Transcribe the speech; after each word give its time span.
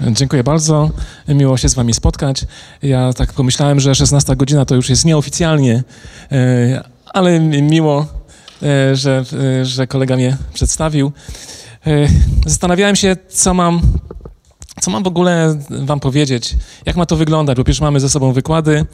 Dziękuję 0.00 0.44
bardzo. 0.44 0.90
Miło 1.28 1.56
się 1.56 1.68
z 1.68 1.74
Wami 1.74 1.94
spotkać. 1.94 2.44
Ja 2.82 3.12
tak 3.12 3.32
pomyślałem, 3.32 3.80
że 3.80 3.94
16 3.94 4.36
godzina 4.36 4.64
to 4.64 4.74
już 4.74 4.90
jest 4.90 5.04
nieoficjalnie, 5.04 5.82
e, 6.32 6.84
ale 7.06 7.40
miło, 7.40 8.06
e, 8.62 8.96
że, 8.96 9.24
e, 9.60 9.64
że 9.64 9.86
kolega 9.86 10.16
mnie 10.16 10.36
przedstawił. 10.54 11.12
Zastanawiałem 12.46 12.96
się, 12.96 13.16
co 13.28 13.54
mam, 13.54 13.80
co 14.80 14.90
mam 14.90 15.02
w 15.02 15.06
ogóle 15.06 15.58
Wam 15.70 16.00
powiedzieć, 16.00 16.56
jak 16.86 16.96
ma 16.96 17.06
to 17.06 17.16
wyglądać, 17.16 17.56
bo 17.56 17.64
przecież 17.64 17.80
mamy 17.80 18.00
ze 18.00 18.08
sobą 18.08 18.32
wykłady 18.32 18.86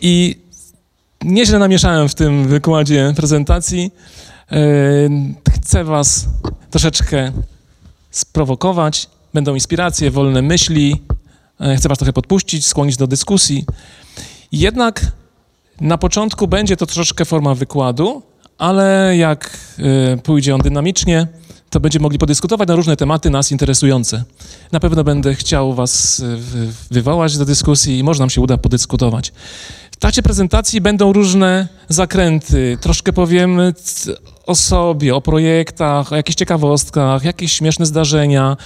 i 0.00 0.40
nieźle 1.24 1.58
namieszałem 1.58 2.08
w 2.08 2.14
tym 2.14 2.48
wykładzie 2.48 3.12
prezentacji. 3.16 3.90
Chcę 5.54 5.84
Was 5.84 6.26
troszeczkę 6.70 7.32
sprowokować 8.10 9.08
będą 9.34 9.54
inspiracje, 9.54 10.10
wolne 10.10 10.42
myśli. 10.42 11.02
E, 11.60 11.76
chcę 11.76 11.88
Was 11.88 11.98
trochę 11.98 12.12
podpuścić, 12.12 12.66
skłonić 12.66 12.96
do 12.96 13.06
dyskusji. 13.06 13.64
Jednak 14.52 15.00
na 15.80 15.98
początku 15.98 16.48
będzie 16.48 16.76
to 16.76 16.86
troszeczkę 16.86 17.24
forma 17.24 17.54
wykładu, 17.54 18.22
ale 18.58 19.16
jak 19.16 19.58
e, 19.78 20.16
pójdzie 20.16 20.54
on 20.54 20.60
dynamicznie, 20.60 21.26
to 21.74 21.80
będziemy 21.80 22.02
mogli 22.02 22.18
podyskutować 22.18 22.68
na 22.68 22.76
różne 22.76 22.96
tematy 22.96 23.30
nas 23.30 23.52
interesujące. 23.52 24.24
Na 24.72 24.80
pewno 24.80 25.04
będę 25.04 25.34
chciał 25.34 25.74
Was 25.74 26.20
e, 26.20 26.36
wywołać 26.90 27.38
do 27.38 27.44
dyskusji 27.44 27.98
i 27.98 28.04
może 28.04 28.20
nam 28.20 28.30
się 28.30 28.40
uda 28.40 28.56
podyskutować. 28.56 29.32
W 29.90 29.96
trakcie 29.96 30.22
prezentacji 30.22 30.80
będą 30.80 31.12
różne 31.12 31.68
zakręty. 31.88 32.78
Troszkę 32.80 33.12
powiem 33.12 33.60
o 34.46 34.54
sobie, 34.54 35.14
o 35.14 35.20
projektach, 35.20 36.12
o 36.12 36.16
jakichś 36.16 36.36
ciekawostkach, 36.36 37.24
jakieś 37.24 37.52
śmieszne 37.52 37.86
zdarzenia. 37.86 38.56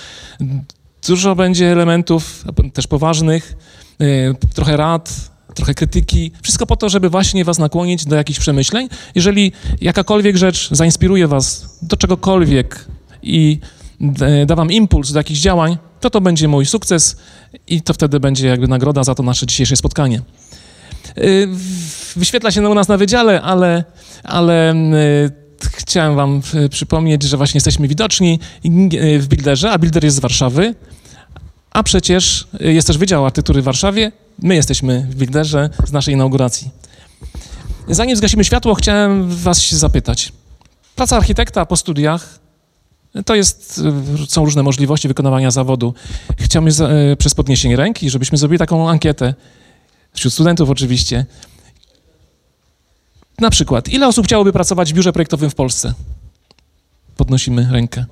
Dużo 1.07 1.35
będzie 1.35 1.73
elementów 1.73 2.45
też 2.73 2.87
poważnych, 2.87 3.55
y, 4.03 4.35
trochę 4.55 4.77
rad, 4.77 5.31
trochę 5.55 5.75
krytyki. 5.75 6.33
Wszystko 6.43 6.67
po 6.67 6.77
to, 6.77 6.89
żeby 6.89 7.11
właśnie 7.11 7.45
was 7.45 7.59
nakłonić 7.59 8.05
do 8.05 8.17
jakichś 8.17 8.39
przemyśleń. 8.39 8.89
Jeżeli 9.15 9.53
jakakolwiek 9.81 10.37
rzecz 10.37 10.69
zainspiruje 10.73 11.29
was 11.29 11.79
do 11.83 11.97
czegokolwiek 11.97 12.89
i 13.29 13.61
da 14.47 14.57
wam 14.57 14.73
impuls 14.73 15.13
do 15.13 15.21
jakichś 15.21 15.41
działań, 15.41 15.79
to 16.01 16.11
to 16.11 16.21
będzie 16.21 16.49
mój 16.49 16.67
sukces 16.67 17.17
i 17.67 17.83
to 17.83 17.95
wtedy 17.95 18.21
będzie 18.21 18.49
jakby 18.49 18.69
nagroda 18.69 19.05
za 19.05 19.15
to 19.15 19.23
nasze 19.23 19.47
dzisiejsze 19.47 19.77
spotkanie. 19.77 20.23
Y, 21.19 21.49
wyświetla 22.17 22.51
się 22.51 22.69
u 22.69 22.75
nas 22.75 22.89
na 22.89 22.97
wydziale, 22.97 23.43
ale, 23.43 23.85
ale 24.25 24.75
y, 24.75 25.31
chciałem 25.73 26.17
wam 26.17 26.43
przypomnieć, 26.71 27.23
że 27.23 27.37
właśnie 27.37 27.59
jesteśmy 27.59 27.89
widoczni 27.89 28.39
w 29.19 29.27
Builderze, 29.29 29.71
a 29.71 29.79
Builder 29.79 30.05
jest 30.05 30.17
z 30.17 30.21
Warszawy, 30.21 30.75
a 31.71 31.83
przecież 31.83 32.49
jest 32.61 32.87
też 32.87 32.99
Wydział 32.99 33.25
Architektury 33.25 33.63
w 33.63 33.65
Warszawie. 33.65 34.13
My 34.43 34.55
jesteśmy 34.55 35.07
w 35.11 35.15
Builderze 35.15 35.71
z 35.87 35.93
naszej 35.93 36.15
inauguracji. 36.15 36.71
Zanim 37.89 38.17
zgasimy 38.17 38.45
światło, 38.45 38.75
chciałem 38.75 39.29
was 39.29 39.71
zapytać. 39.71 40.33
Praca 40.97 41.17
architekta 41.17 41.67
po 41.67 41.77
studiach 41.77 42.39
to 43.27 43.35
jest, 43.35 43.83
są 44.29 44.45
różne 44.45 44.63
możliwości 44.63 45.09
wykonywania 45.09 45.51
zawodu. 45.51 45.95
Chciałbym 46.39 46.73
przez 47.19 47.35
podniesienie 47.35 47.77
ręki, 47.77 48.11
żebyśmy 48.11 48.39
zrobili 48.39 48.59
taką 48.59 48.91
ankietę 48.91 49.35
wśród 50.13 50.35
studentów 50.35 50.71
oczywiście. 50.71 51.27
Na 53.39 53.51
przykład, 53.51 53.89
ile 53.89 54.09
osób 54.09 54.27
chciałoby 54.27 54.53
pracować 54.53 54.93
w 54.93 54.97
biurze 54.97 55.13
projektowym 55.13 55.51
w 55.51 55.55
Polsce? 55.55 55.95
Podnosimy 57.17 57.69
rękę. 57.73 58.05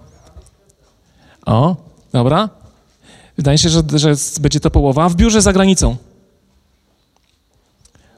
O, 1.47 1.77
dobra. 2.13 2.49
Wydaje 3.37 3.59
się, 3.59 3.69
że, 3.69 3.83
że 3.95 4.15
będzie 4.41 4.61
to 4.61 4.71
połowa. 4.71 5.09
W 5.09 5.15
biurze 5.15 5.43
za 5.43 5.53
granicą? 5.53 5.97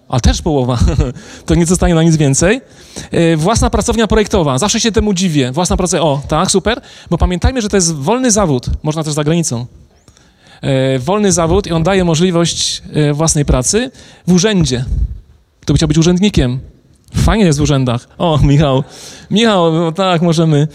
A 0.08 0.20
też 0.20 0.42
połowa. 0.42 0.78
to 1.46 1.54
nie 1.54 1.66
zostanie 1.66 1.94
na 1.94 2.02
nic 2.02 2.16
więcej. 2.16 2.60
E, 3.10 3.36
własna 3.36 3.70
pracownia 3.70 4.06
projektowa. 4.06 4.58
Zawsze 4.58 4.80
się 4.80 4.92
temu 4.92 5.14
dziwię. 5.14 5.52
Własna 5.52 5.76
pracownia. 5.76 6.04
O, 6.04 6.20
tak, 6.28 6.50
super. 6.50 6.80
Bo 7.10 7.18
pamiętajmy, 7.18 7.62
że 7.62 7.68
to 7.68 7.76
jest 7.76 7.94
wolny 7.94 8.30
zawód. 8.30 8.66
Można 8.82 9.04
też 9.04 9.12
za 9.12 9.24
granicą. 9.24 9.66
E, 10.60 10.98
wolny 10.98 11.32
zawód 11.32 11.66
i 11.66 11.72
on 11.72 11.82
daje 11.82 12.04
możliwość 12.04 12.82
e, 12.92 13.12
własnej 13.12 13.44
pracy 13.44 13.90
w 14.26 14.32
urzędzie. 14.32 14.84
To 15.66 15.72
by 15.72 15.76
chciał 15.76 15.88
być 15.88 15.98
urzędnikiem. 15.98 16.60
Fajnie 17.14 17.44
jest 17.44 17.58
w 17.58 17.62
urzędach. 17.62 18.08
O, 18.18 18.38
Michał. 18.42 18.84
Michał, 19.30 19.72
no 19.72 19.92
tak, 19.92 20.22
możemy. 20.22 20.68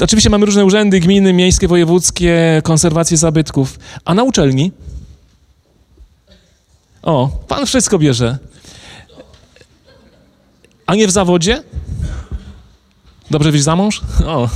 Oczywiście 0.00 0.30
mamy 0.30 0.46
różne 0.46 0.64
urzędy, 0.64 1.00
gminy, 1.00 1.32
miejskie, 1.32 1.68
wojewódzkie, 1.68 2.62
konserwację 2.64 3.16
zabytków. 3.16 3.78
A 4.04 4.14
na 4.14 4.22
uczelni? 4.22 4.72
O, 7.02 7.28
pan 7.48 7.66
wszystko 7.66 7.98
bierze. 7.98 8.38
A 10.86 10.94
nie 10.94 11.06
w 11.06 11.10
zawodzie? 11.10 11.62
Dobrze 13.30 13.50
wyjść 13.50 13.64
za 13.64 13.76
mąż? 13.76 14.00
O. 14.26 14.48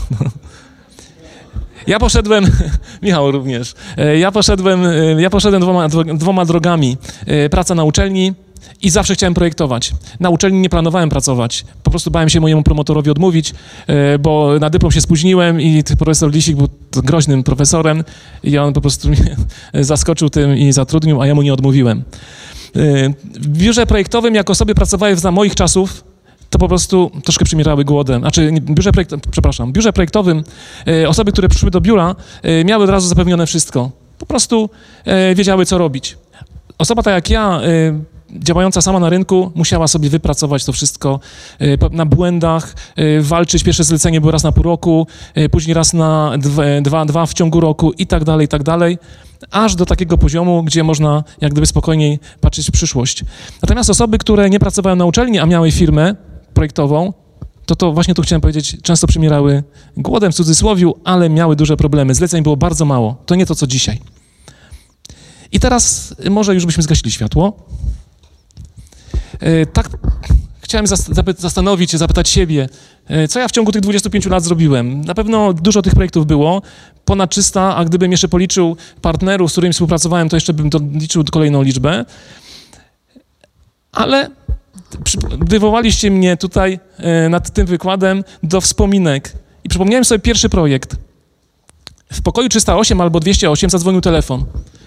Ja 1.86 1.98
poszedłem, 1.98 2.44
Michał 3.02 3.30
również, 3.30 3.74
e, 3.96 4.18
ja 4.18 4.32
poszedłem, 4.32 4.86
e, 4.86 5.22
ja 5.22 5.30
poszedłem 5.30 5.62
dwoma, 5.62 5.88
dwoma 6.14 6.44
drogami. 6.44 6.96
E, 7.26 7.48
praca 7.48 7.74
na 7.74 7.84
uczelni 7.84 8.34
i 8.82 8.90
zawsze 8.90 9.14
chciałem 9.14 9.34
projektować. 9.34 9.92
Na 10.20 10.30
uczelni 10.30 10.60
nie 10.60 10.68
planowałem 10.68 11.08
pracować. 11.08 11.64
Po 11.82 11.90
prostu 11.90 12.10
bałem 12.10 12.28
się 12.28 12.40
mojemu 12.40 12.62
promotorowi 12.62 13.10
odmówić, 13.10 13.54
bo 14.20 14.58
na 14.60 14.70
dyplom 14.70 14.92
się 14.92 15.00
spóźniłem 15.00 15.60
i 15.60 15.84
profesor 15.98 16.32
Lisik 16.32 16.56
był 16.56 16.68
groźnym 16.92 17.42
profesorem 17.42 18.04
i 18.44 18.58
on 18.58 18.72
po 18.72 18.80
prostu 18.80 19.08
mnie 19.10 19.36
zaskoczył 19.74 20.30
tym 20.30 20.56
i 20.56 20.72
zatrudnił, 20.72 21.22
a 21.22 21.26
ja 21.26 21.34
mu 21.34 21.42
nie 21.42 21.52
odmówiłem. 21.52 22.04
W 23.40 23.48
biurze 23.48 23.86
projektowym, 23.86 24.34
jako 24.34 24.54
sobie 24.54 24.74
pracowałem 24.74 25.18
za 25.18 25.30
moich 25.30 25.54
czasów, 25.54 26.04
to 26.50 26.58
po 26.58 26.68
prostu 26.68 27.10
troszkę 27.24 27.44
przymierały 27.44 27.84
głodem. 27.84 28.20
Znaczy, 28.20 28.52
biurze, 28.60 28.92
projekt, 28.92 29.14
przepraszam, 29.30 29.72
biurze 29.72 29.92
projektowym 29.92 30.44
e, 30.86 31.08
osoby, 31.08 31.32
które 31.32 31.48
przyszły 31.48 31.70
do 31.70 31.80
biura, 31.80 32.16
e, 32.42 32.64
miały 32.64 32.84
od 32.84 32.90
razu 32.90 33.08
zapewnione 33.08 33.46
wszystko. 33.46 33.90
Po 34.18 34.26
prostu 34.26 34.70
e, 35.04 35.34
wiedziały, 35.34 35.66
co 35.66 35.78
robić. 35.78 36.16
Osoba 36.78 37.02
tak 37.02 37.14
jak 37.14 37.30
ja, 37.30 37.60
działająca 38.38 38.82
sama 38.82 39.00
na 39.00 39.10
rynku, 39.10 39.52
musiała 39.54 39.88
sobie 39.88 40.10
wypracować 40.10 40.64
to 40.64 40.72
wszystko 40.72 41.20
na 41.90 42.06
błędach, 42.06 42.74
walczyć. 43.20 43.64
Pierwsze 43.64 43.84
zlecenie 43.84 44.20
było 44.20 44.32
raz 44.32 44.42
na 44.42 44.52
pół 44.52 44.62
roku, 44.62 45.06
później 45.50 45.74
raz 45.74 45.92
na 45.92 46.32
dwa, 46.82 47.04
dwa 47.04 47.26
w 47.26 47.34
ciągu 47.34 47.60
roku 47.60 47.92
i 47.92 48.06
tak 48.06 48.24
dalej, 48.24 48.44
i 48.44 48.48
tak 48.48 48.62
dalej 48.62 48.98
aż 49.50 49.74
do 49.74 49.86
takiego 49.86 50.18
poziomu, 50.18 50.62
gdzie 50.62 50.84
można 50.84 51.24
jak 51.40 51.52
gdyby 51.52 51.66
spokojniej 51.66 52.18
patrzeć 52.40 52.68
w 52.68 52.70
przyszłość. 52.70 53.24
Natomiast 53.62 53.90
osoby, 53.90 54.18
które 54.18 54.50
nie 54.50 54.60
pracowały 54.60 54.96
na 54.96 55.04
uczelni, 55.04 55.38
a 55.38 55.46
miały 55.46 55.72
firmę, 55.72 56.14
projektową, 56.54 57.12
to 57.66 57.76
to 57.76 57.92
właśnie 57.92 58.14
tu 58.14 58.22
chciałem 58.22 58.40
powiedzieć, 58.40 58.76
często 58.82 59.06
przymierały 59.06 59.62
głodem 59.96 60.32
w 60.32 60.34
cudzysłowiu, 60.34 60.94
ale 61.04 61.30
miały 61.30 61.56
duże 61.56 61.76
problemy. 61.76 62.14
Zleceń 62.14 62.42
było 62.42 62.56
bardzo 62.56 62.84
mało. 62.84 63.16
To 63.26 63.34
nie 63.34 63.46
to, 63.46 63.54
co 63.54 63.66
dzisiaj. 63.66 64.00
I 65.52 65.60
teraz 65.60 66.14
może 66.30 66.54
już 66.54 66.66
byśmy 66.66 66.82
zgasili 66.82 67.12
światło. 67.12 67.56
E, 69.40 69.66
tak 69.66 69.88
chciałem 70.60 70.86
zastanowić 71.38 71.90
się, 71.90 71.98
zapytać 71.98 72.28
siebie, 72.28 72.68
e, 73.06 73.28
co 73.28 73.38
ja 73.40 73.48
w 73.48 73.52
ciągu 73.52 73.72
tych 73.72 73.82
25 73.82 74.26
lat 74.26 74.44
zrobiłem. 74.44 75.00
Na 75.00 75.14
pewno 75.14 75.52
dużo 75.52 75.82
tych 75.82 75.94
projektów 75.94 76.26
było, 76.26 76.62
ponad 77.04 77.30
300, 77.30 77.76
a 77.76 77.84
gdybym 77.84 78.10
jeszcze 78.10 78.28
policzył 78.28 78.76
partnerów, 79.02 79.50
z 79.50 79.52
którymi 79.52 79.72
współpracowałem, 79.72 80.28
to 80.28 80.36
jeszcze 80.36 80.52
bym 80.52 80.70
liczył 80.92 81.24
kolejną 81.32 81.62
liczbę. 81.62 82.04
Ale 83.92 84.30
wywołaliście 85.38 86.10
mnie 86.10 86.36
tutaj 86.36 86.78
e, 86.98 87.28
nad 87.28 87.50
tym 87.50 87.66
wykładem 87.66 88.24
do 88.42 88.60
wspominek 88.60 89.32
i 89.64 89.68
przypomniałem 89.68 90.04
sobie 90.04 90.18
pierwszy 90.18 90.48
projekt. 90.48 90.96
W 92.12 92.22
pokoju 92.22 92.48
308 92.48 93.00
albo 93.00 93.20
208 93.20 93.70
zadzwonił 93.70 94.00
telefon. 94.00 94.44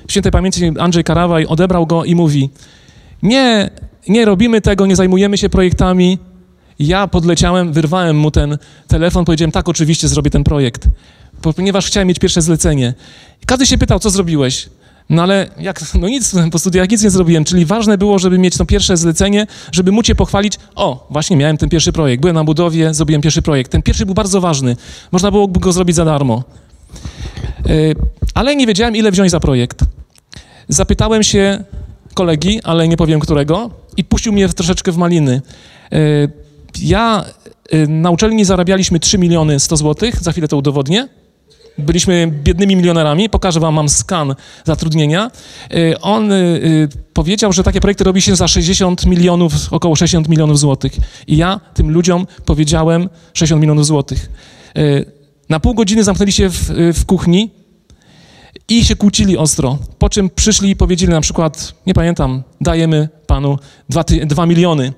W 0.08 0.12
świętej 0.12 0.32
pamięci 0.32 0.72
Andrzej 0.80 1.04
Karawaj 1.04 1.46
odebrał 1.46 1.88
go 1.88 2.06
i 2.06 2.16
mówi 2.16 2.50
nie, 3.24 3.70
nie 4.08 4.26
robimy 4.26 4.62
tego, 4.62 4.86
nie 4.86 4.96
zajmujemy 4.96 5.38
się 5.38 5.50
projektami. 5.50 6.18
Ja 6.80 7.08
podleciałem, 7.08 7.74
wyrwałem 7.74 8.18
mu 8.18 8.32
ten 8.32 8.58
telefon, 8.88 9.26
powiedziałem 9.26 9.52
tak, 9.52 9.70
oczywiście 9.70 10.08
zrobię 10.08 10.32
ten 10.32 10.44
projekt, 10.44 10.88
ponieważ 11.42 11.86
chciałem 11.86 12.08
mieć 12.08 12.20
pierwsze 12.20 12.42
zlecenie. 12.42 12.94
każdy 13.46 13.66
się 13.66 13.78
pytał, 13.78 14.00
co 14.00 14.10
zrobiłeś? 14.10 14.70
No 15.10 15.24
ale 15.24 15.48
jak, 15.60 15.82
no 15.94 16.08
nic, 16.08 16.36
po 16.52 16.60
studiach 16.60 16.90
nic 16.90 17.04
nie 17.04 17.10
zrobiłem, 17.10 17.44
czyli 17.44 17.66
ważne 17.66 17.98
było, 17.98 18.20
żeby 18.20 18.38
mieć 18.38 18.58
to 18.58 18.66
pierwsze 18.66 18.98
zlecenie, 18.98 19.48
żeby 19.72 19.92
móc 19.92 20.08
się 20.08 20.16
pochwalić, 20.16 20.54
o, 20.76 21.08
właśnie 21.10 21.38
miałem 21.38 21.58
ten 21.58 21.70
pierwszy 21.70 21.92
projekt, 21.92 22.22
byłem 22.22 22.36
na 22.36 22.44
budowie, 22.44 22.94
zrobiłem 22.94 23.22
pierwszy 23.22 23.42
projekt. 23.42 23.72
Ten 23.72 23.82
pierwszy 23.82 24.06
był 24.06 24.16
bardzo 24.16 24.42
ważny, 24.42 24.76
można 25.12 25.32
było 25.32 25.48
go 25.48 25.72
zrobić 25.72 25.96
za 25.96 26.06
darmo. 26.06 26.44
Yy, 27.66 27.96
ale 28.34 28.56
nie 28.56 28.68
wiedziałem, 28.68 28.96
ile 28.96 29.12
wziąć 29.12 29.32
za 29.32 29.40
projekt. 29.40 29.80
Zapytałem 30.68 31.24
się 31.24 31.64
kolegi, 32.14 32.60
ale 32.64 32.88
nie 32.88 32.98
powiem 32.98 33.20
którego, 33.20 33.70
i 33.98 34.04
puścił 34.04 34.34
mnie 34.34 34.50
troszeczkę 34.50 34.92
w 34.92 34.98
maliny. 34.98 35.42
Yy, 35.92 36.00
ja 36.82 37.26
yy, 37.72 37.88
na 37.88 38.12
uczelni 38.12 38.46
zarabialiśmy 38.46 39.00
3 39.00 39.18
miliony 39.18 39.60
100 39.60 39.78
złotych, 39.78 40.24
za 40.24 40.32
chwilę 40.32 40.48
to 40.48 40.58
udowodnię, 40.58 41.08
byliśmy 41.78 42.32
biednymi 42.44 42.76
milionerami, 42.76 43.30
pokażę 43.30 43.60
wam, 43.60 43.74
mam 43.74 43.90
skan 43.90 44.36
zatrudnienia. 44.66 45.32
Y, 45.74 46.00
on 46.02 46.30
powiedział, 47.14 47.54
że 47.54 47.64
takie 47.64 47.82
projekty 47.82 48.04
robi 48.04 48.22
się 48.22 48.36
za 48.36 48.48
60 48.48 49.06
milionów, 49.06 49.54
około 49.72 49.96
60 49.96 50.28
milionów 50.30 50.60
złotych. 50.60 50.94
I 51.28 51.38
ja 51.38 51.60
tym 51.74 51.92
ludziom 51.92 52.28
powiedziałem 52.46 53.10
60 53.34 53.62
milionów 53.62 53.86
złotych. 53.86 54.30
Na 55.50 55.60
pół 55.60 55.74
godziny 55.74 56.04
zamknęli 56.04 56.32
się 56.32 56.50
w, 56.50 56.72
w 56.94 57.06
kuchni 57.06 57.52
i 58.70 58.86
się 58.86 58.96
kłócili 58.96 59.38
ostro. 59.38 59.78
Po 59.98 60.10
czym 60.10 60.30
przyszli 60.30 60.70
i 60.70 60.76
powiedzieli 60.76 61.12
na 61.12 61.22
przykład, 61.22 61.74
nie 61.86 61.94
pamiętam, 61.94 62.44
dajemy 62.62 63.10
panu 63.28 63.58
2 64.26 64.46
miliony. 64.46 64.94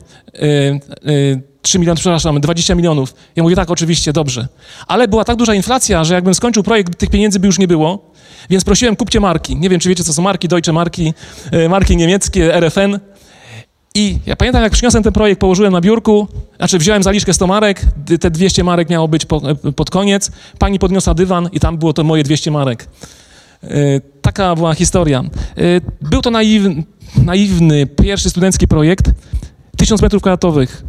3 1.61 1.79
miliony, 1.79 1.95
przepraszam, 1.95 2.41
20 2.41 2.75
milionów. 2.75 3.13
Ja 3.35 3.43
mówię, 3.43 3.55
tak, 3.55 3.71
oczywiście, 3.71 4.13
dobrze. 4.13 4.47
Ale 4.87 5.07
była 5.07 5.25
tak 5.25 5.35
duża 5.35 5.53
inflacja, 5.55 6.03
że 6.03 6.13
jakbym 6.13 6.33
skończył 6.33 6.63
projekt, 6.63 6.97
tych 6.97 7.09
pieniędzy 7.09 7.39
by 7.39 7.47
już 7.47 7.59
nie 7.59 7.67
było, 7.67 8.11
więc 8.49 8.63
prosiłem, 8.63 8.95
kupcie 8.95 9.19
marki. 9.19 9.55
Nie 9.55 9.69
wiem, 9.69 9.79
czy 9.79 9.89
wiecie, 9.89 10.03
co 10.03 10.13
są 10.13 10.21
marki, 10.21 10.47
Deutsche 10.47 10.73
Marki, 10.73 11.13
e, 11.51 11.69
marki 11.69 11.97
niemieckie, 11.97 12.55
RFN. 12.55 12.99
I 13.95 14.17
ja 14.25 14.35
pamiętam, 14.35 14.63
jak 14.63 14.71
przyniosłem 14.71 15.03
ten 15.03 15.13
projekt, 15.13 15.41
położyłem 15.41 15.73
na 15.73 15.81
biurku, 15.81 16.27
znaczy 16.57 16.77
wziąłem 16.77 17.03
zaliczkę 17.03 17.33
100 17.33 17.47
marek, 17.47 17.81
te 18.21 18.31
200 18.31 18.63
marek 18.63 18.89
miało 18.89 19.07
być 19.07 19.25
po, 19.25 19.41
e, 19.49 19.71
pod 19.71 19.89
koniec, 19.89 20.31
pani 20.59 20.79
podniosła 20.79 21.13
dywan 21.13 21.49
i 21.51 21.59
tam 21.59 21.77
było 21.77 21.93
to 21.93 22.03
moje 22.03 22.23
200 22.23 22.51
marek. 22.51 22.87
E, 23.63 23.67
taka 24.21 24.55
była 24.55 24.73
historia. 24.73 25.23
Był 26.01 26.21
to 26.21 26.31
naiwny, 26.31 26.83
naiwny 27.25 27.87
pierwszy 27.87 28.29
studencki 28.29 28.67
projekt, 28.67 29.11
1000 29.77 30.01
metrów 30.01 30.21
kwadratowych. 30.21 30.83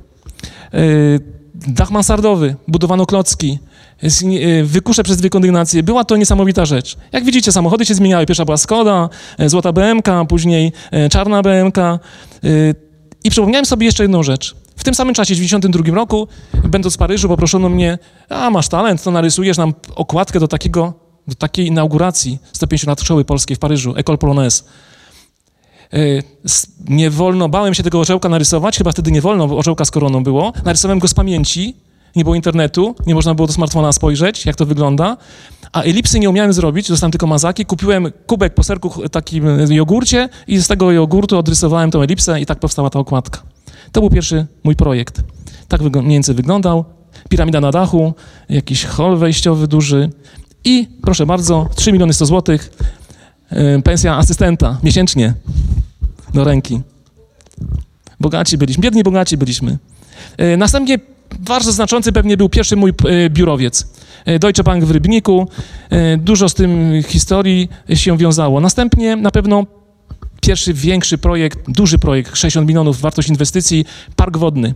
Y, 0.74 1.20
dach 1.68 1.90
mansardowy, 1.90 2.56
budowano 2.68 3.06
klocki, 3.06 3.58
wykusze 4.64 5.02
przez 5.02 5.16
dwie 5.16 5.30
kondygnacje. 5.30 5.82
Była 5.82 6.04
to 6.04 6.16
niesamowita 6.16 6.66
rzecz. 6.66 6.96
Jak 7.12 7.24
widzicie, 7.24 7.52
samochody 7.52 7.86
się 7.86 7.94
zmieniały. 7.94 8.26
Pierwsza 8.26 8.44
była 8.44 8.56
Skoda, 8.56 9.08
e, 9.38 9.48
złota 9.48 9.72
BMK, 9.72 10.08
później 10.28 10.72
e, 10.90 11.08
czarna 11.08 11.42
BMK. 11.42 11.76
I 13.24 13.30
przypomniałem 13.30 13.66
sobie 13.66 13.86
jeszcze 13.86 14.04
jedną 14.04 14.22
rzecz. 14.22 14.56
W 14.76 14.84
tym 14.84 14.94
samym 14.94 15.14
czasie, 15.14 15.34
w 15.34 15.38
1992 15.38 15.94
roku, 15.94 16.28
będąc 16.64 16.94
w 16.94 16.98
Paryżu, 16.98 17.28
poproszono 17.28 17.68
mnie, 17.68 17.98
a 18.28 18.50
masz 18.50 18.68
talent, 18.68 19.02
to 19.02 19.10
narysujesz 19.10 19.58
nam 19.58 19.74
okładkę 19.94 20.40
do, 20.40 20.48
takiego, 20.48 20.94
do 21.28 21.34
takiej 21.34 21.66
inauguracji 21.66 22.38
150 22.52 22.88
lat 22.88 23.00
szkoły 23.00 23.24
polskiej 23.24 23.56
w 23.56 23.58
Paryżu, 23.58 23.92
École 23.92 24.18
Polonaise. 24.18 24.62
Y, 25.94 26.22
nie 26.88 27.10
wolno, 27.10 27.48
bałem 27.48 27.74
się 27.74 27.82
tego 27.82 28.00
orzełka 28.00 28.28
narysować, 28.28 28.78
chyba 28.78 28.92
wtedy 28.92 29.12
nie 29.12 29.20
wolno, 29.20 29.48
bo 29.48 29.56
orzełka 29.56 29.84
z 29.84 29.90
koroną 29.90 30.24
było. 30.24 30.52
Narysowałem 30.64 30.98
go 30.98 31.08
z 31.08 31.14
pamięci, 31.14 31.76
nie 32.16 32.24
było 32.24 32.36
internetu, 32.36 32.94
nie 33.06 33.14
można 33.14 33.34
było 33.34 33.46
do 33.46 33.52
smartfona 33.52 33.92
spojrzeć, 33.92 34.46
jak 34.46 34.56
to 34.56 34.66
wygląda. 34.66 35.16
A 35.72 35.82
elipsy 35.82 36.20
nie 36.20 36.30
umiałem 36.30 36.52
zrobić, 36.52 36.88
dostałem 36.88 37.12
tylko 37.12 37.26
mazaki. 37.26 37.66
Kupiłem 37.66 38.12
kubek 38.26 38.54
po 38.54 38.64
serku 38.64 39.08
takim 39.08 39.44
jogurcie 39.72 40.28
i 40.46 40.58
z 40.58 40.68
tego 40.68 40.92
jogurtu 40.92 41.38
odrysowałem 41.38 41.90
tą 41.90 42.02
elipsę 42.02 42.40
i 42.40 42.46
tak 42.46 42.58
powstała 42.58 42.90
ta 42.90 42.98
okładka. 42.98 43.42
To 43.92 44.00
był 44.00 44.10
pierwszy 44.10 44.46
mój 44.64 44.76
projekt. 44.76 45.20
Tak 45.68 45.80
mniej 45.80 46.02
więcej 46.04 46.34
wyglądał. 46.34 46.84
Piramida 47.28 47.60
na 47.60 47.70
dachu, 47.70 48.14
jakiś 48.48 48.84
hol 48.84 49.16
wejściowy 49.16 49.68
duży 49.68 50.10
i 50.64 50.88
proszę 51.02 51.26
bardzo, 51.26 51.68
3 51.74 51.92
miliony 51.92 52.12
100 52.12 52.26
złotych, 52.26 52.70
pensja 53.84 54.16
asystenta 54.16 54.78
miesięcznie 54.82 55.34
do 56.34 56.44
ręki. 56.44 56.80
Bogaci 58.20 58.58
byliśmy, 58.58 58.82
biedni 58.82 59.02
bogaci 59.02 59.36
byliśmy. 59.36 59.78
E, 60.36 60.56
następnie 60.56 60.98
bardzo 61.38 61.72
znaczący 61.72 62.12
pewnie 62.12 62.36
był 62.36 62.48
pierwszy 62.48 62.76
mój 62.76 62.90
e, 62.90 63.30
biurowiec. 63.30 63.86
E, 64.24 64.38
Deutsche 64.38 64.64
Bank 64.64 64.84
w 64.84 64.90
Rybniku. 64.90 65.48
Dużo 66.18 66.48
z 66.48 66.54
tym 66.54 67.02
historii 67.02 67.68
się 67.94 68.18
wiązało. 68.18 68.60
Następnie 68.60 69.16
na 69.16 69.30
pewno 69.30 69.66
pierwszy 70.40 70.74
większy 70.74 71.18
projekt, 71.18 71.58
duży 71.68 71.98
projekt, 71.98 72.36
60 72.36 72.68
milionów 72.68 73.00
wartość 73.00 73.28
inwestycji, 73.28 73.84
park 74.16 74.36
wodny. 74.36 74.74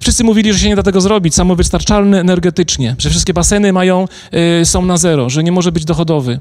Wszyscy 0.00 0.24
mówili, 0.24 0.52
że 0.52 0.58
się 0.58 0.68
nie 0.68 0.76
da 0.76 0.82
tego 0.82 1.00
zrobić, 1.00 1.34
samowystarczalny 1.34 2.20
energetycznie, 2.20 2.96
że 2.98 3.10
wszystkie 3.10 3.34
baseny 3.34 3.72
mają, 3.72 4.08
są 4.64 4.84
na 4.84 4.96
zero, 4.96 5.30
że 5.30 5.44
nie 5.44 5.52
może 5.52 5.72
być 5.72 5.84
dochodowy. 5.84 6.40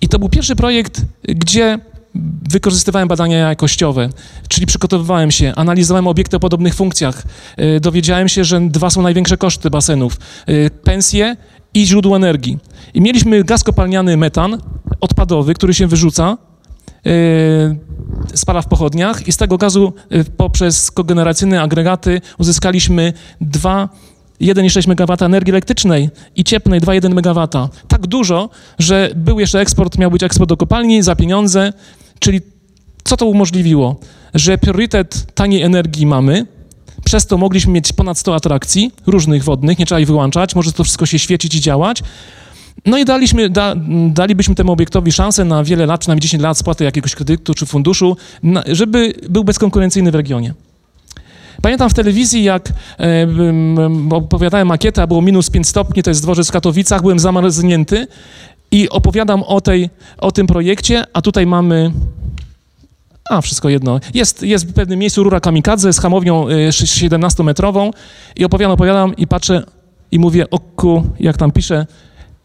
I 0.00 0.08
to 0.08 0.18
był 0.18 0.28
pierwszy 0.28 0.56
projekt, 0.56 1.02
gdzie 1.24 1.78
wykorzystywałem 2.50 3.08
badania 3.08 3.38
jakościowe, 3.38 4.08
czyli 4.48 4.66
przygotowywałem 4.66 5.30
się, 5.30 5.52
analizowałem 5.56 6.06
obiekty 6.06 6.36
o 6.36 6.40
podobnych 6.40 6.74
funkcjach. 6.74 7.22
E, 7.56 7.80
dowiedziałem 7.80 8.28
się, 8.28 8.44
że 8.44 8.60
dwa 8.60 8.90
są 8.90 9.02
największe 9.02 9.36
koszty 9.36 9.70
basenów: 9.70 10.16
e, 10.46 10.70
pensje 10.70 11.36
i 11.74 11.86
źródło 11.86 12.16
energii. 12.16 12.58
I 12.94 13.00
mieliśmy 13.00 13.44
gaz 13.44 13.64
kopalniany 13.64 14.16
metan 14.16 14.58
odpadowy, 15.00 15.54
który 15.54 15.74
się 15.74 15.86
wyrzuca, 15.86 16.38
spala 18.34 18.62
w 18.62 18.68
pochodniach 18.68 19.28
i 19.28 19.32
z 19.32 19.36
tego 19.36 19.58
gazu 19.58 19.92
poprzez 20.36 20.90
kogeneracyjne 20.90 21.62
agregaty 21.62 22.20
uzyskaliśmy 22.38 23.12
dwa 23.40 23.88
1,6 24.40 24.88
MW 24.88 25.16
energii 25.26 25.50
elektrycznej 25.50 26.10
i 26.36 26.44
cieplnej 26.44 26.80
2,1 26.80 27.06
MW. 27.06 27.48
Tak 27.88 28.06
dużo, 28.06 28.50
że 28.78 29.10
był 29.16 29.40
jeszcze 29.40 29.60
eksport, 29.60 29.98
miał 29.98 30.10
być 30.10 30.22
eksport 30.22 30.48
do 30.48 30.56
kopalni 30.56 31.02
za 31.02 31.16
pieniądze, 31.16 31.72
czyli 32.18 32.40
co 33.04 33.16
to 33.16 33.26
umożliwiło? 33.26 34.00
Że 34.34 34.58
priorytet 34.58 35.34
taniej 35.34 35.62
energii 35.62 36.06
mamy, 36.06 36.46
przez 37.04 37.26
to 37.26 37.38
mogliśmy 37.38 37.72
mieć 37.72 37.92
ponad 37.92 38.18
100 38.18 38.34
atrakcji 38.34 38.92
różnych 39.06 39.44
wodnych, 39.44 39.78
nie 39.78 39.86
trzeba 39.86 40.00
ich 40.00 40.06
wyłączać, 40.06 40.54
może 40.54 40.72
to 40.72 40.84
wszystko 40.84 41.06
się 41.06 41.18
świecić 41.18 41.54
i 41.54 41.60
działać. 41.60 42.02
No 42.86 42.98
i 42.98 43.04
daliśmy, 43.04 43.50
da, 43.50 43.74
dalibyśmy 44.08 44.54
temu 44.54 44.72
obiektowi 44.72 45.12
szansę 45.12 45.44
na 45.44 45.64
wiele 45.64 45.86
lat, 45.86 46.00
przynajmniej 46.00 46.22
10 46.22 46.42
lat 46.42 46.58
spłaty 46.58 46.84
jakiegoś 46.84 47.14
kredytu 47.14 47.54
czy 47.54 47.66
funduszu, 47.66 48.16
na, 48.42 48.62
żeby 48.66 49.12
był 49.28 49.44
bezkonkurencyjny 49.44 50.10
w 50.10 50.14
regionie. 50.14 50.54
Pamiętam 51.62 51.90
w 51.90 51.94
telewizji, 51.94 52.44
jak 52.44 52.68
e, 52.68 53.26
opowiadałem 54.10 54.68
makietę, 54.68 55.06
było 55.06 55.22
minus 55.22 55.50
5 55.50 55.68
stopni, 55.68 56.02
to 56.02 56.10
jest 56.10 56.22
dworzec 56.22 56.48
w 56.48 56.52
Katowicach, 56.52 57.02
byłem 57.02 57.18
zamarznięty 57.18 58.06
i 58.70 58.88
opowiadam 58.88 59.42
o, 59.42 59.60
tej, 59.60 59.90
o 60.18 60.32
tym 60.32 60.46
projekcie, 60.46 61.04
a 61.12 61.22
tutaj 61.22 61.46
mamy... 61.46 61.92
A, 63.30 63.40
wszystko 63.40 63.68
jedno. 63.68 64.00
Jest, 64.14 64.42
jest 64.42 64.68
w 64.68 64.72
pewnym 64.72 64.98
miejscu 64.98 65.22
rura 65.22 65.40
kamikadze 65.40 65.92
z 65.92 65.98
hamownią 65.98 66.46
17-metrową 66.46 67.88
e, 67.88 67.92
i 68.36 68.44
opowiadam, 68.44 68.72
opowiadam 68.72 69.16
i 69.16 69.26
patrzę 69.26 69.62
i 70.12 70.18
mówię, 70.18 70.50
oku, 70.50 71.02
jak 71.20 71.36
tam 71.36 71.52
piszę, 71.52 71.86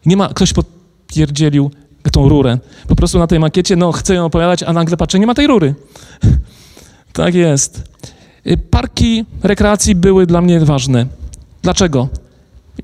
nie 0.06 0.16
ma, 0.16 0.28
ktoś 0.28 0.52
potwierdził 0.52 1.70
tą 2.12 2.28
rurę. 2.28 2.58
Po 2.88 2.96
prostu 2.96 3.18
na 3.18 3.26
tej 3.26 3.38
makiecie, 3.40 3.76
no 3.76 3.92
chcę 3.92 4.14
ją 4.14 4.24
opowiadać, 4.24 4.62
a 4.62 4.72
nagle 4.72 4.96
patrzę, 4.96 5.18
nie 5.18 5.26
ma 5.26 5.34
tej 5.34 5.46
rury. 5.46 5.74
tak 7.12 7.34
jest. 7.34 7.82
Y, 8.46 8.56
parki 8.56 9.24
rekreacji 9.42 9.94
były 9.94 10.26
dla 10.26 10.40
mnie 10.40 10.60
ważne. 10.60 11.06
Dlaczego? 11.62 12.08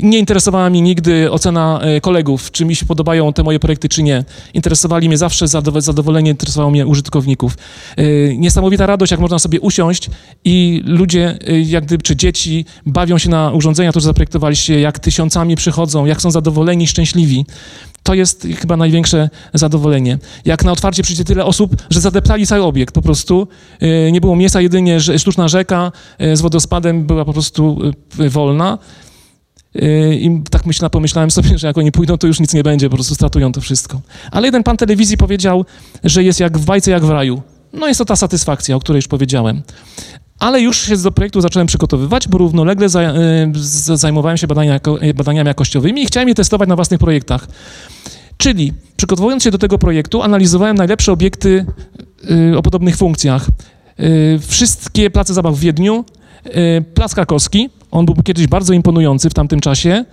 Nie 0.01 0.19
interesowała 0.19 0.71
mnie 0.71 0.81
nigdy 0.81 1.31
ocena 1.31 1.81
e, 1.81 2.01
kolegów, 2.01 2.51
czy 2.51 2.65
mi 2.65 2.77
się 2.77 2.87
podobają 2.87 3.33
te 3.33 3.43
moje 3.43 3.61
projekty, 3.61 3.89
czy 3.89 4.03
nie. 4.03 4.25
Interesowali 4.55 5.09
mnie 5.09 5.19
zawsze 5.19 5.49
zadowolenie, 5.79 6.31
interesowało 6.31 6.71
mnie 6.71 6.87
użytkowników. 6.87 7.57
E, 7.97 8.05
niesamowita 8.37 8.87
radość, 8.87 9.13
jak 9.13 9.21
można 9.21 9.39
sobie 9.39 9.61
usiąść 9.61 10.11
i 10.45 10.83
ludzie, 10.85 11.39
e, 11.47 11.61
jak 11.61 11.85
gdyby, 11.85 12.03
czy 12.03 12.17
dzieci 12.17 12.65
bawią 12.87 13.19
się 13.19 13.31
na 13.31 13.51
urządzenia, 13.51 13.91
które 13.91 14.03
zaprojektowaliście, 14.03 14.81
jak 14.81 14.99
tysiącami 14.99 15.57
przychodzą, 15.57 16.05
jak 16.05 16.23
są 16.23 16.31
zadowoleni, 16.31 16.87
szczęśliwi. 16.87 17.47
To 18.03 18.15
jest 18.15 18.47
chyba 18.61 18.77
największe 18.77 19.31
zadowolenie. 19.55 20.19
Jak 20.45 20.65
na 20.65 20.73
otwarcie 20.73 21.03
przyjdzie 21.03 21.25
tyle 21.25 21.45
osób, 21.45 21.77
że 21.91 22.01
zadeptali 22.01 22.47
cały 22.47 22.63
obiekt 22.63 22.95
po 22.95 23.03
prostu. 23.03 23.49
Nie 24.13 24.21
było 24.21 24.37
miejsca, 24.37 24.61
jedynie 24.61 25.01
sztuczna 25.01 25.49
rzeka 25.49 25.93
z 26.35 26.41
wodospadem 26.41 27.07
była 27.07 27.25
po 27.25 27.33
prostu 27.33 27.79
wolna. 28.31 28.79
Yy, 29.75 30.15
I 30.15 30.43
tak 30.51 30.67
myśla, 30.67 30.91
pomyślałem 30.91 31.31
sobie, 31.31 31.59
że 31.59 31.67
jak 31.67 31.79
oni 31.79 31.93
pójdą, 31.93 32.19
to 32.19 32.27
już 32.27 32.41
nic 32.41 32.55
nie 32.55 32.63
będzie, 32.63 32.91
po 32.91 32.97
prostu 32.97 33.15
stratują 33.15 33.53
to 33.53 33.61
wszystko. 33.61 34.01
Ale 34.31 34.47
jeden 34.47 34.63
pan 34.63 34.77
telewizji 34.77 35.17
powiedział, 35.17 35.65
że 36.05 36.25
jest 36.25 36.41
jak 36.41 36.59
w 36.59 36.65
bajce, 36.65 36.91
jak 36.91 37.05
w 37.05 37.11
raju. 37.11 37.43
No 37.73 37.89
jest 37.89 37.99
to 37.99 38.05
ta 38.05 38.17
satysfakcja, 38.17 38.77
o 38.77 38.81
której 38.81 38.99
już 38.99 39.09
powiedziałem. 39.09 39.63
Ale 40.39 40.61
już 40.61 40.81
się 40.87 40.97
do 40.97 41.13
projektu 41.13 41.41
zacząłem 41.41 41.67
przygotowywać, 41.67 42.29
bo 42.29 42.39
równolegle 42.39 42.87
yy, 42.87 43.97
zajmowałem 43.97 44.37
się 44.37 44.47
badania, 44.47 44.81
badaniami 45.15 45.49
jakościowymi 45.49 46.03
i 46.03 46.07
chciałem 46.07 46.29
je 46.29 46.35
testować 46.35 46.69
na 46.69 46.77
własnych 46.77 47.01
projektach. 47.01 47.47
Czyli 48.37 48.73
przygotowując 48.97 49.43
się 49.43 49.51
do 49.51 49.59
tego 49.59 49.79
projektu, 49.79 50.23
analizowałem 50.23 50.77
najlepsze 50.77 51.13
obiekty 51.13 51.67
yy, 52.25 52.59
o 52.59 52.63
podobnych 52.63 52.97
funkcjach. 52.97 53.47
Wszystkie 54.41 55.11
place 55.11 55.35
zabaw 55.35 55.55
w 55.55 55.59
Wiedniu, 55.59 56.05
Plac 56.95 57.15
Krakowski, 57.15 57.71
on 57.95 58.07
był 58.07 58.15
kiedyś 58.15 58.47
bardzo 58.47 58.73
imponujący 58.73 59.31
w 59.31 59.35
tamtym 59.35 59.61
czasie. 59.61 60.05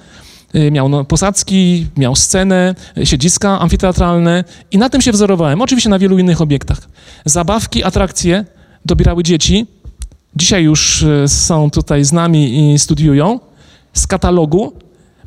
Y, 0.55 0.71
miał 0.71 0.89
no, 0.89 1.05
posadzki, 1.05 1.87
miał 1.97 2.15
scenę, 2.15 2.75
y, 2.97 3.05
siedziska 3.05 3.59
amfiteatralne 3.59 4.43
i 4.71 4.77
na 4.77 4.89
tym 4.89 5.01
się 5.01 5.11
wzorowałem. 5.11 5.61
Oczywiście 5.61 5.89
na 5.89 5.99
wielu 5.99 6.19
innych 6.19 6.41
obiektach. 6.41 6.81
Zabawki, 7.25 7.83
atrakcje 7.83 8.45
dobierały 8.85 9.23
dzieci. 9.23 9.65
Dzisiaj 10.35 10.63
już 10.63 11.01
y, 11.01 11.23
są 11.27 11.71
tutaj 11.71 12.03
z 12.03 12.11
nami 12.11 12.73
i 12.73 12.79
studiują. 12.79 13.39
Z 13.93 14.07
katalogu 14.07 14.73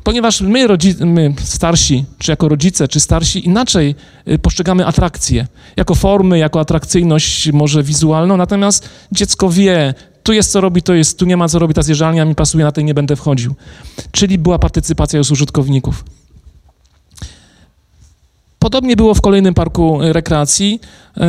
Ponieważ 0.03 0.41
my, 0.41 0.67
my, 0.99 1.33
starsi, 1.43 2.05
czy 2.17 2.31
jako 2.31 2.49
rodzice, 2.49 2.87
czy 2.87 2.99
starsi, 2.99 3.45
inaczej 3.45 3.95
postrzegamy 4.41 4.85
atrakcje. 4.85 5.47
Jako 5.77 5.95
formy, 5.95 6.37
jako 6.37 6.59
atrakcyjność 6.59 7.51
może 7.51 7.83
wizualną, 7.83 8.37
natomiast 8.37 8.89
dziecko 9.11 9.49
wie, 9.49 9.93
tu 10.25 10.33
jest 10.33 10.51
co 10.51 10.61
robi, 10.61 10.81
to 10.81 10.93
jest, 10.93 11.19
tu 11.19 11.25
nie 11.25 11.37
ma 11.37 11.47
co 11.47 11.59
robi, 11.59 11.73
ta 11.73 11.81
zjeżdżalnia 11.81 12.25
mi 12.25 12.35
pasuje, 12.35 12.63
na 12.63 12.71
tej 12.71 12.85
nie 12.85 12.93
będę 12.93 13.15
wchodził. 13.15 13.55
Czyli 14.11 14.37
była 14.37 14.59
partycypacja 14.59 15.17
już 15.17 15.31
użytkowników. 15.31 16.03
Podobnie 18.59 18.95
było 18.95 19.13
w 19.13 19.21
kolejnym 19.21 19.53
parku 19.53 20.01
y, 20.03 20.13
rekreacji, 20.13 20.79
y, 21.17 21.21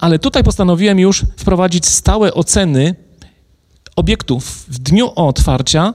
ale 0.00 0.18
tutaj 0.18 0.44
postanowiłem 0.44 0.98
już 0.98 1.24
wprowadzić 1.36 1.86
stałe 1.86 2.34
oceny 2.34 2.94
obiektów 3.96 4.64
w 4.68 4.78
dniu 4.78 5.10
otwarcia, 5.16 5.94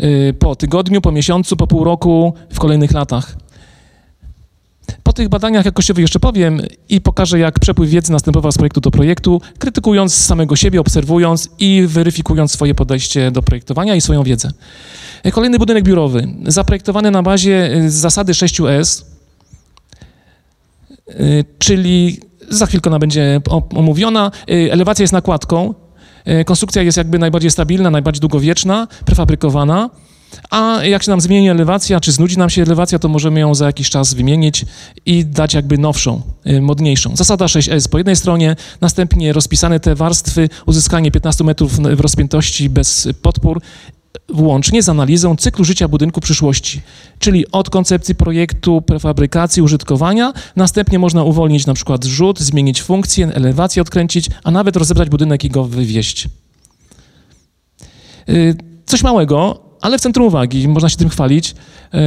y, 0.00 0.34
po 0.38 0.56
tygodniu, 0.56 1.00
po 1.00 1.12
miesiącu, 1.12 1.56
po 1.56 1.66
pół 1.66 1.84
roku, 1.84 2.34
w 2.52 2.58
kolejnych 2.58 2.92
latach. 2.92 3.36
Tych 5.16 5.28
badaniach 5.28 5.64
jakościowych 5.64 6.02
jeszcze 6.02 6.20
powiem 6.20 6.60
i 6.88 7.00
pokażę, 7.00 7.38
jak 7.38 7.58
przepływ 7.60 7.90
wiedzy 7.90 8.12
następował 8.12 8.52
z 8.52 8.56
projektu 8.56 8.80
do 8.80 8.90
projektu, 8.90 9.40
krytykując 9.58 10.14
samego 10.14 10.56
siebie, 10.56 10.80
obserwując 10.80 11.48
i 11.58 11.84
weryfikując 11.86 12.52
swoje 12.52 12.74
podejście 12.74 13.30
do 13.30 13.42
projektowania 13.42 13.94
i 13.94 14.00
swoją 14.00 14.22
wiedzę. 14.22 14.50
Kolejny 15.32 15.58
budynek 15.58 15.84
biurowy, 15.84 16.28
zaprojektowany 16.46 17.10
na 17.10 17.22
bazie 17.22 17.70
zasady 17.86 18.32
6S, 18.32 19.04
Y, 21.20 21.44
czyli 21.58 22.20
za 22.48 22.66
chwilkę 22.66 22.90
ona 22.90 22.98
będzie 22.98 23.40
omówiona. 23.76 24.30
Elewacja 24.46 25.02
jest 25.02 25.12
nakładką, 25.12 25.74
konstrukcja 26.46 26.82
jest 26.82 26.98
jakby 26.98 27.18
najbardziej 27.18 27.50
stabilna, 27.50 27.90
najbardziej 27.90 28.20
długowieczna, 28.20 28.88
prefabrykowana, 29.04 29.90
a 30.50 30.84
jak 30.84 31.02
się 31.02 31.10
nam 31.10 31.20
zmieni 31.20 31.48
elewacja, 31.48 32.00
czy 32.00 32.12
znudzi 32.12 32.38
nam 32.38 32.50
się 32.50 32.62
elewacja, 32.62 32.98
to 32.98 33.08
możemy 33.08 33.40
ją 33.40 33.54
za 33.54 33.66
jakiś 33.66 33.90
czas 33.90 34.14
wymienić 34.14 34.64
i 35.06 35.24
dać 35.24 35.54
jakby 35.54 35.78
nowszą, 35.78 36.22
modniejszą. 36.60 37.16
Zasada 37.16 37.46
6S 37.46 37.88
po 37.88 37.98
jednej 37.98 38.16
stronie, 38.16 38.56
następnie 38.80 39.32
rozpisane 39.32 39.80
te 39.80 39.94
warstwy, 39.94 40.48
uzyskanie 40.66 41.10
15 41.10 41.44
metrów 41.44 41.76
w 41.76 42.00
rozpiętości 42.00 42.70
bez 42.70 43.08
podpór 43.22 43.60
włącznie 44.28 44.82
z 44.82 44.88
analizą 44.88 45.36
cyklu 45.36 45.64
życia 45.64 45.88
budynku 45.88 46.20
przyszłości, 46.20 46.80
czyli 47.18 47.50
od 47.52 47.70
koncepcji 47.70 48.14
projektu, 48.14 48.82
prefabrykacji, 48.82 49.62
użytkowania, 49.62 50.32
następnie 50.56 50.98
można 50.98 51.22
uwolnić 51.22 51.66
na 51.66 51.74
przykład 51.74 52.04
rzut, 52.04 52.40
zmienić 52.40 52.82
funkcję, 52.82 53.26
elewację 53.34 53.82
odkręcić, 53.82 54.28
a 54.44 54.50
nawet 54.50 54.76
rozebrać 54.76 55.08
budynek 55.08 55.44
i 55.44 55.50
go 55.50 55.64
wywieźć. 55.64 56.28
Y, 58.28 58.56
coś 58.86 59.02
małego, 59.02 59.65
ale 59.86 59.98
w 59.98 60.00
centrum 60.00 60.26
uwagi, 60.26 60.68
można 60.68 60.88
się 60.88 60.96
tym 60.96 61.08
chwalić. 61.08 61.54
Y, 61.94 61.98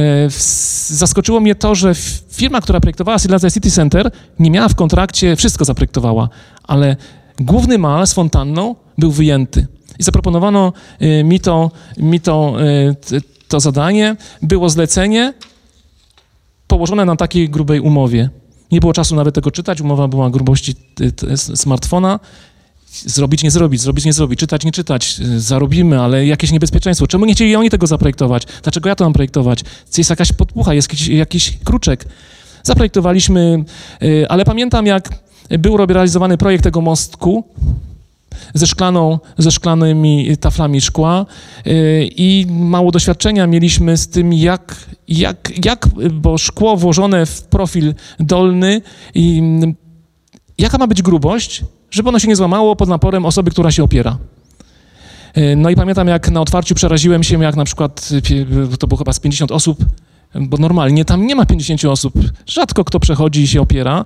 zaskoczyło 0.86 1.40
mnie 1.40 1.54
to, 1.54 1.74
że 1.74 1.94
firma, 2.30 2.60
która 2.60 2.80
projektowała 2.80 3.18
Silesia 3.18 3.50
City 3.50 3.70
Center, 3.70 4.10
nie 4.38 4.50
miała 4.50 4.68
w 4.68 4.74
kontrakcie, 4.74 5.36
wszystko 5.36 5.64
zaprojektowała, 5.64 6.28
ale 6.62 6.96
główny 7.38 7.78
mal 7.78 8.06
z 8.06 8.12
fontanną 8.12 8.74
był 8.98 9.10
wyjęty 9.10 9.66
i 9.98 10.02
zaproponowano 10.02 10.72
y, 11.02 11.24
mi 11.24 11.40
to, 11.40 11.70
mi 11.96 12.20
to, 12.20 12.56
y, 13.12 13.20
to 13.48 13.60
zadanie. 13.60 14.16
Było 14.42 14.70
zlecenie 14.70 15.34
położone 16.66 17.04
na 17.04 17.16
takiej 17.16 17.50
grubej 17.50 17.80
umowie. 17.80 18.30
Nie 18.72 18.80
było 18.80 18.92
czasu 18.92 19.16
nawet 19.16 19.34
tego 19.34 19.50
czytać, 19.50 19.80
umowa 19.80 20.08
była 20.08 20.30
grubości 20.30 20.74
smartfona. 21.36 22.20
Zrobić, 22.90 23.42
nie 23.42 23.50
zrobić, 23.50 23.80
zrobić, 23.80 24.04
nie 24.04 24.12
zrobić, 24.12 24.40
czytać, 24.40 24.64
nie 24.64 24.72
czytać, 24.72 25.20
zarobimy, 25.36 26.00
ale 26.00 26.26
jakieś 26.26 26.52
niebezpieczeństwo. 26.52 27.06
Czemu 27.06 27.24
nie 27.24 27.34
chcieli 27.34 27.56
oni 27.56 27.70
tego 27.70 27.86
zaprojektować? 27.86 28.42
Dlaczego 28.62 28.88
ja 28.88 28.94
to 28.94 29.04
mam 29.04 29.12
projektować? 29.12 29.64
Jest 29.98 30.10
jakaś 30.10 30.32
podpucha, 30.32 30.74
jest 30.74 30.92
jakiś, 30.92 31.08
jakiś 31.08 31.58
kruczek. 31.64 32.04
Zaprojektowaliśmy, 32.62 33.64
ale 34.28 34.44
pamiętam, 34.44 34.86
jak 34.86 35.10
był 35.58 35.76
realizowany 35.76 36.38
projekt 36.38 36.64
tego 36.64 36.80
mostku, 36.80 37.44
ze, 38.54 38.66
szklaną, 38.66 39.18
ze 39.38 39.50
szklanymi 39.50 40.36
taflami 40.36 40.80
szkła 40.80 41.26
y, 41.66 42.08
i 42.16 42.46
mało 42.50 42.90
doświadczenia 42.90 43.46
mieliśmy 43.46 43.96
z 43.96 44.08
tym, 44.08 44.32
jak, 44.32 44.86
jak, 45.08 45.52
jak 45.64 45.88
bo 46.12 46.38
szkło 46.38 46.76
włożone 46.76 47.26
w 47.26 47.42
profil 47.42 47.94
dolny 48.20 48.82
i 49.14 49.42
jaka 50.58 50.78
ma 50.78 50.86
być 50.86 51.02
grubość, 51.02 51.62
żeby 51.90 52.08
ono 52.08 52.18
się 52.18 52.28
nie 52.28 52.36
złamało 52.36 52.76
pod 52.76 52.88
naporem 52.88 53.26
osoby, 53.26 53.50
która 53.50 53.70
się 53.70 53.84
opiera. 53.84 54.18
Y, 55.38 55.56
no 55.56 55.70
i 55.70 55.76
pamiętam, 55.76 56.08
jak 56.08 56.30
na 56.30 56.40
otwarciu 56.40 56.74
przeraziłem 56.74 57.22
się, 57.22 57.42
jak 57.42 57.56
na 57.56 57.64
przykład, 57.64 58.08
to 58.78 58.86
było 58.86 58.98
chyba 58.98 59.12
z 59.12 59.20
50 59.20 59.52
osób, 59.52 59.78
bo 60.34 60.56
normalnie 60.56 61.04
tam 61.04 61.26
nie 61.26 61.34
ma 61.34 61.46
50 61.46 61.84
osób. 61.84 62.14
Rzadko 62.46 62.84
kto 62.84 63.00
przechodzi 63.00 63.42
i 63.42 63.48
się 63.48 63.60
opiera, 63.60 64.04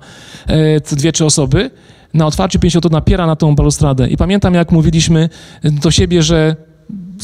y, 0.50 0.97
dwie, 0.97 1.12
trzy 1.12 1.25
osoby 1.25 1.71
na 2.14 2.26
otwarciu 2.26 2.59
50 2.59 2.91
napiera 2.91 3.26
na 3.26 3.37
tą 3.37 3.55
balustradę. 3.55 4.09
I 4.09 4.17
pamiętam, 4.17 4.55
jak 4.55 4.73
mówiliśmy 4.73 5.29
do 5.62 5.91
siebie, 5.91 6.23
że 6.23 6.57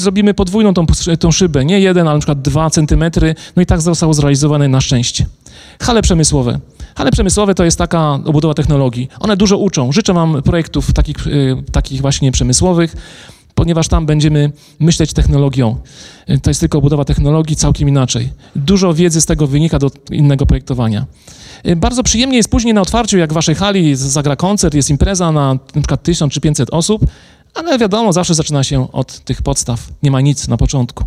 zrobimy 0.00 0.34
podwójną 0.34 0.74
tą, 0.74 0.86
tą 1.20 1.32
szybę, 1.32 1.64
nie 1.64 1.80
jeden, 1.80 2.08
ale 2.08 2.16
na 2.16 2.20
przykład 2.20 2.42
dwa 2.42 2.70
centymetry, 2.70 3.34
no 3.56 3.62
i 3.62 3.66
tak 3.66 3.80
zostało 3.80 4.14
zrealizowane 4.14 4.68
na 4.68 4.80
szczęście. 4.80 5.26
Hale 5.80 6.02
przemysłowe. 6.02 6.58
Hale 6.96 7.10
przemysłowe 7.10 7.54
to 7.54 7.64
jest 7.64 7.78
taka 7.78 8.12
obudowa 8.12 8.54
technologii. 8.54 9.08
One 9.20 9.36
dużo 9.36 9.58
uczą. 9.58 9.92
Życzę 9.92 10.12
Wam 10.12 10.42
projektów 10.42 10.92
takich, 10.92 11.26
y, 11.26 11.56
takich 11.72 12.00
właśnie 12.00 12.32
przemysłowych, 12.32 12.96
ponieważ 13.54 13.88
tam 13.88 14.06
będziemy 14.06 14.52
myśleć 14.80 15.12
technologią. 15.12 15.76
Y, 16.30 16.40
to 16.40 16.50
jest 16.50 16.60
tylko 16.60 16.78
obudowa 16.78 17.04
technologii 17.04 17.56
całkiem 17.56 17.88
inaczej. 17.88 18.32
Dużo 18.56 18.94
wiedzy 18.94 19.20
z 19.20 19.26
tego 19.26 19.46
wynika 19.46 19.78
do 19.78 19.90
innego 20.10 20.46
projektowania. 20.46 21.06
Y, 21.66 21.76
bardzo 21.76 22.02
przyjemnie 22.02 22.36
jest 22.36 22.50
później 22.50 22.74
na 22.74 22.80
otwarciu, 22.80 23.18
jak 23.18 23.30
w 23.30 23.34
waszej 23.34 23.54
hali 23.54 23.96
zagra 23.96 24.36
koncert, 24.36 24.74
jest 24.74 24.90
impreza 24.90 25.32
na 25.32 25.58
przykład 25.72 26.02
1000 26.02 26.32
czy 26.32 26.40
500 26.40 26.70
osób, 26.70 27.06
ale 27.54 27.78
wiadomo, 27.78 28.12
zawsze 28.12 28.34
zaczyna 28.34 28.64
się 28.64 28.92
od 28.92 29.18
tych 29.18 29.42
podstaw. 29.42 29.88
Nie 30.02 30.10
ma 30.10 30.20
nic 30.20 30.48
na 30.48 30.56
początku. 30.56 31.04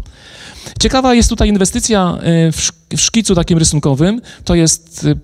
Ciekawa 0.80 1.14
jest 1.14 1.30
tutaj 1.30 1.50
inwestycja 1.50 2.18
y, 2.48 2.52
w 2.98 3.02
szkicu 3.02 3.36
takim 3.36 3.58
rysunkowym. 3.58 4.22
To 4.44 4.56
jest 4.56 5.04
y, 5.04 5.20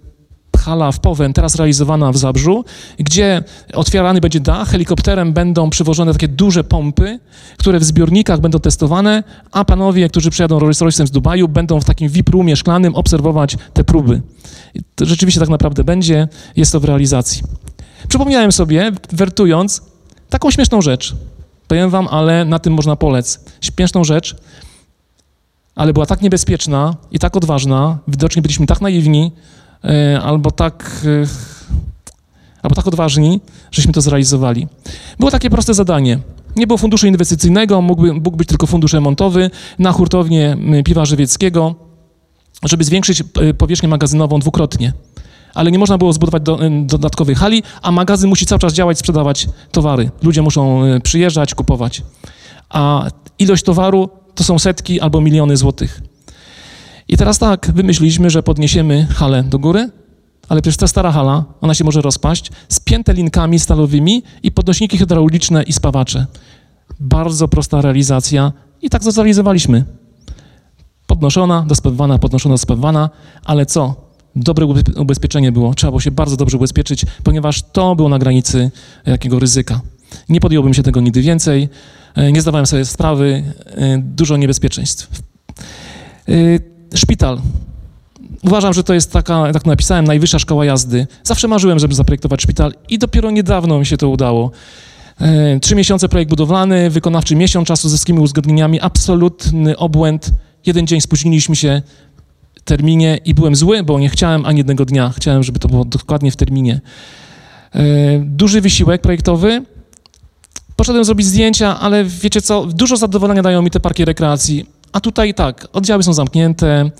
hala 0.60 0.92
w 0.92 1.00
Powen, 1.00 1.34
teraz 1.34 1.56
realizowana 1.56 2.12
w 2.12 2.18
Zabrzu, 2.18 2.66
gdzie 2.98 3.44
otwierany 3.74 4.22
będzie 4.22 4.40
dach, 4.40 4.70
helikopterem 4.70 5.34
będą 5.34 5.70
przywożone 5.70 6.14
takie 6.14 6.28
duże 6.28 6.64
pompy, 6.64 7.20
które 7.58 7.80
w 7.80 7.84
zbiornikach 7.84 8.40
będą 8.40 8.60
testowane, 8.60 9.24
a 9.52 9.66
panowie, 9.66 10.10
którzy 10.10 10.30
przyjadą 10.30 10.60
Rolls 10.60 10.82
Royce'em 10.82 11.08
z 11.08 11.12
Dubaju, 11.12 11.48
będą 11.48 11.80
w 11.80 11.86
takim 11.86 12.10
VIP-roomie 12.10 12.56
szklanym 12.56 12.96
obserwować 12.96 13.58
te 13.74 13.84
próby. 13.84 14.22
Rzeczywiście 15.02 15.40
tak 15.40 15.50
naprawdę 15.50 15.84
będzie, 15.84 16.28
jest 16.56 16.72
to 16.72 16.80
w 16.80 16.86
realizacji. 16.86 17.44
Przypomniałem 18.08 18.52
sobie, 18.52 18.92
wertując, 19.12 19.82
taką 20.30 20.52
śmieszną 20.52 20.82
rzecz. 20.82 21.16
Powiem 21.68 21.90
wam, 21.90 22.08
ale 22.08 22.46
na 22.46 22.60
tym 22.60 22.74
można 22.74 22.96
polec. 22.96 23.40
Śmieszną 23.62 24.04
rzecz, 24.04 24.36
ale 25.76 25.94
była 25.94 26.06
tak 26.06 26.22
niebezpieczna 26.22 26.96
i 27.12 27.20
tak 27.20 27.38
odważna, 27.38 27.98
widocznie 28.08 28.42
byliśmy 28.42 28.66
tak 28.66 28.82
naiwni, 28.82 29.32
E, 29.84 30.22
albo 30.22 30.52
tak, 30.52 31.06
e, 31.06 31.28
albo 32.62 32.76
tak 32.76 32.88
odważni, 32.88 33.42
żeśmy 33.72 33.94
to 33.94 34.02
zrealizowali. 34.02 34.68
Było 35.20 35.32
takie 35.32 35.50
proste 35.50 35.74
zadanie. 35.74 36.20
Nie 36.56 36.68
było 36.68 36.78
funduszu 36.78 37.08
inwestycyjnego, 37.08 37.82
mógłby, 37.82 38.14
mógł 38.14 38.38
być 38.38 38.50
tylko 38.50 38.68
fundusz 38.68 38.94
remontowy 38.94 39.52
na 39.80 39.92
hurtownię 39.92 40.58
piwa 40.86 41.06
żywieckiego, 41.06 41.76
żeby 42.64 42.84
zwiększyć 42.84 43.22
e, 43.22 43.54
powierzchnię 43.54 43.90
magazynową 43.90 44.40
dwukrotnie. 44.40 44.94
Ale 45.54 45.72
nie 45.72 45.80
można 45.80 45.98
było 45.98 46.14
zbudować 46.14 46.44
do, 46.44 46.60
dodatkowej 46.86 47.36
hali, 47.36 47.64
a 47.82 47.92
magazyn 47.92 48.30
musi 48.30 48.46
cały 48.46 48.60
czas 48.60 48.74
działać, 48.74 49.00
sprzedawać 49.00 49.48
towary. 49.72 50.12
Ludzie 50.24 50.42
muszą 50.42 50.82
przyjeżdżać, 51.04 51.56
kupować. 51.56 52.04
A 52.70 53.06
ilość 53.40 53.64
towaru 53.64 54.10
to 54.36 54.44
są 54.44 54.60
setki 54.60 55.02
albo 55.02 55.22
miliony 55.22 55.58
złotych. 55.58 56.02
I 57.08 57.18
teraz 57.18 57.40
tak, 57.40 57.72
wymyśliliśmy, 57.74 58.30
że 58.30 58.44
podniesiemy 58.44 59.06
halę 59.06 59.44
do 59.44 59.60
góry, 59.60 59.90
ale 60.50 60.62
przecież 60.62 60.78
ta 60.78 60.88
stara 60.88 61.12
hala, 61.12 61.44
ona 61.62 61.74
się 61.74 61.84
może 61.84 62.02
rozpaść, 62.02 62.52
spięte 62.70 63.14
linkami 63.14 63.60
stalowymi 63.60 64.24
i 64.44 64.52
podnośniki 64.52 64.98
hydrauliczne 64.98 65.64
i 65.64 65.74
spawacze. 65.74 66.26
Bardzo 67.00 67.48
prosta 67.48 67.82
realizacja 67.82 68.52
i 68.82 68.90
tak 68.90 69.04
to 69.04 69.12
zrealizowaliśmy. 69.12 69.86
Podnoszona, 71.08 71.66
dospawywana, 71.68 72.20
podnoszona, 72.20 72.54
dospawywana, 72.54 73.10
ale 73.46 73.66
co? 73.66 74.09
Dobre 74.36 74.66
ubezpieczenie 74.96 75.52
było. 75.52 75.74
Trzeba 75.74 75.92
było 75.92 76.02
się 76.02 76.12
bardzo 76.12 76.38
dobrze 76.38 76.58
ubezpieczyć, 76.58 77.06
ponieważ 77.24 77.62
to 77.62 77.96
było 77.96 78.10
na 78.10 78.20
granicy 78.20 78.72
jakiego 79.06 79.40
ryzyka. 79.40 79.82
Nie 80.30 80.40
podjąłbym 80.40 80.74
się 80.74 80.84
tego 80.84 81.02
nigdy 81.02 81.22
więcej. 81.22 81.70
E, 82.16 82.32
nie 82.32 82.42
zdawałem 82.42 82.66
sobie 82.66 82.86
sprawy. 82.86 83.44
E, 83.66 83.98
dużo 83.98 84.38
niebezpieczeństw. 84.38 85.22
E, 86.30 86.34
Szpital. 86.98 87.42
Uważam, 88.44 88.74
że 88.74 88.84
to 88.84 88.94
jest 88.94 89.12
taka, 89.12 89.54
tak 89.54 89.66
napisałem, 89.66 90.06
najwyższa 90.06 90.40
szkoła 90.40 90.66
jazdy. 90.66 91.08
Zawsze 91.24 91.48
marzyłem, 91.48 91.80
żeby 91.80 91.96
zaprojektować 91.96 92.42
szpital 92.42 92.74
i 92.90 92.98
dopiero 93.00 93.32
niedawno 93.32 93.80
mi 93.80 93.86
się 93.86 93.98
to 93.98 94.10
udało. 94.10 94.52
Trzy 95.62 95.76
miesiące 95.76 96.10
projekt 96.10 96.30
budowlany, 96.30 96.90
wykonawczy 96.90 97.36
miesiąc 97.36 97.68
czasu 97.68 97.90
ze 97.90 97.96
wszystkimi 97.96 98.20
uzgodnieniami, 98.20 98.82
absolutny 98.82 99.78
obłęd. 99.78 100.32
jeden 100.66 100.88
dzień 100.88 101.02
spóźniliśmy 101.02 101.56
się 101.56 101.82
terminie 102.70 103.20
i 103.26 103.34
byłem 103.34 103.56
zły, 103.56 103.84
bo 103.84 104.00
nie 104.00 104.10
chciałem 104.10 104.46
ani 104.46 104.58
jednego 104.58 104.86
dnia. 104.86 105.14
Chciałem, 105.16 105.44
żeby 105.44 105.60
to 105.60 105.68
było 105.68 105.86
dokładnie 105.86 106.32
w 106.32 106.36
terminie. 106.36 106.82
E, 107.76 107.82
duży 108.20 108.62
wysiłek 108.62 109.02
projektowy. 109.02 109.66
Poszedłem 110.76 111.06
zrobić 111.06 111.28
zdjęcia, 111.28 111.80
ale 111.80 112.06
wiecie 112.06 112.42
co, 112.42 112.66
dużo 112.66 112.98
zadowolenia 112.98 113.42
dają 113.42 113.62
mi 113.62 113.72
te 113.72 113.80
parki 113.80 114.06
rekreacji. 114.06 114.66
A 114.92 115.00
tutaj 115.00 115.34
tak, 115.34 115.68
oddziały 115.74 116.04
są 116.04 116.14
zamknięte, 116.14 116.92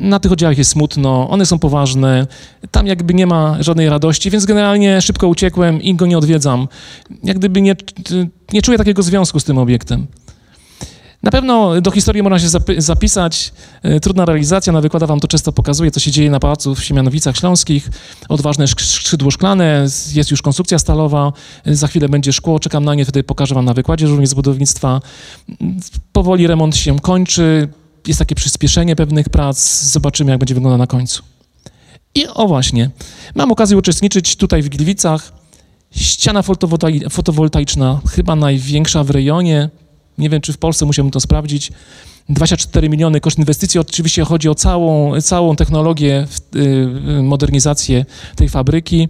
na 0.00 0.20
tych 0.20 0.32
oddziałach 0.32 0.58
jest 0.58 0.70
smutno, 0.70 1.30
one 1.30 1.46
są 1.46 1.58
poważne, 1.58 2.26
tam 2.70 2.86
jakby 2.86 3.14
nie 3.14 3.26
ma 3.26 3.56
żadnej 3.62 3.88
radości, 3.88 4.30
więc 4.30 4.46
generalnie 4.46 5.00
szybko 5.00 5.28
uciekłem 5.28 5.82
i 5.82 5.94
go 5.94 6.06
nie 6.06 6.18
odwiedzam. 6.18 6.68
Jak 7.24 7.38
gdyby 7.38 7.60
nie, 7.60 7.76
nie 8.52 8.62
czuję 8.62 8.78
takiego 8.78 9.02
związku 9.02 9.40
z 9.40 9.44
tym 9.44 9.58
obiektem. 9.58 10.06
Na 11.22 11.30
pewno 11.30 11.80
do 11.80 11.90
historii 11.90 12.22
można 12.22 12.38
się 12.38 12.48
zapisać. 12.78 13.52
E, 13.82 14.00
trudna 14.00 14.24
realizacja, 14.24 14.72
na 14.72 14.80
wykłada 14.80 15.06
wam 15.06 15.20
to 15.20 15.28
często 15.28 15.52
pokazuje, 15.52 15.90
co 15.90 16.00
się 16.00 16.10
dzieje 16.10 16.30
na 16.30 16.40
pałacu 16.40 16.74
w 16.74 16.84
Siemianowicach 16.84 17.36
Śląskich. 17.36 17.90
Odważne 18.28 18.68
skrzydło 18.68 19.30
szklane, 19.30 19.86
jest 20.14 20.30
już 20.30 20.42
konstrukcja 20.42 20.78
stalowa, 20.78 21.32
e, 21.64 21.74
za 21.74 21.86
chwilę 21.86 22.08
będzie 22.08 22.32
szkło, 22.32 22.60
czekam 22.60 22.84
na 22.84 22.94
nie, 22.94 23.04
wtedy 23.04 23.24
pokażę 23.24 23.54
wam 23.54 23.64
na 23.64 23.74
wykładzie 23.74 24.06
również 24.06 24.28
z 24.28 24.34
budownictwa. 24.34 25.00
Powoli 26.12 26.46
remont 26.46 26.76
się 26.76 27.00
kończy, 27.00 27.68
jest 28.06 28.18
takie 28.18 28.34
przyspieszenie 28.34 28.96
pewnych 28.96 29.28
prac, 29.28 29.82
zobaczymy, 29.82 30.30
jak 30.30 30.40
będzie 30.40 30.54
wyglądał 30.54 30.78
na 30.78 30.86
końcu. 30.86 31.22
I 32.14 32.26
o 32.34 32.48
właśnie, 32.48 32.90
mam 33.34 33.52
okazję 33.52 33.76
uczestniczyć 33.76 34.36
tutaj 34.36 34.62
w 34.62 34.68
Gliwicach. 34.68 35.32
Ściana 35.90 36.42
fotowoltaiczna, 37.10 38.00
chyba 38.10 38.36
największa 38.36 39.04
w 39.04 39.10
rejonie, 39.10 39.70
nie 40.18 40.30
wiem, 40.30 40.40
czy 40.40 40.52
w 40.52 40.58
Polsce 40.58 40.86
musiałbym 40.86 41.10
to 41.10 41.20
sprawdzić. 41.20 41.72
24 42.28 42.88
miliony 42.88 43.20
koszt 43.20 43.38
inwestycji. 43.38 43.80
Oczywiście 43.80 44.24
chodzi 44.24 44.48
o 44.48 44.54
całą, 44.54 45.20
całą 45.20 45.56
technologię, 45.56 46.26
y, 46.56 47.22
modernizację 47.22 48.04
tej 48.36 48.48
fabryki. 48.48 49.08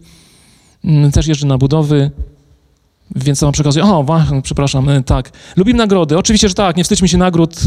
Mm, 0.84 1.12
też 1.12 1.26
jeżdżę 1.26 1.46
na 1.46 1.58
budowy, 1.58 2.10
więc 3.16 3.40
to 3.40 3.46
mam 3.46 3.52
przekazuję. 3.52 3.84
O, 3.84 4.06
przepraszam, 4.42 4.88
y, 4.88 5.02
tak. 5.02 5.30
Lubimy 5.56 5.78
nagrody. 5.78 6.18
Oczywiście, 6.18 6.48
że 6.48 6.54
tak, 6.54 6.76
nie 6.76 6.84
wstydźmy 6.84 7.08
się 7.08 7.18
nagród 7.18 7.60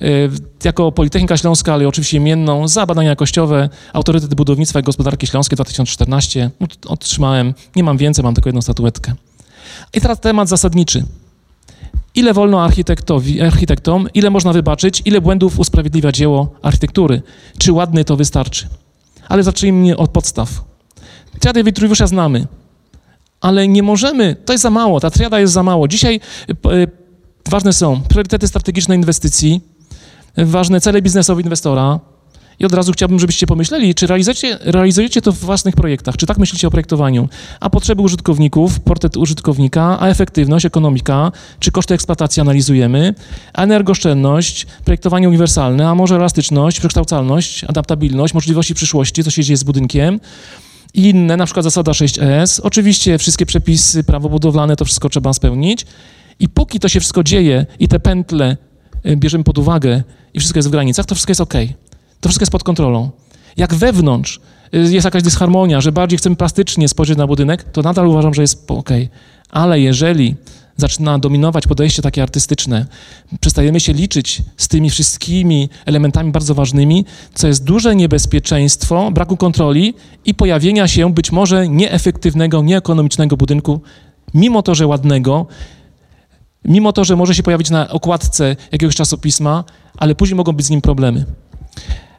y, 0.00 0.30
jako 0.64 0.92
Politechnika 0.92 1.36
Śląska, 1.36 1.74
ale 1.74 1.88
oczywiście 1.88 2.16
imienną 2.16 2.68
za 2.68 2.86
badania 2.86 3.08
jakościowe, 3.08 3.68
autorytet 3.92 4.34
budownictwa 4.34 4.80
i 4.80 4.82
gospodarki 4.82 5.26
śląskie 5.26 5.56
2014. 5.56 6.50
Otrzymałem, 6.86 7.54
nie 7.76 7.84
mam 7.84 7.96
więcej, 7.96 8.24
mam 8.24 8.34
tylko 8.34 8.48
jedną 8.48 8.62
statuetkę. 8.62 9.12
I 9.94 10.00
teraz 10.00 10.20
temat 10.20 10.48
zasadniczy 10.48 11.04
ile 12.16 12.34
wolno 12.34 12.64
architektowi, 12.64 13.40
architektom, 13.40 14.08
ile 14.14 14.30
można 14.30 14.52
wybaczyć, 14.52 15.02
ile 15.04 15.20
błędów 15.20 15.58
usprawiedliwia 15.58 16.12
dzieło 16.12 16.52
architektury. 16.62 17.22
Czy 17.58 17.72
ładny 17.72 18.04
to 18.04 18.16
wystarczy? 18.16 18.68
Ale 19.28 19.42
zacznijmy 19.42 19.96
od 19.96 20.10
podstaw. 20.10 20.64
Triadę 21.40 21.64
Witruwiusza 21.64 22.06
znamy, 22.06 22.46
ale 23.40 23.68
nie 23.68 23.82
możemy, 23.82 24.36
to 24.44 24.52
jest 24.52 24.62
za 24.62 24.70
mało, 24.70 25.00
ta 25.00 25.10
triada 25.10 25.40
jest 25.40 25.52
za 25.52 25.62
mało. 25.62 25.88
Dzisiaj 25.88 26.20
y, 26.50 26.70
y, 26.72 26.88
ważne 27.48 27.72
są 27.72 28.00
priorytety 28.00 28.48
strategiczne 28.48 28.94
inwestycji, 28.94 29.60
ważne 30.36 30.80
cele 30.80 31.02
biznesowe 31.02 31.42
inwestora, 31.42 32.00
i 32.58 32.64
od 32.64 32.74
razu 32.74 32.92
chciałbym, 32.92 33.20
żebyście 33.20 33.46
pomyśleli, 33.46 33.94
czy 33.94 34.06
realizujecie, 34.06 34.58
realizujecie 34.60 35.22
to 35.22 35.32
w 35.32 35.38
własnych 35.38 35.74
projektach, 35.74 36.16
czy 36.16 36.26
tak 36.26 36.38
myślicie 36.38 36.68
o 36.68 36.70
projektowaniu, 36.70 37.28
a 37.60 37.70
potrzeby 37.70 38.02
użytkowników, 38.02 38.80
portret 38.80 39.16
użytkownika, 39.16 40.00
a 40.00 40.08
efektywność, 40.08 40.66
ekonomika, 40.66 41.32
czy 41.60 41.72
koszty 41.72 41.94
eksploatacji 41.94 42.40
analizujemy, 42.40 43.14
a 43.52 43.62
energooszczędność, 43.62 44.66
projektowanie 44.84 45.28
uniwersalne, 45.28 45.88
a 45.88 45.94
może 45.94 46.16
elastyczność, 46.16 46.78
przekształcalność, 46.78 47.64
adaptabilność, 47.64 48.34
możliwości 48.34 48.74
przyszłości, 48.74 49.24
co 49.24 49.30
się 49.30 49.44
dzieje 49.44 49.56
z 49.56 49.64
budynkiem, 49.64 50.20
i 50.94 51.08
inne, 51.08 51.36
na 51.36 51.44
przykład 51.44 51.64
zasada 51.64 51.92
6ES. 51.92 52.60
Oczywiście 52.62 53.18
wszystkie 53.18 53.46
przepisy, 53.46 54.04
prawo 54.04 54.28
budowlane, 54.28 54.76
to 54.76 54.84
wszystko 54.84 55.08
trzeba 55.08 55.32
spełnić. 55.32 55.86
I 56.40 56.48
póki 56.48 56.80
to 56.80 56.88
się 56.88 57.00
wszystko 57.00 57.22
dzieje 57.22 57.66
i 57.78 57.88
te 57.88 58.00
pętle 58.00 58.56
y, 59.06 59.16
bierzemy 59.16 59.44
pod 59.44 59.58
uwagę 59.58 60.02
i 60.34 60.40
wszystko 60.40 60.58
jest 60.58 60.68
w 60.68 60.72
granicach, 60.72 61.06
to 61.06 61.14
wszystko 61.14 61.30
jest 61.30 61.40
ok. 61.40 61.54
To 62.20 62.28
wszystko 62.28 62.42
jest 62.42 62.52
pod 62.52 62.64
kontrolą. 62.64 63.10
Jak 63.56 63.74
wewnątrz 63.74 64.40
y, 64.74 64.78
jest 64.78 65.04
jakaś 65.04 65.22
dysharmonia, 65.22 65.80
że 65.80 65.92
bardziej 65.92 66.18
chcemy 66.18 66.36
plastycznie 66.36 66.88
spojrzeć 66.88 67.18
na 67.18 67.26
budynek, 67.26 67.64
to 67.64 67.82
nadal 67.82 68.06
uważam, 68.06 68.34
że 68.34 68.42
jest 68.42 68.70
ok. 68.70 68.90
Ale 69.50 69.80
jeżeli 69.80 70.34
zaczyna 70.76 71.18
dominować 71.18 71.66
podejście 71.66 72.02
takie 72.02 72.22
artystyczne, 72.22 72.86
przestajemy 73.40 73.80
się 73.80 73.92
liczyć 73.92 74.42
z 74.56 74.68
tymi 74.68 74.90
wszystkimi 74.90 75.68
elementami 75.86 76.32
bardzo 76.32 76.54
ważnymi, 76.54 77.04
co 77.34 77.46
jest 77.46 77.64
duże 77.64 77.96
niebezpieczeństwo 77.96 79.10
braku 79.10 79.36
kontroli 79.36 79.94
i 80.24 80.34
pojawienia 80.34 80.88
się 80.88 81.14
być 81.14 81.32
może 81.32 81.68
nieefektywnego, 81.68 82.62
nieekonomicznego 82.62 83.36
budynku, 83.36 83.80
mimo 84.34 84.62
to, 84.62 84.74
że 84.74 84.86
ładnego, 84.86 85.46
mimo 86.64 86.92
to, 86.92 87.04
że 87.04 87.16
może 87.16 87.34
się 87.34 87.42
pojawić 87.42 87.70
na 87.70 87.88
okładce 87.88 88.56
jakiegoś 88.72 88.94
czasopisma, 88.94 89.64
ale 89.96 90.14
później 90.14 90.36
mogą 90.36 90.52
być 90.52 90.66
z 90.66 90.70
nim 90.70 90.80
problemy. 90.80 91.24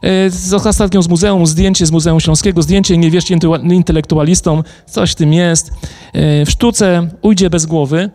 E, 0.02 0.30
z 0.30 0.54
ostatnią 0.54 1.02
z 1.02 1.08
muzeum, 1.08 1.48
zdjęcie 1.48 1.86
z 1.86 1.92
Muzeum 1.92 2.20
Śląskiego, 2.20 2.62
zdjęcie 2.62 2.98
nie 2.98 3.12
wierzcie 3.12 3.38
intelektualistom, 3.72 4.64
coś 4.86 5.12
w 5.12 5.16
tym 5.16 5.34
jest. 5.34 5.72
E, 6.14 6.46
w 6.46 6.50
sztuce 6.50 7.10
ujdzie 7.22 7.50
bez 7.50 7.66
głowy, 7.66 8.10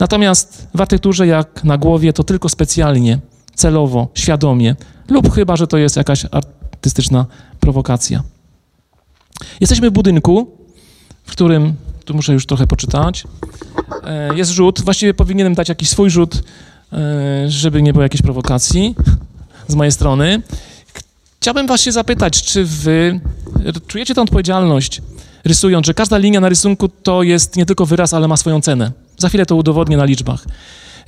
natomiast 0.00 0.68
w 0.74 0.80
architekturze 0.80 1.26
jak 1.26 1.64
na 1.64 1.78
głowie 1.78 2.12
to 2.12 2.24
tylko 2.24 2.48
specjalnie, 2.48 3.18
celowo, 3.54 4.08
świadomie. 4.14 4.76
Lub 5.08 5.34
chyba, 5.34 5.56
że 5.56 5.66
to 5.66 5.78
jest 5.78 5.96
jakaś 5.96 6.26
artystyczna 6.30 7.26
prowokacja. 7.60 8.22
Jesteśmy 9.60 9.90
w 9.90 9.92
budynku, 9.92 10.56
w 11.24 11.32
którym, 11.32 11.74
tu 12.04 12.14
muszę 12.14 12.32
już 12.32 12.46
trochę 12.46 12.66
poczytać, 12.66 13.24
e, 14.04 14.36
jest 14.36 14.50
rzut, 14.50 14.80
właściwie 14.80 15.14
powinienem 15.14 15.54
dać 15.54 15.68
jakiś 15.68 15.88
swój 15.88 16.10
rzut, 16.10 16.42
żeby 17.46 17.82
nie 17.82 17.92
było 17.92 18.02
jakiejś 18.02 18.22
prowokacji 18.22 18.94
z 19.68 19.74
mojej 19.74 19.92
strony. 19.92 20.42
Chciałbym 21.40 21.66
was 21.66 21.80
się 21.80 21.92
zapytać, 21.92 22.42
czy 22.42 22.64
wy 22.64 23.20
czujecie 23.86 24.14
tę 24.14 24.22
odpowiedzialność, 24.22 25.02
rysując, 25.44 25.86
że 25.86 25.94
każda 25.94 26.18
linia 26.18 26.40
na 26.40 26.48
rysunku 26.48 26.88
to 26.88 27.22
jest 27.22 27.56
nie 27.56 27.66
tylko 27.66 27.86
wyraz, 27.86 28.14
ale 28.14 28.28
ma 28.28 28.36
swoją 28.36 28.60
cenę. 28.60 28.92
Za 29.18 29.28
chwilę 29.28 29.46
to 29.46 29.56
udowodnię 29.56 29.96
na 29.96 30.04
liczbach. 30.04 30.44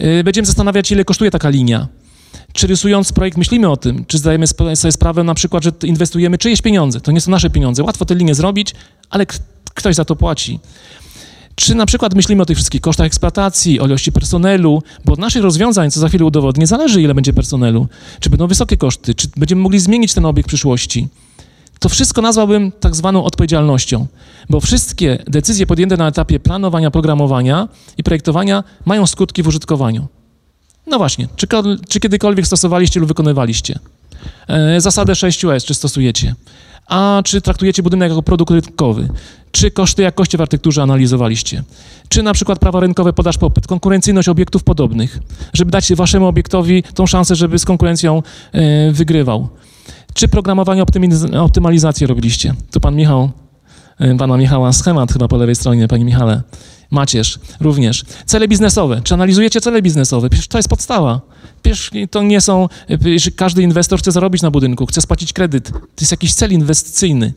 Y, 0.00 0.24
będziemy 0.24 0.46
zastanawiać, 0.46 0.92
ile 0.92 1.04
kosztuje 1.04 1.30
taka 1.30 1.48
linia. 1.48 1.88
Czy 2.52 2.66
rysując 2.66 3.12
projekt 3.12 3.38
myślimy 3.38 3.70
o 3.70 3.76
tym? 3.76 4.04
Czy 4.06 4.18
zdajemy 4.18 4.46
sobie 4.74 4.92
sprawę 4.92 5.24
na 5.24 5.34
przykład, 5.34 5.64
że 5.64 5.72
inwestujemy 5.82 6.38
czyjeś 6.38 6.62
pieniądze? 6.62 7.00
To 7.00 7.12
nie 7.12 7.20
są 7.20 7.30
nasze 7.30 7.50
pieniądze. 7.50 7.82
Łatwo 7.82 8.04
te 8.04 8.14
linie 8.14 8.34
zrobić, 8.34 8.74
ale 9.10 9.26
ktoś 9.74 9.94
za 9.94 10.04
to 10.04 10.16
płaci. 10.16 10.60
Czy 11.54 11.74
na 11.74 11.86
przykład 11.86 12.14
myślimy 12.14 12.42
o 12.42 12.46
tych 12.46 12.56
wszystkich 12.56 12.80
kosztach 12.80 13.06
eksploatacji, 13.06 13.80
o 13.80 13.86
ilości 13.86 14.12
personelu, 14.12 14.82
bo 15.04 15.12
od 15.12 15.18
naszych 15.18 15.42
rozwiązań, 15.42 15.90
co 15.90 16.00
za 16.00 16.08
chwilę 16.08 16.24
udowodnię, 16.24 16.66
zależy 16.66 17.02
ile 17.02 17.14
będzie 17.14 17.32
personelu. 17.32 17.88
Czy 18.20 18.30
będą 18.30 18.46
wysokie 18.46 18.76
koszty, 18.76 19.14
czy 19.14 19.28
będziemy 19.36 19.62
mogli 19.62 19.80
zmienić 19.80 20.14
ten 20.14 20.26
obiekt 20.26 20.46
w 20.46 20.48
przyszłości. 20.48 21.08
To 21.78 21.88
wszystko 21.88 22.22
nazwałbym 22.22 22.72
tak 22.72 22.96
zwaną 22.96 23.24
odpowiedzialnością, 23.24 24.06
bo 24.50 24.60
wszystkie 24.60 25.22
decyzje 25.26 25.66
podjęte 25.66 25.96
na 25.96 26.08
etapie 26.08 26.40
planowania, 26.40 26.90
programowania 26.90 27.68
i 27.98 28.02
projektowania 28.02 28.64
mają 28.84 29.06
skutki 29.06 29.42
w 29.42 29.48
użytkowaniu. 29.48 30.06
No 30.86 30.98
właśnie, 30.98 31.28
czy, 31.36 31.46
czy 31.88 32.00
kiedykolwiek 32.00 32.46
stosowaliście 32.46 33.00
lub 33.00 33.08
wykonywaliście? 33.08 33.78
E, 34.48 34.80
zasadę 34.80 35.12
6S, 35.12 35.64
czy 35.64 35.74
stosujecie? 35.74 36.34
A 36.86 37.22
czy 37.24 37.40
traktujecie 37.40 37.82
budynek 37.82 38.10
jako 38.10 38.22
produkt 38.22 38.50
rynkowy? 38.50 39.08
Czy 39.50 39.70
koszty 39.70 40.02
jakości 40.02 40.36
w 40.36 40.40
architekturze 40.40 40.82
analizowaliście? 40.82 41.62
Czy 42.08 42.22
na 42.22 42.32
przykład 42.32 42.58
prawa 42.58 42.80
rynkowe 42.80 43.12
podaż 43.12 43.38
popyt, 43.38 43.66
konkurencyjność 43.66 44.28
obiektów 44.28 44.64
podobnych, 44.64 45.18
żeby 45.52 45.70
dać 45.70 45.94
waszemu 45.94 46.26
obiektowi 46.26 46.82
tą 46.94 47.06
szansę, 47.06 47.34
żeby 47.34 47.58
z 47.58 47.64
konkurencją 47.64 48.22
y, 48.54 48.92
wygrywał? 48.92 49.48
Czy 50.14 50.28
programowanie 50.28 50.84
optymalizację 51.40 52.06
robiliście? 52.06 52.54
Tu 52.70 52.80
pan 52.80 52.96
Michał, 52.96 53.30
y, 54.00 54.16
pana 54.18 54.36
Michała 54.36 54.72
schemat 54.72 55.12
chyba 55.12 55.28
po 55.28 55.36
lewej 55.36 55.54
stronie, 55.54 55.88
panie 55.88 56.04
Michale. 56.04 56.42
Macierz 56.94 57.38
również. 57.60 58.04
Cele 58.26 58.48
biznesowe. 58.48 59.00
Czy 59.04 59.14
analizujecie 59.14 59.60
cele 59.60 59.82
biznesowe? 59.82 60.30
Przecież 60.30 60.48
to 60.48 60.58
jest 60.58 60.68
podstawa. 60.68 61.20
Przecież 61.62 61.90
to 62.10 62.22
nie 62.22 62.40
są, 62.40 62.68
każdy 63.36 63.62
inwestor 63.62 63.98
chce 63.98 64.12
zarobić 64.12 64.42
na 64.42 64.50
budynku, 64.50 64.86
chce 64.86 65.00
spłacić 65.00 65.32
kredyt. 65.32 65.70
To 65.70 66.00
jest 66.00 66.10
jakiś 66.10 66.34
cel 66.34 66.52
inwestycyjny. 66.52 67.32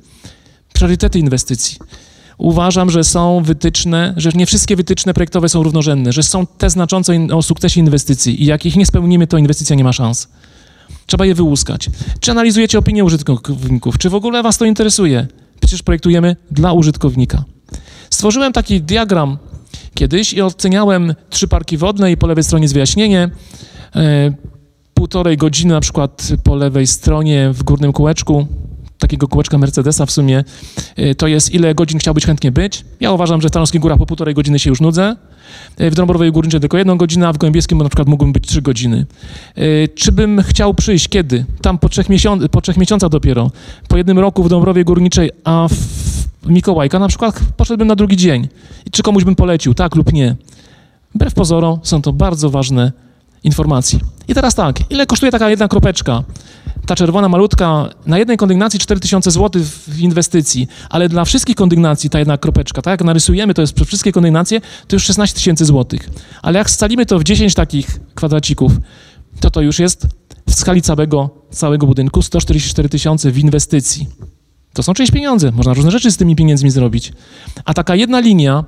Priorytety 0.74 1.20
inwestycji. 1.20 1.78
Uważam, 2.38 2.90
że 2.90 3.04
są 3.04 3.44
wytyczne, 3.44 4.14
że 4.18 4.32
nie 4.36 4.46
wszystkie 4.46 4.76
wytyczne 4.76 5.14
projektowe 5.14 5.50
są 5.50 5.64
równorzędne, 5.64 6.14
że 6.14 6.24
są 6.24 6.48
te 6.48 6.70
znaczące 6.70 7.28
o 7.34 7.42
sukcesie 7.42 7.80
inwestycji 7.80 8.44
i 8.44 8.46
jak 8.46 8.66
ich 8.66 8.76
nie 8.76 8.86
spełnimy, 8.86 9.28
to 9.28 9.38
inwestycja 9.38 9.76
nie 9.76 9.84
ma 9.84 9.94
szans. 9.94 10.28
Trzeba 11.06 11.26
je 11.26 11.36
wyłuskać. 11.36 11.90
Czy 12.20 12.32
analizujecie 12.32 12.80
opinię 12.80 13.04
użytkowników? 13.04 13.98
Czy 13.98 14.10
w 14.10 14.16
ogóle 14.16 14.44
was 14.44 14.58
to 14.58 14.66
interesuje? 14.66 15.28
Przecież 15.60 15.84
projektujemy 15.84 16.36
dla 16.52 16.74
użytkownika. 16.74 17.44
Stworzyłem 18.10 18.54
taki 18.54 18.82
diagram 18.82 19.38
kiedyś 19.94 20.34
i 20.34 20.42
oceniałem 20.42 21.16
trzy 21.30 21.48
parki 21.48 21.78
wodne 21.78 22.12
i 22.12 22.18
po 22.18 22.28
lewej 22.28 22.44
stronie 22.44 22.64
jest 22.64 22.74
wyjaśnienie. 22.74 23.30
E, 23.96 24.32
półtorej 24.94 25.38
godziny 25.38 25.74
na 25.74 25.80
przykład 25.80 26.28
po 26.44 26.56
lewej 26.56 26.88
stronie 26.88 27.50
w 27.54 27.64
górnym 27.64 27.94
kółeczku, 27.94 28.48
takiego 29.00 29.28
kółeczka 29.28 29.58
Mercedesa 29.58 30.06
w 30.06 30.12
sumie, 30.12 30.44
y, 31.00 31.16
to 31.16 31.28
jest 31.28 31.54
ile 31.54 31.76
godzin 31.76 32.00
chciałbyś 32.00 32.26
chętnie 32.26 32.52
być. 32.52 32.86
Ja 33.00 33.12
uważam, 33.12 33.42
że 33.42 33.50
w 33.50 33.52
Tarnowskich 33.52 33.82
Górach 33.82 33.98
po 33.98 34.06
półtorej 34.06 34.34
godziny 34.36 34.60
się 34.60 34.70
już 34.70 34.82
nudzę. 34.82 35.16
Y, 35.82 35.92
W 35.92 35.96
Dąbrowej 35.96 36.32
Górniczej 36.32 36.60
tylko 36.60 36.78
jedną 36.78 36.98
godzinę, 36.98 37.28
a 37.28 37.34
w 37.34 37.38
Gołębieskim 37.38 37.78
na 37.78 37.90
przykład 37.90 38.08
mógłbym 38.08 38.34
być 38.34 38.48
trzy 38.48 38.62
godziny. 38.62 39.06
Czy 39.96 40.12
bym 40.12 40.42
chciał 40.42 40.74
przyjść? 40.74 41.08
Kiedy? 41.08 41.46
Tam 41.62 41.78
po 41.78 41.90
trzech, 41.90 42.10
miesiąc- 42.10 42.48
po 42.48 42.62
trzech 42.62 42.78
miesiącach 42.78 43.10
dopiero. 43.10 43.52
Po 43.88 43.98
jednym 43.98 44.20
roku 44.20 44.44
w 44.44 44.50
Dąbrowie 44.50 44.84
Górniczej, 44.84 45.32
a 45.44 45.68
w 45.72 46.07
Mikołajka 46.48 47.00
na 47.00 47.08
przykład 47.08 47.40
poszedłbym 47.58 47.88
na 47.88 47.96
drugi 47.96 48.18
dzień. 48.18 48.48
I 48.86 48.92
Czy 48.92 49.04
komuś 49.04 49.24
bym 49.24 49.36
polecił, 49.36 49.74
tak 49.74 49.96
lub 49.96 50.14
nie? 50.14 50.36
Wbrew 51.16 51.34
pozorom 51.34 51.80
są 51.84 52.02
to 52.02 52.14
bardzo 52.14 52.50
ważne 52.50 52.92
informacje. 53.44 54.00
I 54.28 54.34
teraz 54.34 54.56
tak, 54.56 54.92
ile 54.92 55.06
kosztuje 55.06 55.32
taka 55.32 55.50
jedna 55.50 55.68
kropeczka? 55.68 56.24
Ta 56.86 56.96
czerwona 56.96 57.30
malutka, 57.30 57.90
na 58.06 58.18
jednej 58.18 58.38
kondygnacji 58.38 58.80
4000 58.80 59.32
zł 59.32 59.62
w 59.88 60.00
inwestycji, 60.00 60.68
ale 60.90 61.10
dla 61.10 61.26
wszystkich 61.26 61.56
kondygnacji 61.56 62.10
ta 62.10 62.20
jedna 62.20 62.38
kropeczka, 62.38 62.82
tak 62.82 62.92
jak 62.92 63.04
narysujemy, 63.04 63.54
to 63.54 63.62
jest 63.62 63.74
przez 63.74 63.88
wszystkie 63.88 64.12
kondygnacje, 64.12 64.62
to 64.88 64.96
już 64.96 65.04
16 65.04 65.36
tysięcy 65.36 65.66
złotych. 65.66 66.10
Ale 66.42 66.58
jak 66.58 66.70
scalimy 66.70 67.06
to 67.06 67.20
w 67.20 67.24
10 67.24 67.54
takich 67.54 68.00
kwadracików, 68.16 68.72
to 69.40 69.50
to 69.50 69.62
już 69.62 69.80
jest 69.80 70.08
w 70.50 70.54
skali 70.54 70.82
całego, 70.82 71.30
całego 71.52 71.88
budynku 71.88 72.22
144 72.22 72.90
tysiące 72.90 73.32
w 73.32 73.38
inwestycji. 73.38 74.08
To 74.78 74.84
są 74.84 74.94
czyjeś 74.94 75.12
pieniądze, 75.12 75.52
można 75.52 75.74
różne 75.74 75.92
rzeczy 75.92 76.12
z 76.12 76.18
tymi 76.18 76.36
pieniędzmi 76.36 76.72
zrobić. 76.72 77.14
A 77.66 77.74
taka 77.74 77.96
jedna 77.96 78.20
linia 78.20 78.64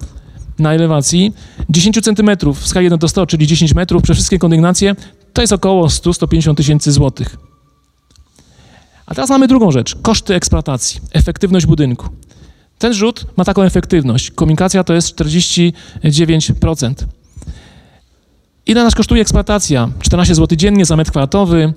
na 0.59 0.73
elewacji 0.73 1.33
10 1.69 1.99
cm 2.01 2.29
w 2.53 2.67
skali 2.67 2.83
1 2.83 2.99
do 2.99 3.07
100, 3.07 3.25
czyli 3.25 3.47
10 3.47 3.73
metrów 3.75 4.03
przez 4.03 4.17
wszystkie 4.17 4.39
kondygnacje, 4.39 4.95
to 5.33 5.41
jest 5.41 5.53
około 5.53 5.87
100-150 5.87 6.55
tysięcy 6.55 6.91
złotych. 6.91 7.37
A 9.05 9.15
teraz 9.15 9.29
mamy 9.29 9.47
drugą 9.47 9.71
rzecz, 9.71 9.95
koszty 10.01 10.35
eksploatacji, 10.35 11.01
efektywność 11.13 11.65
budynku. 11.65 12.09
Ten 12.77 12.93
rzut 12.93 13.25
ma 13.37 13.45
taką 13.45 13.61
efektywność, 13.61 14.31
komunikacja 14.31 14.83
to 14.83 14.93
jest 14.93 15.15
49%. 15.15 16.93
Ile 18.69 18.83
nas 18.83 18.95
kosztuje 18.95 19.21
eksploatacja? 19.21 19.89
14 20.01 20.35
zł 20.35 20.57
dziennie 20.57 20.85
za 20.85 20.95
metr 20.95 21.11
kwadratowy. 21.11 21.73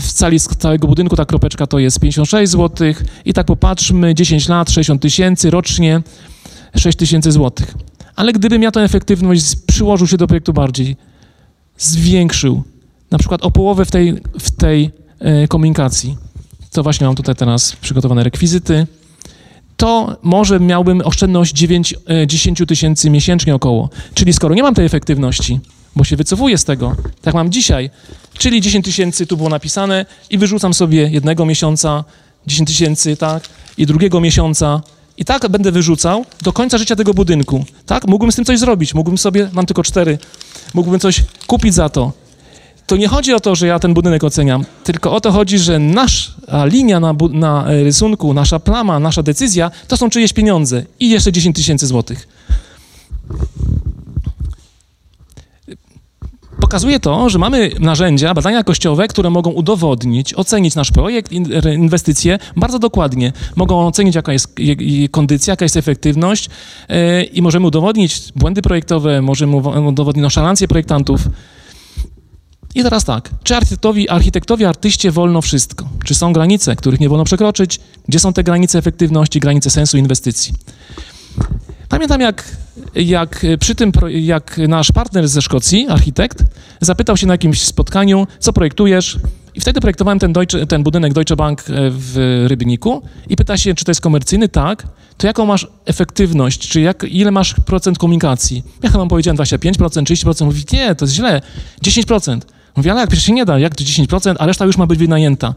W 0.00 0.12
cali 0.12 0.40
całego 0.40 0.88
budynku 0.88 1.16
ta 1.16 1.24
kropeczka 1.24 1.66
to 1.66 1.78
jest 1.78 2.00
56 2.00 2.52
zł. 2.52 2.92
I 3.24 3.32
tak 3.32 3.46
popatrzmy, 3.46 4.14
10 4.14 4.48
lat, 4.48 4.70
60 4.70 5.02
tysięcy 5.02 5.50
rocznie, 5.50 6.02
6 6.76 6.98
tysięcy 6.98 7.32
złotych. 7.32 7.74
Ale 8.16 8.32
gdybym 8.32 8.62
ja 8.62 8.70
tę 8.70 8.80
efektywność 8.80 9.56
przyłożył 9.66 10.06
się 10.06 10.16
do 10.16 10.26
projektu 10.26 10.52
bardziej, 10.52 10.96
zwiększył, 11.78 12.62
na 13.10 13.18
przykład 13.18 13.42
o 13.42 13.50
połowę 13.50 13.84
w 13.84 13.90
tej, 13.90 14.14
w 14.40 14.50
tej 14.50 14.90
e, 15.18 15.48
komunikacji, 15.48 16.16
to 16.70 16.82
właśnie 16.82 17.06
mam 17.06 17.16
tutaj 17.16 17.34
teraz 17.34 17.76
przygotowane 17.76 18.24
rekwizyty, 18.24 18.86
to 19.80 20.16
może 20.22 20.60
miałbym 20.60 21.02
oszczędność 21.04 21.52
9, 21.52 21.94
e, 22.08 22.26
10 22.26 22.66
tysięcy 22.66 23.10
miesięcznie 23.10 23.54
około. 23.54 23.88
Czyli 24.14 24.32
skoro 24.32 24.54
nie 24.54 24.62
mam 24.62 24.74
tej 24.74 24.86
efektywności, 24.86 25.60
bo 25.96 26.04
się 26.04 26.16
wycofuję 26.16 26.58
z 26.58 26.64
tego, 26.64 26.96
tak 27.22 27.34
mam 27.34 27.52
dzisiaj, 27.52 27.90
czyli 28.38 28.60
10 28.60 28.84
tysięcy 28.84 29.26
tu 29.26 29.36
było 29.36 29.48
napisane 29.48 30.06
i 30.30 30.38
wyrzucam 30.38 30.74
sobie 30.74 31.08
jednego 31.10 31.46
miesiąca 31.46 32.04
10 32.46 32.68
tysięcy, 32.68 33.16
tak, 33.16 33.42
i 33.78 33.86
drugiego 33.86 34.20
miesiąca 34.20 34.80
i 35.16 35.24
tak 35.24 35.48
będę 35.48 35.72
wyrzucał 35.72 36.24
do 36.42 36.52
końca 36.52 36.78
życia 36.78 36.96
tego 36.96 37.14
budynku, 37.14 37.64
tak? 37.86 38.06
Mógłbym 38.06 38.32
z 38.32 38.36
tym 38.36 38.44
coś 38.44 38.58
zrobić, 38.58 38.94
mógłbym 38.94 39.18
sobie, 39.18 39.50
mam 39.52 39.66
tylko 39.66 39.82
cztery, 39.82 40.18
mógłbym 40.74 41.00
coś 41.00 41.22
kupić 41.46 41.74
za 41.74 41.88
to. 41.88 42.12
To 42.90 42.96
nie 42.96 43.08
chodzi 43.08 43.34
o 43.34 43.40
to, 43.40 43.54
że 43.54 43.66
ja 43.66 43.78
ten 43.78 43.94
budynek 43.94 44.24
oceniam, 44.24 44.64
tylko 44.84 45.12
o 45.12 45.20
to 45.20 45.32
chodzi, 45.32 45.58
że 45.58 45.78
nasza 45.78 46.32
linia 46.64 47.00
na, 47.00 47.14
na 47.32 47.66
e, 47.70 47.84
rysunku, 47.84 48.34
nasza 48.34 48.60
plama, 48.60 48.98
nasza 48.98 49.22
decyzja, 49.22 49.70
to 49.88 49.96
są 49.96 50.10
czyjeś 50.10 50.32
pieniądze 50.32 50.84
i 51.00 51.10
jeszcze 51.10 51.32
10 51.32 51.56
tysięcy 51.56 51.86
złotych. 51.86 52.28
Pokazuje 56.60 57.00
to, 57.00 57.30
że 57.30 57.38
mamy 57.38 57.70
narzędzia, 57.80 58.34
badania 58.34 58.56
jakościowe, 58.56 59.08
które 59.08 59.30
mogą 59.30 59.50
udowodnić, 59.50 60.34
ocenić 60.34 60.74
nasz 60.74 60.90
projekt, 60.90 61.32
inwestycje 61.74 62.38
bardzo 62.56 62.78
dokładnie. 62.78 63.32
Mogą 63.56 63.86
ocenić, 63.86 64.14
jaka 64.14 64.32
jest 64.32 64.58
je- 64.58 64.74
je- 64.78 65.08
kondycja, 65.08 65.52
jaka 65.52 65.64
jest 65.64 65.76
efektywność 65.76 66.48
e, 66.88 67.22
i 67.22 67.42
możemy 67.42 67.66
udowodnić 67.66 68.22
błędy 68.36 68.62
projektowe, 68.62 69.22
możemy 69.22 69.56
udowodnić 69.88 70.22
noszalancję 70.22 70.68
projektantów. 70.68 71.20
I 72.74 72.82
teraz 72.82 73.04
tak, 73.04 73.30
czy 73.42 73.56
architektowi, 73.56 74.08
architektowi, 74.08 74.64
artyście 74.64 75.10
wolno 75.10 75.42
wszystko? 75.42 75.88
Czy 76.04 76.14
są 76.14 76.32
granice, 76.32 76.76
których 76.76 77.00
nie 77.00 77.08
wolno 77.08 77.24
przekroczyć? 77.24 77.80
Gdzie 78.08 78.18
są 78.18 78.32
te 78.32 78.42
granice 78.42 78.78
efektywności, 78.78 79.40
granice 79.40 79.70
sensu 79.70 79.98
inwestycji? 79.98 80.54
Pamiętam, 81.88 82.20
jak, 82.20 82.56
jak 82.94 83.46
przy 83.60 83.74
tym, 83.74 83.92
jak 84.08 84.58
nasz 84.68 84.92
partner 84.92 85.28
ze 85.28 85.42
Szkocji, 85.42 85.86
architekt, 85.88 86.44
zapytał 86.80 87.16
się 87.16 87.26
na 87.26 87.34
jakimś 87.34 87.62
spotkaniu, 87.62 88.26
co 88.38 88.52
projektujesz? 88.52 89.18
I 89.54 89.60
wtedy 89.60 89.80
projektowałem 89.80 90.18
ten, 90.18 90.32
Deutsche, 90.32 90.66
ten 90.66 90.82
budynek 90.82 91.12
Deutsche 91.12 91.36
Bank 91.36 91.60
e, 91.60 91.64
w 91.90 92.44
Rybniku 92.48 93.02
i 93.28 93.36
pyta 93.36 93.56
się, 93.56 93.74
czy 93.74 93.84
to 93.84 93.90
jest 93.90 94.00
komercyjny? 94.00 94.48
Tak. 94.48 94.86
To 95.16 95.26
jaką 95.26 95.46
masz 95.46 95.66
efektywność? 95.86 96.68
Czy 96.68 96.80
jak, 96.80 97.04
ile 97.04 97.30
masz 97.30 97.54
procent 97.66 97.98
komunikacji? 97.98 98.62
Ja 98.82 98.90
chyba 98.90 99.06
powiedziałem 99.06 99.36
25%, 99.36 100.02
30%. 100.02 100.44
Mówi, 100.44 100.64
nie, 100.72 100.94
to 100.94 101.04
jest 101.04 101.14
źle. 101.14 101.40
10%. 101.84 102.40
Mówię, 102.76 102.90
ale 102.90 103.00
jak 103.00 103.10
przecież 103.10 103.26
się 103.26 103.32
nie 103.32 103.44
da, 103.44 103.58
jak 103.58 103.74
to 103.74 103.84
10%, 103.84 104.34
a 104.38 104.46
reszta 104.46 104.64
już 104.64 104.76
ma 104.76 104.86
być 104.86 104.98
wynajęta. 104.98 105.54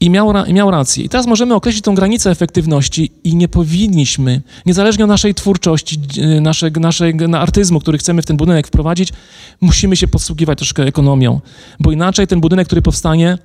I 0.00 0.10
miał, 0.10 0.32
ra- 0.32 0.44
miał 0.44 0.70
rację. 0.70 1.04
I 1.04 1.08
teraz 1.08 1.26
możemy 1.26 1.54
określić 1.54 1.84
tą 1.84 1.94
granicę 1.94 2.30
efektywności 2.30 3.12
i 3.24 3.36
nie 3.36 3.48
powinniśmy, 3.48 4.42
niezależnie 4.66 5.04
od 5.04 5.08
naszej 5.08 5.34
twórczości, 5.34 5.98
naszego, 6.40 6.80
naszego 6.80 7.38
artyzmu, 7.38 7.80
który 7.80 7.98
chcemy 7.98 8.22
w 8.22 8.26
ten 8.26 8.36
budynek 8.36 8.66
wprowadzić, 8.66 9.12
musimy 9.60 9.96
się 9.96 10.08
posługiwać 10.08 10.58
troszkę 10.58 10.82
ekonomią, 10.82 11.40
bo 11.80 11.92
inaczej 11.92 12.26
ten 12.26 12.40
budynek, 12.40 12.66
który 12.66 12.82
powstanie, 12.82 13.38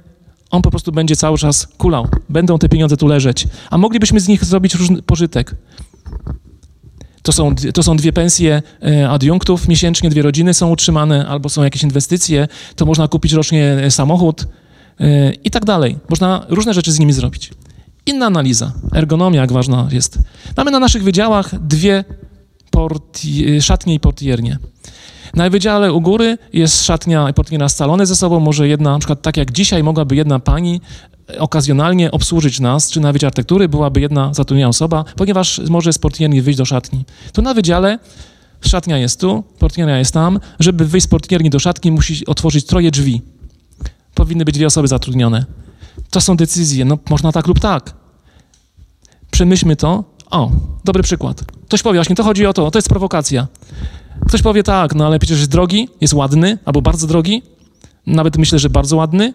on 0.52 0.62
po 0.62 0.70
prostu 0.70 0.92
będzie 0.92 1.16
cały 1.16 1.38
czas 1.38 1.68
kulał. 1.78 2.08
Będą 2.30 2.58
te 2.60 2.70
pieniądze 2.70 2.98
tu 2.98 3.08
leżeć, 3.08 3.48
a 3.70 3.78
moglibyśmy 3.78 4.20
z 4.20 4.28
nich 4.28 4.46
zrobić 4.46 4.76
różny 4.76 5.02
pożytek. 5.02 5.56
To 7.24 7.32
są, 7.32 7.56
to 7.74 7.84
są 7.84 7.98
dwie 7.98 8.14
pensje 8.14 8.62
e, 8.84 9.10
adiunktów 9.10 9.68
miesięcznie, 9.68 10.10
dwie 10.10 10.22
rodziny 10.22 10.54
są 10.54 10.70
utrzymane, 10.70 11.28
albo 11.28 11.50
są 11.50 11.64
jakieś 11.64 11.84
inwestycje, 11.84 12.48
to 12.76 12.86
można 12.86 13.08
kupić 13.08 13.34
rocznie 13.34 13.66
e, 13.66 13.92
samochód 13.92 14.48
e, 15.00 15.34
i 15.34 15.52
tak 15.52 15.66
dalej. 15.66 15.98
Można 16.10 16.46
różne 16.50 16.74
rzeczy 16.74 16.92
z 16.92 17.00
nimi 17.00 17.14
zrobić. 17.14 17.52
Inna 18.06 18.26
analiza, 18.26 18.74
ergonomia, 18.96 19.42
jak 19.42 19.52
ważna 19.52 19.88
jest. 19.92 20.20
Mamy 20.58 20.72
na 20.72 20.80
naszych 20.80 21.04
wydziałach 21.04 21.60
dwie 21.68 22.04
porti- 22.76 23.62
szatnie 23.62 23.94
i 23.94 24.00
portiernie. 24.00 24.58
Na 25.34 25.50
wydziale 25.50 25.94
u 25.94 26.02
góry 26.02 26.38
jest 26.54 26.86
szatnia 26.86 27.30
i 27.30 27.34
portiernia 27.34 27.70
scalone 27.70 28.06
ze 28.06 28.16
sobą, 28.16 28.40
może 28.40 28.68
jedna, 28.68 28.92
na 28.92 29.00
przykład 29.00 29.22
tak 29.22 29.38
jak 29.38 29.52
dzisiaj 29.52 29.84
mogłaby 29.84 30.16
jedna 30.16 30.40
pani 30.40 30.82
okazjonalnie 31.38 32.12
obsłużyć 32.12 32.60
nas, 32.60 32.92
czy 32.92 33.00
na 33.00 33.14
Wydziale 33.14 33.28
Architektury 33.28 33.70
byłaby 33.70 34.02
jedna 34.02 34.34
zatrudniona 34.34 34.70
osoba, 34.70 35.06
ponieważ 35.16 35.62
może 35.70 35.94
z 35.94 35.98
portierni 35.98 36.42
wyjść 36.42 36.58
do 36.58 36.66
szatni. 36.66 37.06
Tu 37.34 37.42
na 37.42 37.54
wydziale 37.54 38.00
szatnia 38.62 38.98
jest 38.98 39.20
tu, 39.20 39.44
portiernia 39.60 40.00
jest 40.00 40.14
tam. 40.14 40.40
Żeby 40.60 40.86
wyjść 40.86 41.06
z 41.06 41.10
portierni 41.10 41.50
do 41.50 41.60
szatni, 41.60 41.92
musi 41.92 42.26
otworzyć 42.26 42.66
troje 42.66 42.92
drzwi. 42.92 43.22
Powinny 44.14 44.46
być 44.46 44.56
dwie 44.56 44.68
osoby 44.68 44.88
zatrudnione. 44.88 45.46
To 46.10 46.22
są 46.22 46.38
decyzje, 46.38 46.86
no 46.86 46.98
można 47.10 47.32
tak 47.32 47.48
lub 47.48 47.60
tak. 47.60 47.94
Przemyślmy 49.32 49.76
to. 49.76 50.04
O, 50.32 50.52
dobry 50.86 51.04
przykład. 51.04 51.44
Ktoś 51.66 51.82
powie, 51.82 52.00
właśnie 52.00 52.16
to 52.16 52.24
chodzi 52.24 52.46
o 52.46 52.54
to, 52.54 52.72
to 52.72 52.78
jest 52.78 52.90
prowokacja. 52.90 53.48
Ktoś 54.28 54.42
powie 54.42 54.64
tak, 54.64 54.96
no 54.96 55.06
ale 55.06 55.20
przecież 55.20 55.40
jest 55.40 55.52
drogi, 55.52 55.90
jest 56.02 56.14
ładny, 56.14 56.58
albo 56.66 56.82
bardzo 56.82 57.08
drogi, 57.08 57.44
nawet 58.08 58.38
myślę, 58.38 58.60
że 58.60 58.70
bardzo 58.70 58.98
ładny, 58.98 59.34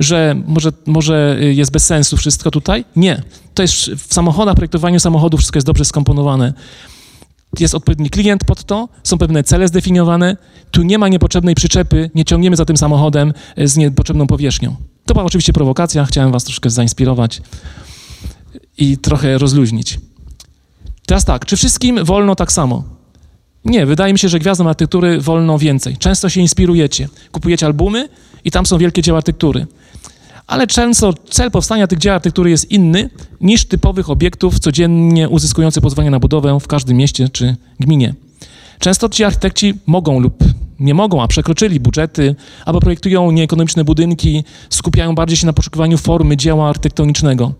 że 0.00 0.36
może, 0.46 0.72
może 0.86 1.36
jest 1.40 1.70
bez 1.70 1.86
sensu 1.86 2.16
wszystko 2.16 2.50
tutaj. 2.50 2.84
Nie. 2.96 3.22
To 3.54 3.62
jest 3.62 3.74
w 3.74 4.14
samochodach, 4.14 4.54
projektowaniu 4.54 5.00
samochodów 5.00 5.40
wszystko 5.40 5.56
jest 5.56 5.66
dobrze 5.66 5.84
skomponowane. 5.84 6.52
Jest 7.60 7.74
odpowiedni 7.74 8.10
klient 8.10 8.44
pod 8.44 8.64
to, 8.64 8.88
są 9.04 9.18
pewne 9.18 9.44
cele 9.44 9.68
zdefiniowane, 9.68 10.36
tu 10.70 10.82
nie 10.82 10.98
ma 10.98 11.08
niepotrzebnej 11.08 11.54
przyczepy, 11.54 12.10
nie 12.14 12.24
ciągniemy 12.24 12.56
za 12.56 12.64
tym 12.64 12.76
samochodem 12.76 13.32
z 13.56 13.76
niepotrzebną 13.76 14.26
powierzchnią. 14.26 14.76
To 15.06 15.14
była 15.14 15.26
oczywiście 15.26 15.52
prowokacja, 15.52 16.04
chciałem 16.04 16.32
was 16.32 16.44
troszkę 16.44 16.70
zainspirować 16.70 17.42
i 18.78 18.98
trochę 18.98 19.38
rozluźnić. 19.38 19.98
Teraz 21.06 21.24
tak, 21.24 21.46
czy 21.46 21.56
wszystkim 21.56 22.04
wolno 22.04 22.34
tak 22.34 22.52
samo? 22.52 22.84
Nie, 23.64 23.86
wydaje 23.86 24.12
mi 24.12 24.18
się, 24.18 24.28
że 24.28 24.38
gwiazdom 24.38 24.66
architektury 24.66 25.20
wolno 25.20 25.58
więcej. 25.58 25.96
Często 25.96 26.28
się 26.28 26.40
inspirujecie. 26.40 27.08
Kupujecie 27.32 27.66
albumy 27.66 28.08
i 28.44 28.50
tam 28.50 28.66
są 28.66 28.78
wielkie 28.78 29.02
dzieła 29.02 29.18
architektury. 29.18 29.66
Ale 30.48 30.66
często 30.66 31.14
cel 31.30 31.50
powstania 31.50 31.86
tych 31.86 31.98
dzieł 31.98 32.14
architektury 32.14 32.50
jest 32.50 32.70
inny 32.70 33.10
niż 33.40 33.64
typowych 33.64 34.10
obiektów 34.10 34.58
codziennie 34.58 35.28
uzyskujących 35.28 35.82
pozwolenie 35.82 36.10
na 36.10 36.20
budowę 36.20 36.60
w 36.60 36.66
każdym 36.66 36.96
mieście 36.96 37.28
czy 37.28 37.56
gminie. 37.80 38.14
Często 38.78 39.08
ci 39.08 39.24
architekci 39.24 39.74
mogą 39.86 40.20
lub 40.20 40.44
nie 40.80 40.94
mogą, 40.94 41.22
a 41.22 41.28
przekroczyli 41.28 41.80
budżety, 41.80 42.34
albo 42.64 42.80
projektują 42.80 43.30
nieekonomiczne 43.30 43.84
budynki, 43.84 44.44
skupiają 44.70 45.14
bardziej 45.14 45.36
się 45.36 45.46
na 45.46 45.52
poszukiwaniu 45.52 45.98
formy 45.98 46.36
dzieła 46.36 46.68
architektonicznego. 46.68 47.52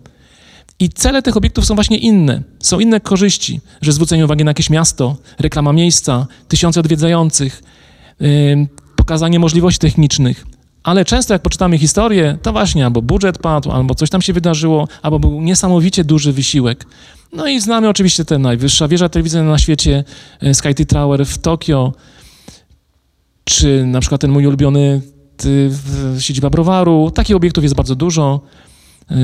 I 0.81 0.88
cele 0.88 1.22
tych 1.22 1.37
obiektów 1.37 1.64
są 1.64 1.74
właśnie 1.74 1.98
inne. 1.98 2.42
Są 2.61 2.81
inne 2.81 3.01
korzyści, 3.01 3.61
że 3.83 3.92
zwrócenie 3.92 4.24
uwagi 4.24 4.44
na 4.44 4.51
jakieś 4.51 4.70
miasto, 4.70 5.16
reklama 5.38 5.72
miejsca, 5.72 6.27
tysiące 6.48 6.81
odwiedzających, 6.81 7.62
yy, 8.20 8.66
pokazanie 8.96 9.38
możliwości 9.38 9.81
technicznych. 9.81 10.46
Ale 10.83 11.05
często 11.05 11.35
jak 11.35 11.43
poczytamy 11.43 11.79
historię, 11.79 12.38
to 12.43 12.53
właśnie 12.53 12.85
albo 12.85 13.03
budżet 13.03 13.38
padł, 13.38 13.71
albo 13.71 13.95
coś 13.95 14.11
tam 14.11 14.23
się 14.23 14.33
wydarzyło, 14.33 14.88
albo 15.03 15.19
był 15.19 15.41
niesamowicie 15.41 16.05
duży 16.05 16.33
wysiłek. 16.33 16.87
No 17.33 17.49
i 17.49 17.61
znamy 17.61 17.88
oczywiście 17.88 18.25
tę 18.25 18.38
najwyższa 18.38 18.88
wieża 18.88 19.09
telewizyjna 19.09 19.49
na 19.49 19.59
świecie, 19.59 20.05
e, 20.41 20.55
Sky 20.55 20.87
Tower 20.87 21.27
w 21.27 21.38
Tokio, 21.38 21.93
czy 23.45 23.87
na 23.87 24.01
przykład 24.01 24.21
ten 24.21 24.31
mój 24.31 24.47
ulubiony 24.47 25.01
siedziba 26.19 26.51
browaru. 26.51 27.11
Takich 27.14 27.37
obiektów 27.37 27.64
jest 27.64 27.75
bardzo 27.75 27.95
dużo. 27.95 28.41
E, 29.11 29.14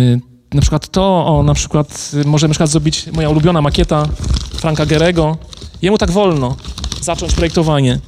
na 0.55 0.61
przykład 0.61 0.89
to, 0.89 1.27
o, 1.27 1.43
na 1.43 1.55
przykład 1.55 2.13
możemy 2.25 2.49
na 2.49 2.53
przykład 2.53 2.71
zrobić 2.71 3.07
moja 3.13 3.31
ulubiona 3.31 3.63
makieta 3.63 4.09
Franka 4.55 4.87
Gerego. 4.87 5.37
Jemu 5.83 5.99
tak 5.99 6.11
wolno 6.11 6.57
zacząć 7.01 7.35
projektowanie. 7.35 8.01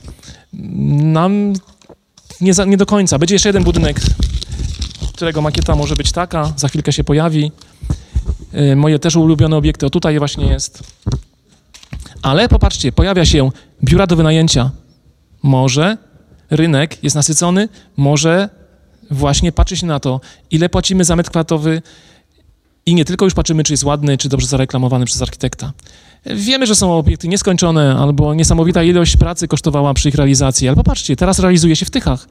Nam 1.03 1.53
nie, 2.41 2.55
za, 2.55 2.65
nie 2.65 2.77
do 2.77 2.87
końca. 2.87 3.19
Będzie 3.19 3.35
jeszcze 3.35 3.49
jeden 3.49 3.65
budynek, 3.65 4.01
którego 5.15 5.43
makieta 5.43 5.75
może 5.75 5.97
być 5.97 6.13
taka, 6.13 6.53
za 6.57 6.69
chwilkę 6.69 6.93
się 6.93 7.05
pojawi. 7.05 7.53
Yy, 8.53 8.77
moje 8.77 8.99
też 8.99 9.17
ulubione 9.17 9.57
obiekty, 9.57 9.87
o 9.87 9.91
tutaj 9.91 10.19
właśnie 10.19 10.47
jest. 10.47 10.83
Ale 12.23 12.49
popatrzcie, 12.49 12.93
pojawia 12.93 13.25
się 13.25 13.51
biura 13.85 14.07
do 14.07 14.17
wynajęcia. 14.17 14.71
Może 15.43 15.97
rynek 16.51 17.05
jest 17.05 17.17
nasycony, 17.17 17.69
może 17.97 18.49
właśnie 19.11 19.53
patrzy 19.53 19.77
się 19.77 19.87
na 19.87 20.01
to, 20.01 20.21
ile 20.51 20.69
płacimy 20.69 21.05
za 21.05 21.17
metr 21.17 21.31
kwadratowy 21.31 21.83
i 22.87 22.95
nie 22.95 23.05
tylko 23.05 23.25
już 23.25 23.35
patrzymy, 23.35 23.65
czy 23.65 23.73
jest 23.73 23.85
ładny, 23.85 24.19
czy 24.19 24.29
dobrze 24.29 24.47
zareklamowany 24.47 25.07
przez 25.07 25.23
architekta. 25.23 25.73
Wiemy, 26.35 26.67
że 26.67 26.75
są 26.75 26.99
obiekty 26.99 27.29
nieskończone 27.29 27.97
albo 27.97 28.35
niesamowita 28.35 28.83
ilość 28.83 29.17
pracy 29.17 29.49
kosztowała 29.49 29.95
przy 29.95 30.09
ich 30.09 30.15
realizacji, 30.15 30.69
ale 30.69 30.77
popatrzcie, 30.77 31.17
teraz 31.17 31.39
realizuje 31.39 31.77
się 31.77 31.87
w 31.87 31.91
Tychach. 31.91 32.29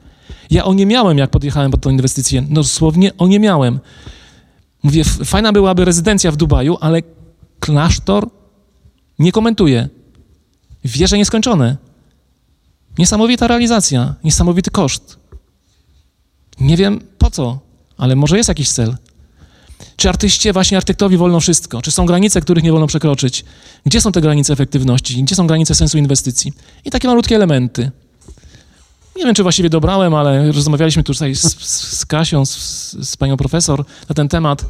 Ja 0.50 0.64
o 0.64 0.74
nie 0.74 0.86
miałem, 0.86 1.18
jak 1.18 1.30
podjechałem 1.30 1.70
pod 1.70 1.80
tą 1.80 1.90
inwestycję. 1.90 2.42
No 2.48 2.54
dosłownie 2.54 3.16
o 3.18 3.26
nie 3.26 3.40
miałem. 3.40 3.80
Mówię, 4.82 5.04
fajna 5.04 5.52
byłaby 5.52 5.84
rezydencja 5.84 6.30
w 6.32 6.36
Dubaju, 6.36 6.76
ale 6.80 7.02
klasztor 7.60 8.28
nie 9.18 9.32
komentuje. 9.32 9.88
Wieże 10.84 11.18
nieskończone. 11.18 11.76
Niesamowita 12.98 13.46
realizacja, 13.46 14.14
niesamowity 14.24 14.70
koszt. 14.70 15.18
Nie 16.60 16.76
wiem 16.76 17.00
po 17.18 17.30
co, 17.30 17.58
ale 17.98 18.16
może 18.16 18.36
jest 18.36 18.48
jakiś 18.48 18.70
cel. 18.70 18.96
Czy 19.96 20.08
artyście, 20.08 20.52
właśnie 20.52 20.76
architektowi 20.76 21.16
wolno 21.16 21.40
wszystko? 21.40 21.82
Czy 21.82 21.90
są 21.90 22.06
granice, 22.06 22.40
których 22.40 22.64
nie 22.64 22.72
wolno 22.72 22.86
przekroczyć? 22.86 23.44
Gdzie 23.86 24.00
są 24.00 24.12
te 24.12 24.20
granice 24.20 24.52
efektywności? 24.52 25.22
Gdzie 25.22 25.34
są 25.34 25.46
granice 25.46 25.74
sensu 25.74 25.98
inwestycji? 25.98 26.52
I 26.84 26.90
takie 26.90 27.08
malutkie 27.08 27.36
elementy. 27.36 27.90
Nie 29.16 29.24
wiem, 29.24 29.34
czy 29.34 29.42
właściwie 29.42 29.70
dobrałem, 29.70 30.14
ale 30.14 30.52
rozmawialiśmy 30.52 31.02
tutaj 31.02 31.34
z, 31.34 31.60
z 31.98 32.06
Kasią, 32.06 32.46
z, 32.46 32.56
z, 32.92 33.16
panią 33.16 33.36
profesor 33.36 33.84
na 34.08 34.14
ten 34.14 34.28
temat 34.28 34.64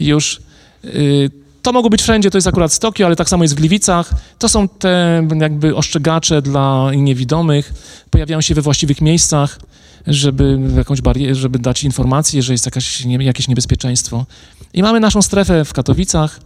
już. 0.00 0.40
Yy, 0.84 1.30
to 1.68 1.72
mogło 1.72 1.90
być 1.90 2.02
wszędzie, 2.02 2.30
to 2.30 2.38
jest 2.38 2.46
akurat 2.46 2.72
z 2.72 2.78
Tokio, 2.78 3.06
ale 3.06 3.16
tak 3.16 3.28
samo 3.28 3.44
jest 3.44 3.54
w 3.54 3.56
Gliwicach. 3.56 4.14
To 4.38 4.48
są 4.48 4.68
te 4.68 5.22
jakby 5.40 5.76
oszczegacze 5.76 6.42
dla 6.42 6.90
niewidomych, 6.96 7.74
pojawiają 8.10 8.40
się 8.40 8.54
we 8.54 8.62
właściwych 8.62 9.00
miejscach 9.00 9.58
żeby 10.06 10.58
jakąś 10.76 11.00
żeby 11.32 11.58
dać 11.58 11.84
informację, 11.84 12.42
że 12.42 12.52
jest 12.52 12.66
jakaś, 12.66 13.04
nie, 13.04 13.16
jakieś 13.16 13.48
niebezpieczeństwo. 13.48 14.26
I 14.74 14.82
mamy 14.82 15.00
naszą 15.00 15.22
strefę 15.22 15.64
w 15.64 15.72
Katowicach. 15.72 16.40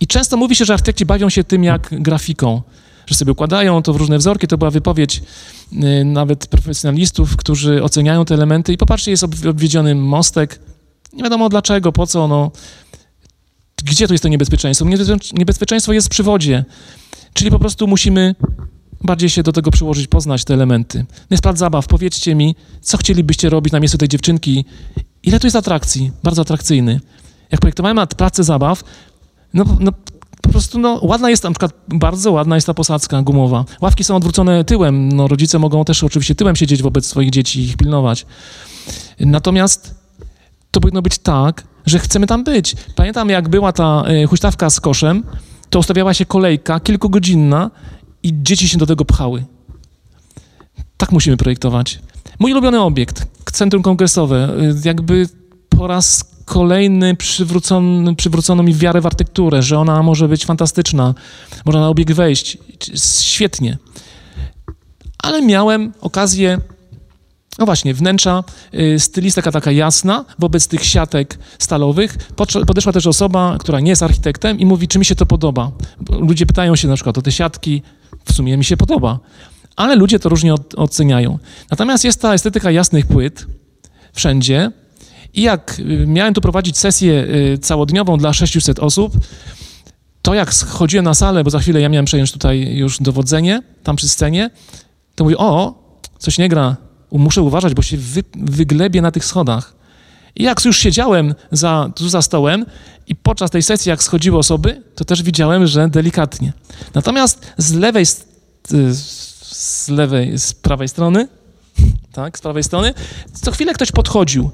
I 0.00 0.06
często 0.06 0.36
mówi 0.36 0.56
się, 0.56 0.64
że 0.64 0.72
architekci 0.72 1.06
bawią 1.06 1.28
się 1.28 1.44
tym 1.44 1.64
jak 1.64 1.88
grafiką, 1.90 2.62
że 3.06 3.14
sobie 3.14 3.32
układają 3.32 3.82
to 3.82 3.92
w 3.92 3.96
różne 3.96 4.18
wzorki. 4.18 4.46
To 4.46 4.58
była 4.58 4.70
wypowiedź 4.70 5.22
y, 5.72 6.04
nawet 6.04 6.46
profesjonalistów, 6.46 7.36
którzy 7.36 7.82
oceniają 7.82 8.24
te 8.24 8.34
elementy. 8.34 8.72
I 8.72 8.76
popatrzcie, 8.76 9.10
jest 9.10 9.24
obwiedziony 9.24 9.94
mostek. 9.94 10.60
Nie 11.12 11.22
wiadomo 11.22 11.48
dlaczego, 11.48 11.92
po 11.92 12.06
co, 12.06 12.28
no. 12.28 12.50
Gdzie 13.84 14.06
tu 14.06 14.14
jest 14.14 14.22
to 14.22 14.28
niebezpieczeństwo? 14.28 14.86
Niebezpieczeństwo 15.32 15.92
jest 15.92 16.08
przy 16.08 16.22
wodzie. 16.22 16.64
Czyli 17.32 17.50
po 17.50 17.58
prostu 17.58 17.86
musimy 17.86 18.34
bardziej 19.00 19.30
się 19.30 19.42
do 19.42 19.52
tego 19.52 19.70
przyłożyć, 19.70 20.06
poznać 20.06 20.44
te 20.44 20.54
elementy. 20.54 20.98
No 20.98 21.26
jest 21.30 21.42
plac 21.42 21.58
zabaw. 21.58 21.86
Powiedzcie 21.86 22.34
mi, 22.34 22.56
co 22.80 22.98
chcielibyście 22.98 23.50
robić 23.50 23.72
na 23.72 23.80
miejscu 23.80 23.98
tej 23.98 24.08
dziewczynki? 24.08 24.64
Ile 25.22 25.40
tu 25.40 25.46
jest 25.46 25.56
atrakcji? 25.56 26.12
Bardzo 26.22 26.42
atrakcyjny. 26.42 27.00
Jak 27.50 27.60
projektowałem 27.60 28.06
placę 28.16 28.44
zabaw, 28.44 28.84
no, 29.54 29.64
no 29.80 29.92
po 30.42 30.48
prostu 30.48 30.78
no, 30.78 31.00
ładna 31.02 31.30
jest, 31.30 31.44
na 31.44 31.50
przykład 31.50 31.72
bardzo 31.88 32.32
ładna 32.32 32.54
jest 32.54 32.66
ta 32.66 32.74
posadzka 32.74 33.22
gumowa. 33.22 33.64
Ławki 33.80 34.04
są 34.04 34.16
odwrócone 34.16 34.64
tyłem, 34.64 35.12
no 35.12 35.28
rodzice 35.28 35.58
mogą 35.58 35.84
też 35.84 36.04
oczywiście 36.04 36.34
tyłem 36.34 36.56
siedzieć 36.56 36.82
wobec 36.82 37.06
swoich 37.06 37.30
dzieci 37.30 37.60
i 37.60 37.64
ich 37.64 37.76
pilnować. 37.76 38.26
Natomiast 39.20 39.94
to 40.70 40.80
powinno 40.80 41.02
być 41.02 41.18
tak, 41.18 41.64
że 41.88 41.98
chcemy 41.98 42.26
tam 42.26 42.44
być. 42.44 42.76
Pamiętam, 42.94 43.28
jak 43.28 43.48
była 43.48 43.72
ta 43.72 44.04
y, 44.10 44.26
huśtawka 44.26 44.70
z 44.70 44.80
koszem, 44.80 45.22
to 45.70 45.78
ustawiała 45.78 46.14
się 46.14 46.26
kolejka 46.26 46.80
kilkugodzinna 46.80 47.70
i 48.22 48.32
dzieci 48.42 48.68
się 48.68 48.78
do 48.78 48.86
tego 48.86 49.04
pchały. 49.04 49.44
Tak 50.96 51.12
musimy 51.12 51.36
projektować. 51.36 51.98
Mój 52.38 52.52
ulubiony 52.52 52.80
obiekt, 52.80 53.26
centrum 53.52 53.82
kongresowe, 53.82 54.50
y, 54.60 54.74
jakby 54.84 55.28
po 55.68 55.86
raz 55.86 56.24
kolejny 56.44 57.16
przywrócono, 57.16 58.14
przywrócono 58.14 58.62
mi 58.62 58.74
wiarę 58.74 59.00
w 59.00 59.06
architekturę, 59.06 59.62
że 59.62 59.78
ona 59.78 60.02
może 60.02 60.28
być 60.28 60.46
fantastyczna, 60.46 61.14
można 61.64 61.80
na 61.80 61.88
obiekt 61.88 62.12
wejść, 62.12 62.58
świetnie. 63.20 63.78
Ale 65.22 65.42
miałem 65.42 65.92
okazję, 66.00 66.58
no 67.58 67.66
właśnie, 67.66 67.94
wnętrza, 67.94 68.44
y, 68.74 69.00
stylistyka 69.00 69.52
taka 69.52 69.72
jasna, 69.72 70.24
wobec 70.38 70.68
tych 70.68 70.84
siatek 70.84 71.38
stalowych. 71.58 72.18
Podeszła 72.66 72.92
też 72.92 73.06
osoba, 73.06 73.56
która 73.60 73.80
nie 73.80 73.90
jest 73.90 74.02
architektem 74.02 74.58
i 74.58 74.66
mówi, 74.66 74.88
czy 74.88 74.98
mi 74.98 75.04
się 75.04 75.14
to 75.14 75.26
podoba. 75.26 75.70
Ludzie 76.10 76.46
pytają 76.46 76.76
się 76.76 76.88
na 76.88 76.94
przykład 76.94 77.18
o 77.18 77.22
te 77.22 77.32
siatki, 77.32 77.82
w 78.24 78.32
sumie 78.32 78.56
mi 78.56 78.64
się 78.64 78.76
podoba. 78.76 79.18
Ale 79.76 79.96
ludzie 79.96 80.18
to 80.18 80.28
różnie 80.28 80.54
oceniają. 80.76 81.38
Natomiast 81.70 82.04
jest 82.04 82.22
ta 82.22 82.34
estetyka 82.34 82.70
jasnych 82.70 83.06
płyt 83.06 83.46
wszędzie. 84.12 84.70
I 85.34 85.42
jak 85.42 85.78
y, 85.78 86.06
miałem 86.06 86.34
tu 86.34 86.40
prowadzić 86.40 86.78
sesję 86.78 87.12
y, 87.54 87.58
całodniową 87.58 88.18
dla 88.18 88.32
600 88.32 88.78
osób, 88.78 89.12
to 90.22 90.34
jak 90.34 90.54
schodziłem 90.54 91.04
na 91.04 91.14
salę, 91.14 91.44
bo 91.44 91.50
za 91.50 91.58
chwilę 91.58 91.80
ja 91.80 91.88
miałem 91.88 92.04
przejąć 92.04 92.32
tutaj 92.32 92.76
już 92.76 92.98
dowodzenie, 92.98 93.62
tam 93.82 93.96
przy 93.96 94.08
scenie, 94.08 94.50
to 95.14 95.24
mówię, 95.24 95.36
o, 95.36 95.74
coś 96.18 96.38
nie 96.38 96.48
gra, 96.48 96.76
muszę 97.12 97.42
uważać, 97.42 97.74
bo 97.74 97.82
się 97.82 97.96
wy, 97.96 98.24
wyglebię 98.34 99.02
na 99.02 99.10
tych 99.10 99.24
schodach. 99.24 99.74
I 100.36 100.42
jak 100.42 100.64
już 100.64 100.78
siedziałem 100.78 101.34
za, 101.52 101.90
tu 101.96 102.08
za 102.08 102.22
stołem 102.22 102.66
i 103.06 103.16
podczas 103.16 103.50
tej 103.50 103.62
sesji, 103.62 103.90
jak 103.90 104.02
schodziły 104.02 104.38
osoby, 104.38 104.82
to 104.94 105.04
też 105.04 105.22
widziałem, 105.22 105.66
że 105.66 105.88
delikatnie. 105.88 106.52
Natomiast 106.94 107.52
z 107.56 107.72
lewej, 107.72 108.06
z 109.42 109.88
lewej, 109.88 110.38
z 110.38 110.52
prawej 110.52 110.88
strony, 110.88 111.28
tak, 112.12 112.38
z 112.38 112.40
prawej 112.40 112.64
strony, 112.64 112.94
co 113.32 113.50
chwilę 113.50 113.74
ktoś 113.74 113.92
podchodził. 113.92 114.50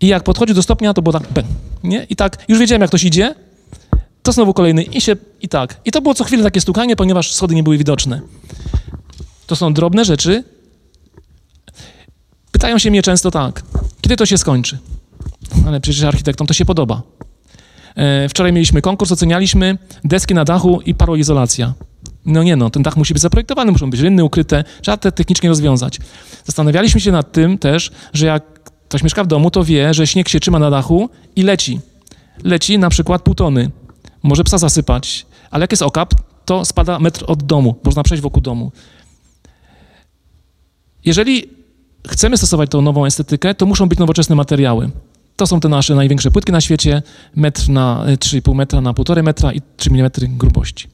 I 0.00 0.06
jak 0.06 0.22
podchodził 0.22 0.54
do 0.54 0.62
stopnia, 0.62 0.94
to 0.94 1.02
było 1.02 1.12
tak, 1.12 1.22
nie? 1.84 2.06
I 2.10 2.16
tak, 2.16 2.44
już 2.48 2.58
wiedziałem, 2.58 2.80
jak 2.80 2.90
ktoś 2.90 3.04
idzie, 3.04 3.34
to 4.22 4.32
znowu 4.32 4.54
kolejny 4.54 4.82
i 4.82 5.00
się, 5.00 5.16
i 5.42 5.48
tak. 5.48 5.80
I 5.84 5.90
to 5.90 6.00
było 6.00 6.14
co 6.14 6.24
chwilę 6.24 6.42
takie 6.42 6.60
stukanie, 6.60 6.96
ponieważ 6.96 7.34
schody 7.34 7.54
nie 7.54 7.62
były 7.62 7.78
widoczne. 7.78 8.20
To 9.46 9.56
są 9.56 9.74
drobne 9.74 10.04
rzeczy. 10.04 10.44
Pytają 12.58 12.78
się 12.78 12.90
mnie 12.90 13.02
często 13.02 13.30
tak, 13.30 13.62
kiedy 14.00 14.16
to 14.16 14.26
się 14.26 14.38
skończy? 14.38 14.78
ale 15.66 15.80
przecież 15.80 16.02
architektom 16.02 16.46
to 16.46 16.54
się 16.54 16.64
podoba. 16.64 17.02
E, 17.96 18.28
wczoraj 18.28 18.52
mieliśmy 18.52 18.82
konkurs, 18.82 19.12
ocenialiśmy 19.12 19.78
deski 20.04 20.34
na 20.34 20.44
dachu 20.44 20.80
i 20.80 20.94
paroizolacja. 20.94 21.74
No 22.26 22.42
nie 22.42 22.56
no, 22.56 22.70
ten 22.70 22.82
dach 22.82 22.96
musi 22.96 23.14
być 23.14 23.22
zaprojektowany, 23.22 23.72
muszą 23.72 23.90
być 23.90 24.00
rynny, 24.00 24.24
ukryte, 24.24 24.64
trzeba 24.82 24.96
te 24.96 25.12
technicznie 25.12 25.48
rozwiązać. 25.48 25.98
Zastanawialiśmy 26.44 27.00
się 27.00 27.12
nad 27.12 27.32
tym 27.32 27.58
też, 27.58 27.90
że 28.12 28.26
jak 28.26 28.62
ktoś 28.88 29.02
mieszka 29.02 29.24
w 29.24 29.26
domu, 29.26 29.50
to 29.50 29.64
wie, 29.64 29.94
że 29.94 30.06
śnieg 30.06 30.28
się 30.28 30.40
trzyma 30.40 30.58
na 30.58 30.70
dachu 30.70 31.10
i 31.36 31.42
leci. 31.42 31.80
Leci 32.44 32.78
na 32.78 32.90
przykład 32.90 33.22
pół 33.22 33.34
tony. 33.34 33.70
Może 34.22 34.44
psa 34.44 34.58
zasypać, 34.58 35.26
ale 35.50 35.62
jak 35.62 35.72
jest 35.72 35.82
okap, 35.82 36.14
to 36.44 36.64
spada 36.64 36.98
metr 36.98 37.24
od 37.26 37.42
domu, 37.42 37.74
można 37.84 38.02
przejść 38.02 38.22
wokół 38.22 38.42
domu. 38.42 38.72
Jeżeli 41.04 41.57
chcemy 42.08 42.36
stosować 42.36 42.70
tą 42.70 42.82
nową 42.82 43.06
estetykę, 43.06 43.54
to 43.54 43.66
muszą 43.66 43.88
być 43.88 43.98
nowoczesne 43.98 44.36
materiały. 44.36 44.90
To 45.36 45.46
są 45.46 45.60
te 45.60 45.68
nasze 45.68 45.94
największe 45.94 46.30
płytki 46.30 46.52
na 46.52 46.60
świecie, 46.60 47.02
metr 47.36 47.68
na 47.68 48.04
3,5 48.06 48.54
metra 48.54 48.80
na 48.80 48.92
1,5 48.92 49.22
metra 49.22 49.52
i 49.52 49.60
3 49.76 49.90
mm 49.90 50.10
grubości. 50.38 50.88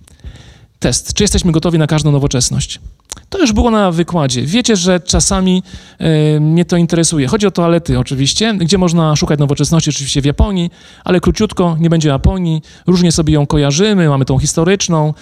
Test. 0.79 1.15
Czy 1.15 1.25
jesteśmy 1.25 1.53
gotowi 1.53 1.79
na 1.79 1.87
każdą 1.87 2.13
nowoczesność? 2.13 2.81
To 3.29 3.39
już 3.39 3.53
było 3.53 3.71
na 3.71 3.91
wykładzie. 3.91 4.43
Wiecie, 4.43 4.77
że 4.77 5.01
czasami 5.01 5.63
e, 5.99 6.41
mnie 6.41 6.65
to 6.65 6.77
interesuje. 6.77 7.27
Chodzi 7.27 7.47
o 7.47 7.51
toalety 7.51 7.99
oczywiście, 7.99 8.55
gdzie 8.55 8.79
można 8.79 9.17
szukać 9.17 9.39
nowoczesności, 9.39 9.91
oczywiście 9.91 10.23
w 10.23 10.25
Japonii, 10.25 10.71
ale 11.05 11.21
króciutko, 11.21 11.77
nie 11.81 11.91
będzie 11.91 12.09
Japonii. 12.09 12.63
Różnie 12.87 13.13
sobie 13.13 13.35
ją 13.35 13.47
kojarzymy, 13.47 14.09
mamy 14.09 14.25
tą 14.25 14.39
historyczną, 14.39 15.15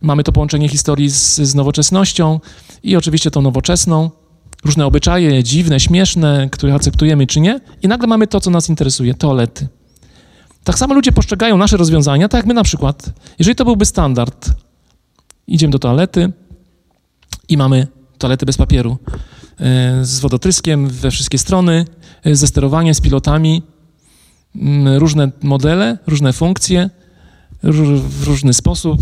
mamy 0.00 0.24
to 0.24 0.32
połączenie 0.32 0.68
historii 0.68 1.10
z, 1.10 1.36
z 1.36 1.54
nowoczesnością 1.54 2.40
i 2.82 2.96
oczywiście 2.96 3.30
tą 3.30 3.42
nowoczesną. 3.42 4.10
Różne 4.64 4.86
obyczaje, 4.86 5.44
dziwne, 5.44 5.80
śmieszne, 5.80 6.48
które 6.52 6.74
akceptujemy 6.74 7.26
czy 7.26 7.40
nie. 7.40 7.60
I 7.82 7.88
nagle 7.88 8.08
mamy 8.08 8.26
to, 8.26 8.40
co 8.40 8.50
nas 8.50 8.68
interesuje, 8.68 9.14
toalety. 9.14 9.68
Tak 10.64 10.78
samo 10.78 10.94
ludzie 10.94 11.12
postrzegają 11.12 11.56
nasze 11.56 11.76
rozwiązania, 11.76 12.28
tak 12.28 12.38
jak 12.38 12.46
my 12.46 12.54
na 12.54 12.62
przykład. 12.62 13.12
Jeżeli 13.38 13.56
to 13.56 13.64
byłby 13.64 13.86
standard, 13.86 14.50
idziemy 15.46 15.70
do 15.70 15.78
toalety, 15.78 16.32
i 17.48 17.56
mamy 17.56 17.86
toalety 18.18 18.46
bez 18.46 18.56
papieru 18.56 18.98
e, 19.60 20.04
z 20.04 20.20
wodotryskiem 20.20 20.88
we 20.88 21.10
wszystkie 21.10 21.38
strony, 21.38 21.84
e, 22.24 22.36
ze 22.36 22.46
sterowaniem, 22.46 22.94
z 22.94 23.00
pilotami, 23.00 23.62
różne 24.96 25.30
modele, 25.42 25.98
różne 26.06 26.32
funkcje, 26.32 26.90
w 27.62 28.26
różny 28.26 28.54
sposób, 28.54 29.00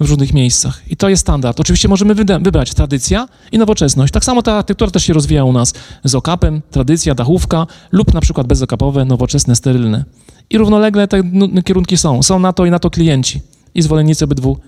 w 0.00 0.10
różnych 0.10 0.34
miejscach. 0.34 0.82
I 0.90 0.96
to 0.96 1.08
jest 1.08 1.20
standard. 1.20 1.60
Oczywiście 1.60 1.88
możemy 1.88 2.14
wybrać 2.14 2.74
tradycja 2.74 3.28
i 3.52 3.58
nowoczesność. 3.58 4.12
Tak 4.12 4.24
samo 4.24 4.42
ta 4.42 4.54
architektura 4.54 4.90
też 4.90 5.04
się 5.04 5.12
rozwija 5.12 5.44
u 5.44 5.52
nas 5.52 5.74
z 6.04 6.14
okapem, 6.14 6.62
tradycja, 6.70 7.14
dachówka 7.14 7.66
lub 7.92 8.14
na 8.14 8.20
przykład 8.20 8.46
bezokapowe, 8.46 9.04
nowoczesne, 9.04 9.56
sterylne. 9.56 10.04
I 10.50 10.58
równolegle 10.58 11.08
te 11.08 11.22
kierunki 11.64 11.96
są. 11.96 12.22
Są 12.22 12.38
na 12.38 12.52
to 12.52 12.66
i 12.66 12.70
na 12.70 12.78
to 12.78 12.90
klienci 12.90 13.40
i 13.74 13.82
zwolennicy 13.82 14.24
obydwu 14.24 14.58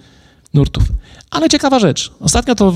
nurtów. 0.54 0.84
Ale 1.30 1.48
ciekawa 1.48 1.78
rzecz. 1.78 2.12
Ostatnio 2.20 2.54
to 2.54 2.72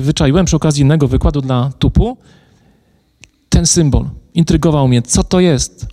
wyczaiłem 0.00 0.46
przy 0.46 0.56
okazji 0.56 0.82
innego 0.82 1.08
wykładu 1.08 1.40
dla 1.40 1.70
tupu. 1.78 2.16
Ten 3.48 3.66
symbol 3.66 4.10
intrygował 4.34 4.88
mnie. 4.88 5.02
Co 5.02 5.24
to 5.24 5.40
jest? 5.40 5.86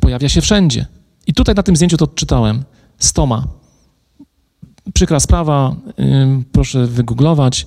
Pojawia 0.00 0.28
się 0.28 0.40
wszędzie. 0.40 0.86
I 1.26 1.34
tutaj 1.34 1.54
na 1.54 1.62
tym 1.62 1.76
zdjęciu 1.76 1.96
to 1.96 2.04
odczytałem. 2.04 2.64
Stoma. 2.98 3.61
Przykra 4.94 5.20
sprawa, 5.20 5.76
proszę 6.52 6.86
wygooglować. 6.86 7.66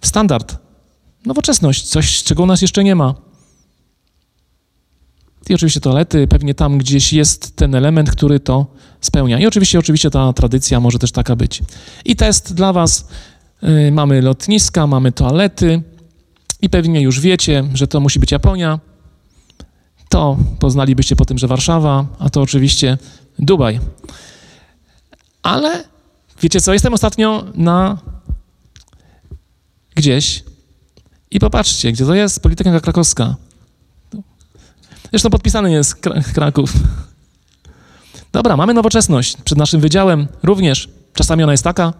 Standard. 0.00 0.56
Nowoczesność, 1.26 1.82
coś, 1.82 2.22
czego 2.22 2.42
u 2.42 2.46
nas 2.46 2.62
jeszcze 2.62 2.84
nie 2.84 2.94
ma. 2.94 3.14
I 5.48 5.54
oczywiście 5.54 5.80
toalety, 5.80 6.28
pewnie 6.28 6.54
tam 6.54 6.78
gdzieś 6.78 7.12
jest 7.12 7.56
ten 7.56 7.74
element, 7.74 8.10
który 8.10 8.40
to 8.40 8.66
spełnia. 9.00 9.40
I 9.40 9.46
oczywiście, 9.46 9.78
oczywiście 9.78 10.10
ta 10.10 10.32
tradycja 10.32 10.80
może 10.80 10.98
też 10.98 11.12
taka 11.12 11.36
być. 11.36 11.62
I 12.04 12.16
test 12.16 12.54
dla 12.54 12.72
Was. 12.72 13.08
Yy, 13.62 13.92
mamy 13.92 14.22
lotniska, 14.22 14.86
mamy 14.86 15.12
toalety 15.12 15.82
i 16.62 16.70
pewnie 16.70 17.00
już 17.00 17.20
wiecie, 17.20 17.64
że 17.74 17.86
to 17.86 18.00
musi 18.00 18.20
być 18.20 18.32
Japonia. 18.32 18.80
To 20.08 20.36
poznalibyście 20.58 21.16
po 21.16 21.24
tym, 21.24 21.38
że 21.38 21.46
Warszawa, 21.46 22.06
a 22.18 22.30
to 22.30 22.40
oczywiście 22.40 22.98
Dubaj. 23.38 23.80
Ale 25.42 25.84
wiecie 26.42 26.60
co, 26.60 26.72
jestem 26.72 26.94
ostatnio 26.94 27.44
na 27.54 27.98
gdzieś 29.94 30.44
i 31.30 31.40
popatrzcie, 31.40 31.92
gdzie 31.92 32.06
to 32.06 32.14
jest 32.14 32.42
Politechnika 32.42 32.80
Krakowska. 32.80 33.36
Zresztą 35.10 35.30
podpisany 35.30 35.72
jest 35.72 35.94
Kraków. 36.34 36.72
Dobra, 38.32 38.56
mamy 38.56 38.74
nowoczesność 38.74 39.36
przed 39.44 39.58
naszym 39.58 39.80
wydziałem 39.80 40.28
również. 40.42 40.88
Czasami 41.14 41.42
ona 41.42 41.52
jest 41.52 41.64
taka. 41.64 41.92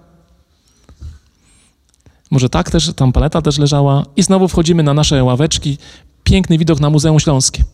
Może 2.31 2.49
tak 2.49 2.71
też, 2.71 2.93
tam 2.97 3.13
paleta 3.13 3.43
też 3.43 3.59
leżała. 3.59 4.05
I 4.17 4.23
znowu 4.23 4.49
wchodzimy 4.49 4.83
na 4.83 4.95
nasze 4.95 5.25
ławeczki. 5.25 5.79
Piękny 6.25 6.59
widok 6.59 6.81
na 6.81 6.91
Muzeum 6.91 7.21
Śląskie. 7.21 7.65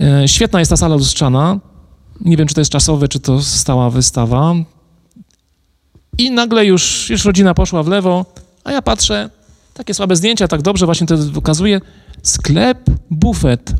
E, 0.00 0.28
świetna 0.28 0.58
jest 0.58 0.70
ta 0.70 0.76
sala 0.76 0.96
lustrzana. 0.96 1.60
Nie 2.22 2.36
wiem, 2.36 2.48
czy 2.48 2.54
to 2.54 2.60
jest 2.60 2.70
czasowe, 2.70 3.08
czy 3.08 3.20
to 3.20 3.42
stała 3.42 3.90
wystawa. 3.90 4.54
I 6.18 6.30
nagle 6.30 6.66
już, 6.66 7.10
już 7.10 7.24
rodzina 7.24 7.54
poszła 7.54 7.82
w 7.82 7.88
lewo, 7.88 8.26
a 8.64 8.72
ja 8.72 8.82
patrzę, 8.82 9.30
takie 9.74 9.94
słabe 9.94 10.16
zdjęcia, 10.16 10.48
tak 10.48 10.62
dobrze 10.62 10.86
właśnie 10.86 11.06
to 11.06 11.16
ukazuje. 11.36 11.80
Sklep, 12.22 12.90
bufet. 13.10 13.72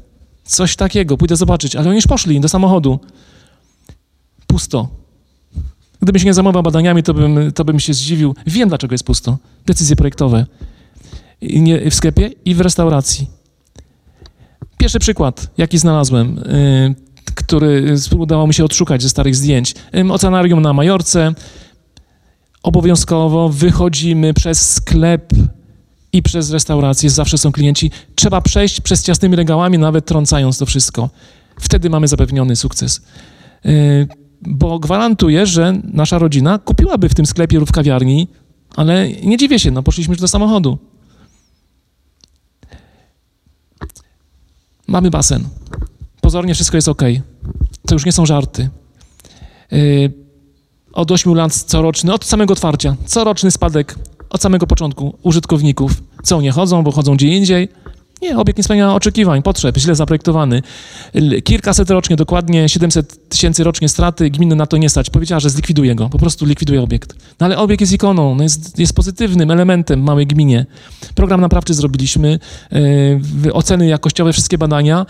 Coś 0.45 0.77
takiego, 0.77 1.17
pójdę 1.17 1.37
zobaczyć. 1.37 1.77
Ale 1.77 1.89
oni 1.89 1.97
już 1.97 2.07
poszli 2.07 2.41
do 2.41 2.49
samochodu. 2.49 3.01
Pusto. 4.47 4.89
Gdybym 6.03 6.21
się 6.21 6.27
nie 6.27 6.35
zajmował 6.35 6.63
badaniami, 6.63 7.03
to 7.03 7.15
bym, 7.15 7.53
to 7.53 7.65
bym 7.65 7.81
się 7.81 7.95
zdziwił. 7.95 8.35
Wiem, 8.47 8.69
dlaczego 8.69 8.95
jest 8.95 9.05
pusto. 9.05 9.39
Decyzje 9.67 9.97
projektowe. 9.97 10.47
Nie, 11.43 11.91
w 11.91 11.95
sklepie 11.95 12.31
i 12.45 12.55
w 12.55 12.61
restauracji. 12.61 13.27
Pierwszy 14.79 14.99
przykład, 14.99 15.51
jaki 15.59 15.79
znalazłem, 15.79 16.37
yy, 16.37 17.12
który 17.35 17.95
udało 18.19 18.47
mi 18.47 18.55
się 18.55 18.65
odszukać 18.65 19.03
ze 19.03 19.09
starych 19.09 19.37
zdjęć. 19.37 19.75
Oceanarium 20.11 20.63
na 20.63 20.73
Majorce. 20.73 21.35
Obowiązkowo 22.63 23.49
wychodzimy 23.49 24.35
przez 24.35 24.75
sklep 24.75 25.33
i 26.13 26.23
przez 26.23 26.51
restaurację, 26.51 27.11
zawsze 27.11 27.39
są 27.39 27.53
klienci. 27.53 27.91
Trzeba 28.15 28.41
przejść 28.41 28.81
przez 28.81 29.03
ciasnymi 29.03 29.37
regałami, 29.37 29.79
nawet 29.79 30.07
trącając 30.07 30.59
to 30.59 30.67
wszystko. 30.67 31.11
Wtedy 31.61 31.91
mamy 31.91 32.09
zapewniony 32.09 32.57
sukces. 32.57 33.03
Yy, 33.65 34.09
bo 34.43 34.79
gwarantuję, 34.79 35.47
że 35.47 35.81
nasza 35.85 36.19
rodzina 36.19 36.59
kupiłaby 36.59 37.09
w 37.09 37.15
tym 37.15 37.27
sklepie 37.27 37.59
lub 37.59 37.69
w 37.69 37.73
kawiarni, 37.73 38.29
ale 38.77 39.09
nie 39.09 39.37
dziwię 39.37 39.59
się, 39.59 39.71
no 39.71 39.83
poszliśmy 39.83 40.13
już 40.13 40.21
do 40.21 40.29
samochodu. 40.29 40.79
Mamy 44.87 45.11
basen. 45.11 45.45
Pozornie 46.23 46.55
wszystko 46.55 46.77
jest 46.77 46.89
ok. 46.89 47.03
To 47.87 47.95
już 47.95 48.07
nie 48.07 48.13
są 48.13 48.27
żarty. 48.27 48.71
Yy, 49.71 50.13
od 50.93 51.11
8 51.11 51.35
lat 51.35 51.55
coroczny, 51.55 52.13
od 52.13 52.25
samego 52.25 52.53
otwarcia, 52.53 52.97
coroczny 53.07 53.51
spadek 53.51 53.99
od 54.31 54.43
samego 54.43 54.67
początku 54.67 55.19
użytkowników. 55.23 55.93
Co, 56.23 56.41
nie 56.41 56.51
chodzą, 56.51 56.83
bo 56.83 56.93
chodzą 56.93 57.17
gdzie 57.17 57.29
indziej? 57.29 57.69
Nie, 58.23 58.39
obiekt 58.39 58.57
nie 58.57 58.65
spełnia 58.65 58.95
oczekiwań, 58.95 59.43
potrzeb, 59.43 59.79
źle 59.79 59.95
zaprojektowany. 59.95 60.63
Kilkaset 61.45 61.91
rocznie, 61.91 62.17
dokładnie 62.17 62.69
700 62.69 63.29
tysięcy 63.29 63.65
rocznie 63.65 63.89
straty, 63.89 64.31
gminy 64.31 64.57
na 64.57 64.67
to 64.67 64.77
nie 64.77 64.89
stać. 64.91 65.11
Powiedziała, 65.11 65.41
że 65.41 65.51
zlikwiduje 65.51 65.95
go, 65.95 66.09
po 66.09 66.19
prostu 66.19 66.47
likwiduje 66.47 66.83
obiekt. 66.83 67.15
No 67.41 67.47
ale 67.47 67.59
obiekt 67.59 67.81
jest 67.81 67.93
ikoną, 67.93 68.35
no 68.35 68.43
jest, 68.43 68.79
jest 68.79 68.95
pozytywnym 68.95 69.51
elementem 69.51 70.01
w 70.01 70.05
małej 70.05 70.27
gminie. 70.27 70.67
Program 71.15 71.41
naprawczy 71.41 71.75
zrobiliśmy, 71.75 72.39
yy, 73.43 73.53
oceny 73.53 73.87
jakościowe, 73.87 74.33
wszystkie 74.33 74.59
badania. 74.59 75.07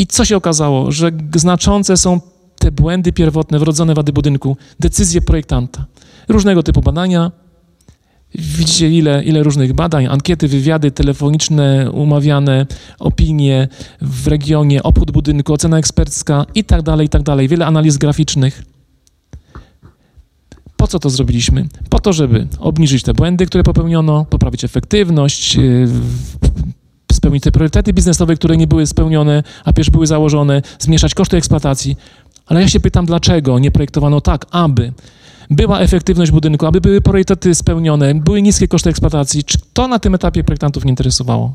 I 0.00 0.06
co 0.06 0.24
się 0.24 0.36
okazało? 0.36 0.92
Że 0.92 1.10
znaczące 1.34 1.96
są 1.96 2.20
te 2.58 2.72
błędy 2.72 3.12
pierwotne, 3.12 3.58
wrodzone 3.58 3.94
wady 3.94 4.12
budynku, 4.12 4.56
decyzje 4.80 5.20
projektanta. 5.20 5.86
Różnego 6.28 6.62
typu 6.62 6.80
badania, 6.80 7.30
Widzicie, 8.34 8.90
ile, 8.90 9.24
ile 9.24 9.42
różnych 9.42 9.72
badań, 9.72 10.06
ankiety, 10.06 10.48
wywiady 10.48 10.90
telefoniczne, 10.90 11.90
umawiane, 11.90 12.66
opinie 12.98 13.68
w 14.00 14.26
regionie, 14.26 14.82
obchód 14.82 15.10
budynku, 15.10 15.52
ocena 15.52 15.78
ekspercka 15.78 16.46
i 16.54 16.64
tak 16.64 16.82
dalej, 16.82 17.06
i 17.06 17.08
tak 17.08 17.22
dalej. 17.22 17.48
Wiele 17.48 17.66
analiz 17.66 17.98
graficznych. 17.98 18.62
Po 20.76 20.86
co 20.86 20.98
to 20.98 21.10
zrobiliśmy? 21.10 21.68
Po 21.88 21.98
to, 21.98 22.12
żeby 22.12 22.46
obniżyć 22.58 23.02
te 23.02 23.14
błędy, 23.14 23.46
które 23.46 23.64
popełniono, 23.64 24.24
poprawić 24.24 24.64
efektywność, 24.64 25.56
yy, 25.56 25.88
spełnić 27.20 27.42
te 27.42 27.52
priorytety 27.52 27.92
biznesowe, 27.92 28.36
które 28.36 28.56
nie 28.56 28.66
były 28.66 28.86
spełnione, 28.86 29.42
a 29.64 29.72
przecież 29.72 29.90
były 29.90 30.06
założone, 30.06 30.62
zmniejszać 30.78 31.14
koszty 31.14 31.36
eksploatacji. 31.36 31.96
Ale 32.46 32.60
ja 32.60 32.68
się 32.68 32.80
pytam, 32.80 33.06
dlaczego 33.06 33.58
nie 33.58 33.70
projektowano 33.70 34.20
tak, 34.20 34.46
aby 34.50 34.92
była 35.50 35.80
efektywność 35.80 36.30
budynku, 36.30 36.66
aby 36.66 36.80
były 36.80 37.00
priorytety 37.00 37.54
spełnione, 37.54 38.14
były 38.14 38.42
niskie 38.42 38.68
koszty 38.68 38.90
eksploatacji. 38.90 39.44
Czy 39.44 39.58
to 39.72 39.88
na 39.88 39.98
tym 39.98 40.14
etapie 40.14 40.44
projektantów 40.44 40.84
nie 40.84 40.90
interesowało? 40.90 41.54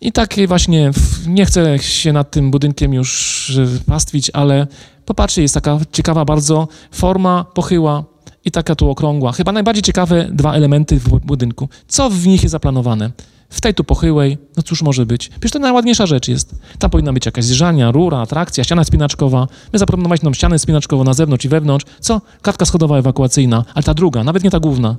I 0.00 0.12
tak 0.12 0.34
właśnie, 0.48 0.90
nie 1.26 1.46
chcę 1.46 1.78
się 1.78 2.12
nad 2.12 2.30
tym 2.30 2.50
budynkiem 2.50 2.94
już 2.94 3.52
pastwić, 3.86 4.30
ale 4.30 4.66
popatrzcie, 5.06 5.42
jest 5.42 5.54
taka 5.54 5.78
ciekawa 5.92 6.24
bardzo 6.24 6.68
forma 6.92 7.44
pochyła 7.54 8.04
i 8.44 8.50
taka 8.50 8.74
tu 8.74 8.90
okrągła. 8.90 9.32
Chyba 9.32 9.52
najbardziej 9.52 9.82
ciekawe 9.82 10.28
dwa 10.32 10.54
elementy 10.54 11.00
w 11.00 11.08
budynku. 11.08 11.68
Co 11.88 12.10
w 12.10 12.26
nich 12.26 12.42
jest 12.42 12.52
zaplanowane? 12.52 13.10
W 13.50 13.60
tej 13.60 13.74
tu 13.74 13.84
pochyłej, 13.84 14.38
no 14.56 14.62
cóż 14.62 14.82
może 14.82 15.06
być? 15.06 15.28
Przecież 15.28 15.50
to 15.50 15.58
najładniejsza 15.58 16.06
rzecz 16.06 16.28
jest. 16.28 16.54
Tam 16.78 16.90
powinna 16.90 17.12
być 17.12 17.26
jakaś 17.26 17.44
zjeżdżalnia, 17.44 17.90
rura, 17.90 18.18
atrakcja, 18.18 18.64
ściana 18.64 18.84
spinaczkowa. 18.84 19.48
My 19.72 19.78
zaproponowaliśmy 19.78 20.26
nam 20.26 20.34
ścianę 20.34 20.58
spinaczkową 20.58 21.04
na 21.04 21.14
zewnątrz 21.14 21.44
i 21.44 21.48
wewnątrz. 21.48 21.86
Co? 22.00 22.20
Klatka 22.42 22.64
schodowa 22.64 22.98
ewakuacyjna, 22.98 23.64
ale 23.74 23.82
ta 23.82 23.94
druga, 23.94 24.24
nawet 24.24 24.44
nie 24.44 24.50
ta 24.50 24.60
główna. 24.60 24.96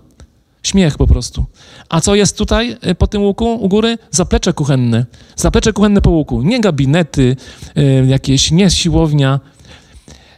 Śmiech 0.63 0.97
po 0.97 1.07
prostu. 1.07 1.45
A 1.89 2.01
co 2.01 2.15
jest 2.15 2.37
tutaj 2.37 2.77
y, 2.87 2.95
po 2.95 3.07
tym 3.07 3.21
łuku 3.21 3.55
u 3.55 3.69
góry? 3.69 3.97
Zaplecze 4.11 4.53
kuchenne. 4.53 5.05
Zaplecze 5.35 5.73
kuchenne 5.73 6.01
po 6.01 6.09
łuku. 6.09 6.41
Nie 6.41 6.61
gabinety, 6.61 7.35
y, 7.77 8.05
jakieś, 8.07 8.51
nie 8.51 8.69
siłownia. 8.69 9.39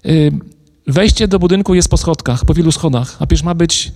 Y, 0.06 0.32
Wejście 0.88 1.28
do 1.28 1.40
budynku 1.40 1.76
jest 1.76 1.90
po 1.90 1.98
schodkach, 1.98 2.46
po 2.46 2.54
wielu 2.54 2.72
schodach, 2.72 3.16
a 3.20 3.28
przecież 3.28 3.44
ma 3.44 3.56
być 3.56 3.92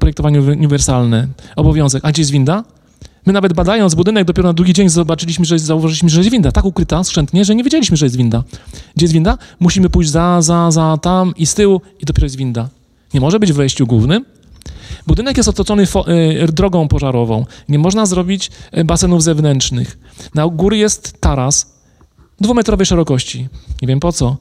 projektowanie 0.00 0.40
uniwersalne, 0.40 1.28
obowiązek. 1.56 2.04
A 2.04 2.12
gdzie 2.12 2.22
jest 2.22 2.30
winda? 2.30 2.64
My 3.26 3.32
nawet 3.32 3.52
badając 3.52 3.94
budynek, 3.94 4.24
dopiero 4.24 4.48
na 4.48 4.52
drugi 4.52 4.72
dzień 4.72 4.88
zobaczyliśmy, 4.88 5.44
że 5.44 5.58
zauważyliśmy, 5.58 6.08
że 6.08 6.20
jest 6.20 6.30
winda. 6.30 6.52
Tak 6.52 6.64
ukryta, 6.64 7.04
skrzętnie, 7.04 7.44
że 7.44 7.54
nie 7.54 7.64
wiedzieliśmy, 7.64 7.96
że 7.96 8.06
jest 8.06 8.16
winda. 8.16 8.44
Gdzie 8.96 9.04
jest 9.04 9.14
winda? 9.14 9.38
Musimy 9.60 9.90
pójść 9.90 10.10
za, 10.10 10.42
za, 10.42 10.70
za, 10.70 10.98
tam 11.02 11.34
i 11.36 11.46
z 11.46 11.54
tyłu 11.54 11.80
i 12.00 12.04
dopiero 12.04 12.26
jest 12.26 12.36
winda. 12.36 12.68
Nie 13.14 13.20
może 13.20 13.40
być 13.40 13.52
w 13.52 13.56
wejściu 13.56 13.86
głównym. 13.86 14.24
Budynek 15.06 15.36
jest 15.36 15.48
otoczony 15.48 15.82
y, 16.42 16.52
drogą 16.52 16.88
pożarową. 16.88 17.44
Nie 17.68 17.78
można 17.78 18.06
zrobić 18.06 18.50
y, 18.78 18.84
basenów 18.84 19.22
zewnętrznych. 19.22 19.98
Na 20.34 20.46
góry 20.48 20.76
jest 20.76 21.20
taras 21.20 21.80
dwumetrowej 22.40 22.86
szerokości. 22.86 23.48
Nie 23.82 23.88
wiem 23.88 24.00
po 24.00 24.12
co. 24.12 24.36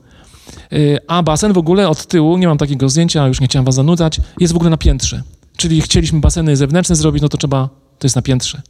Y, 0.73 0.97
a 1.07 1.23
basen 1.23 1.53
w 1.53 1.57
ogóle 1.57 1.89
od 1.89 2.05
tyłu, 2.05 2.37
nie 2.37 2.47
mam 2.47 2.57
takiego 2.57 2.89
zdjęcia, 2.89 3.27
już 3.27 3.41
nie 3.41 3.47
chciałem 3.47 3.65
was 3.65 3.75
zanudzać, 3.75 4.21
jest 4.39 4.53
w 4.53 4.55
ogóle 4.55 4.69
na 4.69 4.77
piętrze. 4.77 5.23
Czyli 5.57 5.81
chcieliśmy 5.81 6.19
baseny 6.19 6.57
zewnętrzne 6.57 6.95
zrobić, 6.95 7.21
no 7.21 7.29
to 7.29 7.37
trzeba, 7.37 7.69
to 7.99 8.05
jest 8.05 8.15
na 8.15 8.21
piętrze. 8.21 8.61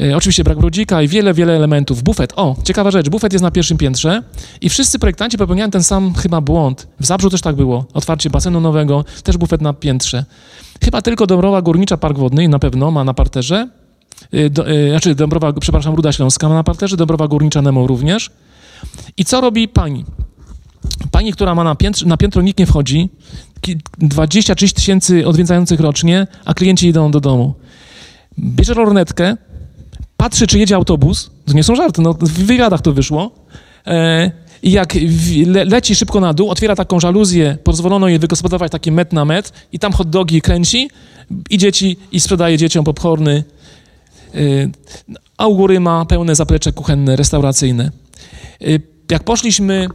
Y, 0.00 0.16
oczywiście 0.16 0.44
brak 0.44 0.58
brodzika 0.58 1.02
i 1.02 1.08
wiele, 1.08 1.34
wiele 1.34 1.56
elementów. 1.56 2.02
Bufet, 2.02 2.32
o, 2.36 2.56
ciekawa 2.64 2.90
rzecz, 2.90 3.08
bufet 3.08 3.32
jest 3.32 3.42
na 3.42 3.50
pierwszym 3.50 3.78
piętrze 3.78 4.22
i 4.60 4.68
wszyscy 4.68 4.98
projektanci 4.98 5.38
popełniają 5.38 5.70
ten 5.70 5.82
sam 5.82 6.14
chyba 6.14 6.40
błąd. 6.40 6.88
W 7.00 7.06
Zabrzu 7.06 7.30
też 7.30 7.40
tak 7.40 7.56
było, 7.56 7.84
otwarcie 7.94 8.30
basenu 8.30 8.60
nowego, 8.60 9.04
też 9.22 9.36
bufet 9.36 9.60
na 9.60 9.72
piętrze. 9.72 10.24
Chyba 10.84 11.02
tylko 11.02 11.26
Dąbrowa 11.26 11.62
Górnicza 11.62 11.96
Park 11.96 12.18
Wodny 12.18 12.48
na 12.48 12.58
pewno 12.58 12.90
ma 12.90 13.04
na 13.04 13.14
parterze, 13.14 13.68
y, 14.34 14.50
do, 14.50 14.64
znaczy 14.90 15.14
Dąbrowa, 15.14 15.52
przepraszam, 15.52 15.94
Ruda 15.94 16.12
Śląska 16.12 16.48
ma 16.48 16.54
na 16.54 16.64
parterze, 16.64 16.96
Dąbrowa 16.96 17.28
Górnicza 17.28 17.62
Nemo 17.62 17.86
również. 17.86 18.30
I 19.16 19.24
co 19.24 19.40
robi 19.40 19.68
pani? 19.68 20.04
Pani, 21.10 21.32
która 21.32 21.54
ma 21.54 21.64
na, 21.64 21.74
piętr, 21.74 22.06
na 22.06 22.16
piętro 22.16 22.42
nikt 22.42 22.58
nie 22.58 22.66
wchodzi, 22.66 23.08
20-30 24.02 24.72
tysięcy 24.72 25.26
odwiedzających 25.26 25.80
rocznie, 25.80 26.26
a 26.44 26.54
klienci 26.54 26.88
idą 26.88 27.10
do 27.10 27.20
domu. 27.20 27.54
Bierze 28.40 28.74
lornetkę, 28.74 29.36
patrzy, 30.16 30.46
czy 30.46 30.58
jedzie 30.58 30.74
autobus, 30.74 31.30
to 31.46 31.52
nie 31.52 31.64
są 31.64 31.76
żarty, 31.76 32.02
no, 32.02 32.14
w 32.14 32.32
wywiadach 32.32 32.80
to 32.80 32.92
wyszło, 32.92 33.30
e, 33.86 34.30
i 34.62 34.70
jak 34.70 34.94
le, 35.46 35.64
leci 35.64 35.94
szybko 35.94 36.20
na 36.20 36.34
dół, 36.34 36.50
otwiera 36.50 36.76
taką 36.76 37.00
żaluzję, 37.00 37.58
pozwolono 37.64 38.08
jej 38.08 38.18
wygospodarować 38.18 38.72
taki 38.72 38.92
met 38.92 39.12
na 39.12 39.24
met 39.24 39.52
i 39.72 39.78
tam 39.78 39.92
hot 39.92 40.10
dogi 40.10 40.42
kręci 40.42 40.90
i 41.50 41.58
dzieci, 41.58 41.96
i 42.12 42.20
sprzedaje 42.20 42.58
dzieciom 42.58 42.84
popcorny, 42.84 43.44
e, 44.34 44.38
a 45.36 45.46
u 45.46 45.56
góry 45.56 45.80
ma 45.80 46.04
pełne 46.04 46.34
zaplecze 46.34 46.72
kuchenne, 46.72 47.16
restauracyjne. 47.16 47.90
E, 48.60 48.64
jak 49.10 49.24
poszliśmy 49.24 49.88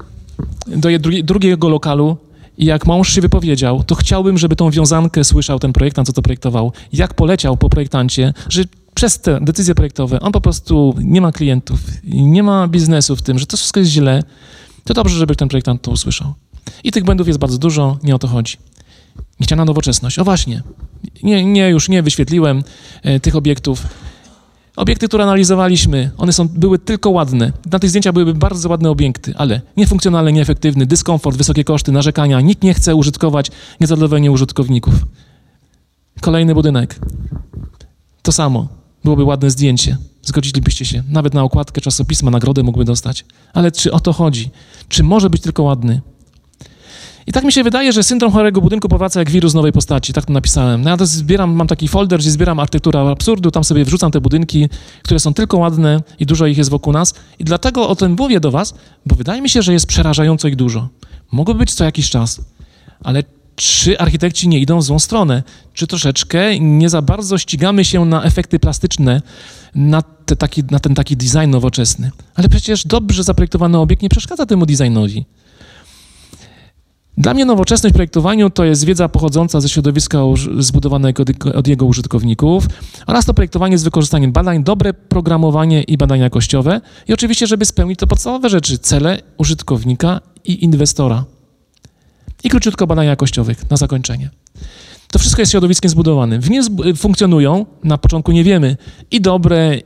do 0.68 0.90
drugiego 1.24 1.70
lokalu 1.70 2.18
i 2.58 2.66
jak 2.66 2.86
mąż 2.86 3.14
się 3.14 3.22
wypowiedział, 3.22 3.84
to 3.84 3.96
chciałbym, 3.96 4.38
żeby 4.38 4.56
tą 4.56 4.72
wiązankę 4.72 5.24
słyszał 5.24 5.60
ten 5.60 5.74
projektant, 5.74 6.08
co 6.08 6.14
to 6.14 6.22
projektował. 6.22 6.72
Jak 6.94 7.14
poleciał 7.14 7.58
po 7.58 7.70
projektancie, 7.70 8.34
że 8.50 8.64
przez 8.96 9.20
te 9.20 9.40
decyzje 9.42 9.76
projektowe 9.76 10.20
on 10.20 10.32
po 10.32 10.42
prostu 10.42 10.96
nie 10.98 11.22
ma 11.22 11.32
klientów, 11.32 11.80
nie 12.04 12.44
ma 12.44 12.68
biznesu 12.68 13.16
w 13.16 13.22
tym, 13.22 13.40
że 13.40 13.46
to 13.46 13.58
wszystko 13.58 13.80
jest 13.80 13.92
źle, 13.92 14.24
to 14.84 14.94
dobrze, 14.94 15.18
żeby 15.18 15.36
ten 15.36 15.48
projektant 15.48 15.82
to 15.82 15.92
usłyszał. 15.92 16.34
I 16.84 16.92
tych 16.92 17.04
błędów 17.04 17.28
jest 17.28 17.40
bardzo 17.40 17.58
dużo, 17.58 17.98
nie 18.04 18.16
o 18.16 18.20
to 18.20 18.28
chodzi. 18.28 18.58
Niechciana 19.40 19.66
nowoczesność. 19.66 20.20
O 20.20 20.24
właśnie, 20.24 20.64
nie, 21.24 21.46
nie 21.46 21.70
już 21.70 21.90
nie 21.90 22.04
wyświetliłem 22.04 22.64
e, 23.04 23.20
tych 23.20 23.36
obiektów. 23.36 23.88
Obiekty, 24.76 25.08
które 25.08 25.24
analizowaliśmy, 25.24 26.12
one 26.18 26.34
są, 26.34 26.48
były 26.48 26.80
tylko 26.80 27.10
ładne. 27.10 27.52
Na 27.72 27.80
tych 27.80 27.90
zdjęciach 27.90 28.14
byłyby 28.14 28.34
bardzo 28.34 28.70
ładne 28.70 28.90
obiekty, 28.90 29.34
ale 29.38 29.62
niefunkcjonalne, 29.78 30.32
nieefektywny, 30.32 30.86
dyskomfort, 30.86 31.38
wysokie 31.38 31.64
koszty, 31.64 31.92
narzekania. 31.92 32.42
Nikt 32.42 32.64
nie 32.64 32.74
chce 32.74 32.96
użytkować, 32.96 33.52
niezadowolenie 33.82 34.32
użytkowników. 34.32 34.94
Kolejny 36.22 36.56
budynek. 36.56 37.00
To 38.22 38.32
samo. 38.32 38.68
Byłoby 39.04 39.24
ładne 39.24 39.50
zdjęcie. 39.50 39.98
Zgodzilibyście 40.22 40.86
się. 40.86 41.04
Nawet 41.10 41.34
na 41.34 41.44
okładkę 41.44 41.82
czasopisma 41.82 42.32
nagrodę 42.32 42.64
mógłby 42.64 42.86
dostać. 42.86 43.26
Ale 43.54 43.72
czy 43.72 43.92
o 43.92 44.00
to 44.00 44.14
chodzi? 44.14 44.50
Czy 44.90 45.04
może 45.04 45.30
być 45.30 45.42
tylko 45.42 45.64
ładny? 45.64 46.02
I 47.28 47.32
tak 47.32 47.44
mi 47.44 47.52
się 47.52 47.64
wydaje, 47.64 47.94
że 47.94 48.04
syndrom 48.04 48.32
chorego 48.32 48.62
budynku 48.62 48.90
powraca 48.90 49.20
jak 49.20 49.30
wirus 49.30 49.54
nowej 49.54 49.72
postaci, 49.72 50.14
tak 50.14 50.26
to 50.26 50.34
napisałem. 50.34 50.82
No 50.82 50.90
ja 50.90 50.98
zbieram, 51.02 51.54
mam 51.54 51.68
taki 51.68 51.88
folder, 51.88 52.20
gdzie 52.20 52.32
zbieram 52.32 52.60
architekturę 52.60 53.00
absurdu, 53.00 53.52
tam 53.52 53.64
sobie 53.64 53.86
wrzucam 53.86 54.12
te 54.12 54.22
budynki, 54.22 54.70
które 55.04 55.20
są 55.20 55.34
tylko 55.34 55.58
ładne 55.58 56.02
i 56.20 56.26
dużo 56.26 56.48
ich 56.48 56.58
jest 56.58 56.70
wokół 56.70 56.94
nas. 56.94 57.14
I 57.40 57.44
dlatego 57.44 57.90
o 57.90 57.96
tym 57.96 58.16
mówię 58.20 58.40
do 58.40 58.52
was, 58.52 58.74
bo 59.06 59.16
wydaje 59.16 59.42
mi 59.42 59.50
się, 59.50 59.62
że 59.62 59.74
jest 59.74 59.86
przerażająco 59.86 60.48
ich 60.48 60.56
dużo. 60.56 60.90
Mogłoby 61.32 61.60
być 61.60 61.74
co 61.74 61.84
jakiś 61.84 62.10
czas, 62.10 62.42
ale 63.04 63.24
czy 63.56 64.00
architekci 64.00 64.48
nie 64.48 64.60
idą 64.60 64.80
w 64.80 64.84
złą 64.84 65.00
stronę? 65.00 65.44
Czy 65.74 65.88
troszeczkę 65.88 66.60
nie 66.60 66.90
za 66.90 67.02
bardzo 67.02 67.38
ścigamy 67.38 67.86
się 67.86 68.06
na 68.06 68.24
efekty 68.24 68.60
plastyczne, 68.60 69.22
na, 69.76 70.02
te 70.02 70.36
taki, 70.36 70.64
na 70.72 70.80
ten 70.80 70.96
taki 70.96 71.18
design 71.18 71.50
nowoczesny? 71.50 72.12
Ale 72.36 72.50
przecież 72.50 72.86
dobrze 72.86 73.24
zaprojektowany 73.24 73.78
obiekt 73.78 74.02
nie 74.02 74.10
przeszkadza 74.10 74.46
temu 74.46 74.66
designowi. 74.66 75.26
Dla 77.18 77.34
mnie 77.34 77.46
nowoczesność 77.46 77.94
w 77.94 77.96
projektowaniu 77.96 78.50
to 78.50 78.66
jest 78.66 78.86
wiedza 78.86 79.10
pochodząca 79.10 79.62
ze 79.62 79.70
środowiska 79.70 80.20
zbudowanego 80.60 81.24
od 81.56 81.68
jego 81.68 81.86
użytkowników 81.86 82.68
oraz 83.08 83.26
to 83.26 83.34
projektowanie 83.34 83.78
z 83.78 83.84
wykorzystaniem 83.84 84.32
badań, 84.32 84.64
dobre 84.64 84.94
programowanie 84.94 85.84
i 85.84 85.98
badania 85.98 86.24
jakościowe 86.24 86.82
i 87.08 87.14
oczywiście, 87.14 87.48
żeby 87.48 87.66
spełnić 87.66 88.00
to 88.00 88.08
podstawowe 88.08 88.50
rzeczy, 88.50 88.78
cele 88.78 89.22
użytkownika 89.38 90.22
i 90.46 90.64
inwestora. 90.64 91.26
I 92.44 92.50
króciutko 92.50 92.88
badania 92.88 93.10
jakościowych 93.10 93.70
na 93.70 93.78
zakończenie. 93.78 94.30
To 95.12 95.20
wszystko 95.20 95.42
jest 95.42 95.52
środowiskiem 95.52 95.90
zbudowanym. 95.90 96.42
W 96.42 96.50
nim 96.50 96.64
funkcjonują, 96.96 97.66
na 97.84 97.98
początku 97.98 98.32
nie 98.32 98.44
wiemy, 98.44 98.78
i 99.12 99.22
dobre, 99.22 99.78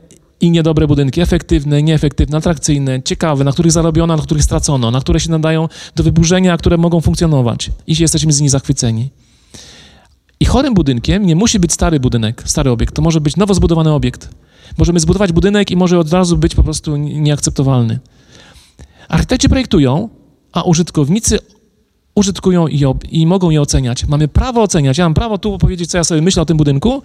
i 0.42 0.52
niedobre 0.52 0.88
budynki, 0.88 1.22
efektywne, 1.22 1.84
nieefektywne, 1.84 2.38
atrakcyjne, 2.38 3.04
ciekawe, 3.04 3.44
na 3.44 3.52
których 3.52 3.72
zarobiono, 3.72 4.18
na 4.18 4.24
których 4.24 4.44
stracono, 4.44 4.92
na 4.92 5.02
które 5.02 5.20
się 5.20 5.32
nadają 5.32 5.68
do 5.96 6.04
wyburzenia, 6.04 6.58
które 6.58 6.78
mogą 6.78 7.02
funkcjonować 7.02 7.72
i 7.88 7.96
jesteśmy 8.00 8.34
z 8.34 8.42
nich 8.42 8.50
zachwyceni. 8.50 9.10
I 10.40 10.46
chorym 10.46 10.74
budynkiem 10.74 11.26
nie 11.26 11.36
musi 11.36 11.60
być 11.60 11.74
stary 11.74 12.00
budynek, 12.00 12.44
stary 12.46 12.70
obiekt, 12.70 12.96
to 12.96 13.02
może 13.02 13.22
być 13.22 13.36
nowo 13.36 13.54
zbudowany 13.54 13.92
obiekt. 13.92 14.30
Możemy 14.78 15.00
zbudować 15.00 15.32
budynek 15.32 15.72
i 15.72 15.76
może 15.76 16.00
od 16.00 16.14
razu 16.14 16.38
być 16.38 16.56
po 16.56 16.64
prostu 16.64 16.98
nieakceptowalny. 16.98 18.00
Architekci 19.10 19.50
projektują, 19.50 20.10
a 20.52 20.64
użytkownicy 20.64 21.40
użytkują 22.16 22.68
i, 22.68 22.84
i, 23.12 23.28
mogą 23.28 23.49
je 23.49 23.62
oceniać. 23.62 24.07
Mamy 24.07 24.28
prawo 24.28 24.62
oceniać. 24.62 24.97
Ja 24.97 25.05
mam 25.05 25.14
prawo 25.14 25.38
tu 25.38 25.57
powiedzieć, 25.57 25.89
co 25.89 25.97
ja 25.97 26.03
sobie 26.03 26.22
myślę 26.22 26.41
o 26.41 26.45
tym 26.45 26.57
budynku. 26.57 27.01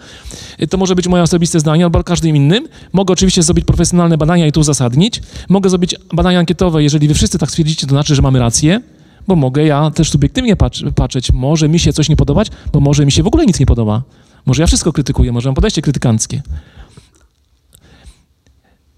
To 0.69 0.77
może 0.77 0.95
być 0.95 1.07
moje 1.07 1.23
osobiste 1.23 1.59
zdanie 1.59 1.83
albo 1.83 2.03
każdym 2.03 2.35
innym. 2.35 2.67
Mogę 2.93 3.13
oczywiście 3.13 3.43
zrobić 3.43 3.65
profesjonalne 3.65 4.17
badania 4.17 4.47
i 4.47 4.51
tu 4.51 4.59
uzasadnić. 4.59 5.21
Mogę 5.49 5.69
zrobić 5.69 5.95
badania 6.13 6.39
ankietowe. 6.39 6.83
Jeżeli 6.83 7.07
wy 7.07 7.13
wszyscy 7.13 7.39
tak 7.39 7.49
stwierdzicie, 7.49 7.87
to 7.87 7.89
znaczy, 7.89 8.15
że 8.15 8.21
mamy 8.21 8.39
rację, 8.39 8.81
bo 9.27 9.35
mogę 9.35 9.65
ja 9.65 9.91
też 9.91 10.09
subiektywnie 10.09 10.55
patrzeć. 10.95 11.31
Może 11.31 11.69
mi 11.69 11.79
się 11.79 11.93
coś 11.93 12.09
nie 12.09 12.15
podobać, 12.15 12.47
bo 12.73 12.79
może 12.79 13.05
mi 13.05 13.11
się 13.11 13.23
w 13.23 13.27
ogóle 13.27 13.45
nic 13.45 13.59
nie 13.59 13.65
podoba. 13.65 14.01
Może 14.45 14.63
ja 14.63 14.67
wszystko 14.67 14.93
krytykuję, 14.93 15.31
może 15.31 15.49
mam 15.49 15.55
podejście 15.55 15.81
krytykanckie. 15.81 16.41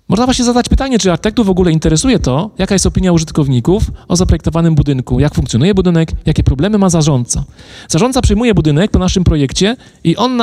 Można 0.09 0.25
właśnie 0.25 0.45
zadać 0.45 0.69
pytanie, 0.69 0.99
czy 0.99 1.11
architektów 1.11 1.47
w 1.47 1.49
ogóle 1.49 1.71
interesuje 1.71 2.19
to, 2.19 2.51
jaka 2.57 2.75
jest 2.75 2.85
opinia 2.85 3.11
użytkowników 3.11 3.83
o 4.07 4.15
zaprojektowanym 4.15 4.75
budynku, 4.75 5.19
jak 5.19 5.35
funkcjonuje 5.35 5.73
budynek, 5.73 6.11
jakie 6.25 6.43
problemy 6.43 6.77
ma 6.77 6.89
zarządca. 6.89 7.43
Zarządca 7.87 8.21
przyjmuje 8.21 8.53
budynek 8.53 8.91
po 8.91 8.99
naszym 8.99 9.23
projekcie 9.23 9.75
i 10.03 10.15
on 10.15 10.41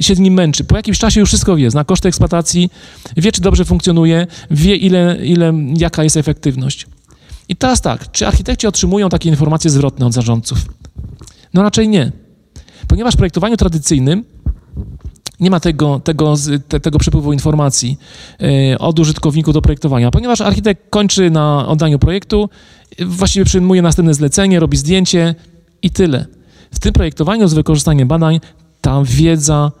się 0.00 0.14
z 0.14 0.18
nim 0.18 0.34
męczy. 0.34 0.64
Po 0.64 0.76
jakimś 0.76 0.98
czasie 0.98 1.20
już 1.20 1.28
wszystko 1.28 1.56
wie, 1.56 1.70
zna 1.70 1.84
koszty 1.84 2.08
eksploatacji, 2.08 2.70
wie, 3.16 3.32
czy 3.32 3.40
dobrze 3.40 3.64
funkcjonuje, 3.64 4.26
wie, 4.50 4.76
ile, 4.76 5.18
ile, 5.26 5.54
jaka 5.76 6.04
jest 6.04 6.16
efektywność. 6.16 6.86
I 7.48 7.56
teraz 7.56 7.80
tak, 7.80 8.10
czy 8.12 8.26
architekci 8.26 8.66
otrzymują 8.66 9.08
takie 9.08 9.28
informacje 9.28 9.70
zwrotne 9.70 10.06
od 10.06 10.12
zarządców? 10.12 10.58
No 11.54 11.62
raczej 11.62 11.88
nie. 11.88 12.12
Ponieważ 12.88 13.14
w 13.14 13.16
projektowaniu 13.16 13.56
tradycyjnym 13.56 14.24
nie 15.40 15.50
ma 15.50 15.60
tego, 15.60 16.00
tego, 16.04 16.34
te, 16.68 16.80
tego 16.80 16.98
przepływu 16.98 17.32
informacji 17.32 17.98
e, 18.72 18.78
od 18.78 18.98
użytkowników 18.98 19.54
do 19.54 19.62
projektowania, 19.62 20.10
ponieważ 20.10 20.40
architekt 20.40 20.90
kończy 20.90 21.30
na 21.30 21.68
oddaniu 21.68 21.98
projektu, 21.98 22.50
właściwie 23.06 23.44
przyjmuje 23.44 23.82
następne 23.82 24.14
zlecenie, 24.14 24.60
robi 24.60 24.76
zdjęcie 24.76 25.34
i 25.82 25.90
tyle. 25.90 26.26
W 26.72 26.78
tym 26.78 26.92
projektowaniu 26.92 27.48
z 27.48 27.54
wykorzystaniem 27.54 28.08
badań 28.08 28.40
ta 28.80 29.02
wiedza 29.04 29.72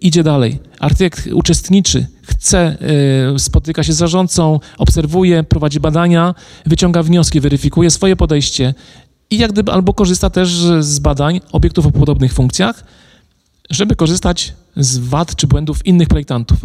idzie 0.00 0.22
dalej. 0.22 0.58
Architekt 0.80 1.26
uczestniczy, 1.32 2.06
chce, 2.22 2.76
e, 3.34 3.38
spotyka 3.38 3.82
się 3.82 3.92
z 3.92 3.96
zarządcą, 3.96 4.60
obserwuje, 4.78 5.42
prowadzi 5.42 5.80
badania, 5.80 6.34
wyciąga 6.66 7.02
wnioski, 7.02 7.40
weryfikuje 7.40 7.90
swoje 7.90 8.16
podejście 8.16 8.74
i 9.30 9.38
jak 9.38 9.52
gdyby 9.52 9.72
albo 9.72 9.94
korzysta 9.94 10.30
też 10.30 10.48
z 10.80 10.98
badań 10.98 11.40
obiektów 11.52 11.86
o 11.86 11.90
podobnych 11.90 12.32
funkcjach, 12.32 12.84
żeby 13.70 13.96
korzystać 13.96 14.54
z 14.76 14.98
wad 14.98 15.36
czy 15.36 15.46
błędów 15.46 15.86
innych 15.86 16.08
projektantów. 16.08 16.58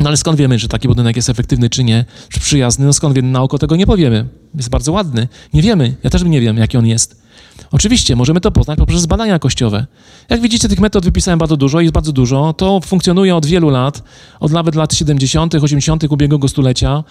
No 0.00 0.08
ale 0.08 0.16
skąd 0.16 0.38
wiemy, 0.38 0.58
że 0.58 0.68
taki 0.68 0.88
budynek 0.88 1.16
jest 1.16 1.30
efektywny 1.30 1.70
czy 1.70 1.84
nie, 1.84 2.04
czy 2.28 2.40
przyjazny? 2.40 2.86
No 2.86 2.92
skąd 2.92 3.14
wiemy? 3.14 3.28
Na 3.28 3.42
oko 3.42 3.58
tego 3.58 3.76
nie 3.76 3.86
powiemy. 3.86 4.28
Jest 4.54 4.68
bardzo 4.68 4.92
ładny. 4.92 5.28
Nie 5.54 5.62
wiemy. 5.62 5.94
Ja 6.02 6.10
też 6.10 6.22
nie 6.22 6.40
wiem, 6.40 6.56
jaki 6.56 6.76
on 6.76 6.86
jest. 6.86 7.22
Oczywiście, 7.70 8.16
możemy 8.16 8.40
to 8.40 8.50
poznać 8.50 8.78
poprzez 8.78 9.06
badania 9.06 9.32
jakościowe. 9.32 9.86
Jak 10.30 10.40
widzicie, 10.40 10.68
tych 10.68 10.80
metod 10.80 11.04
wypisałem 11.04 11.38
bardzo 11.38 11.56
dużo, 11.56 11.80
jest 11.80 11.94
bardzo 11.94 12.12
dużo. 12.12 12.52
To 12.52 12.80
funkcjonuje 12.80 13.36
od 13.36 13.46
wielu 13.46 13.70
lat, 13.70 14.02
od 14.40 14.52
nawet 14.52 14.74
lat 14.74 14.94
70., 14.94 15.54
80. 15.54 16.04
ubiegłego 16.04 16.48
stulecia. 16.48 17.04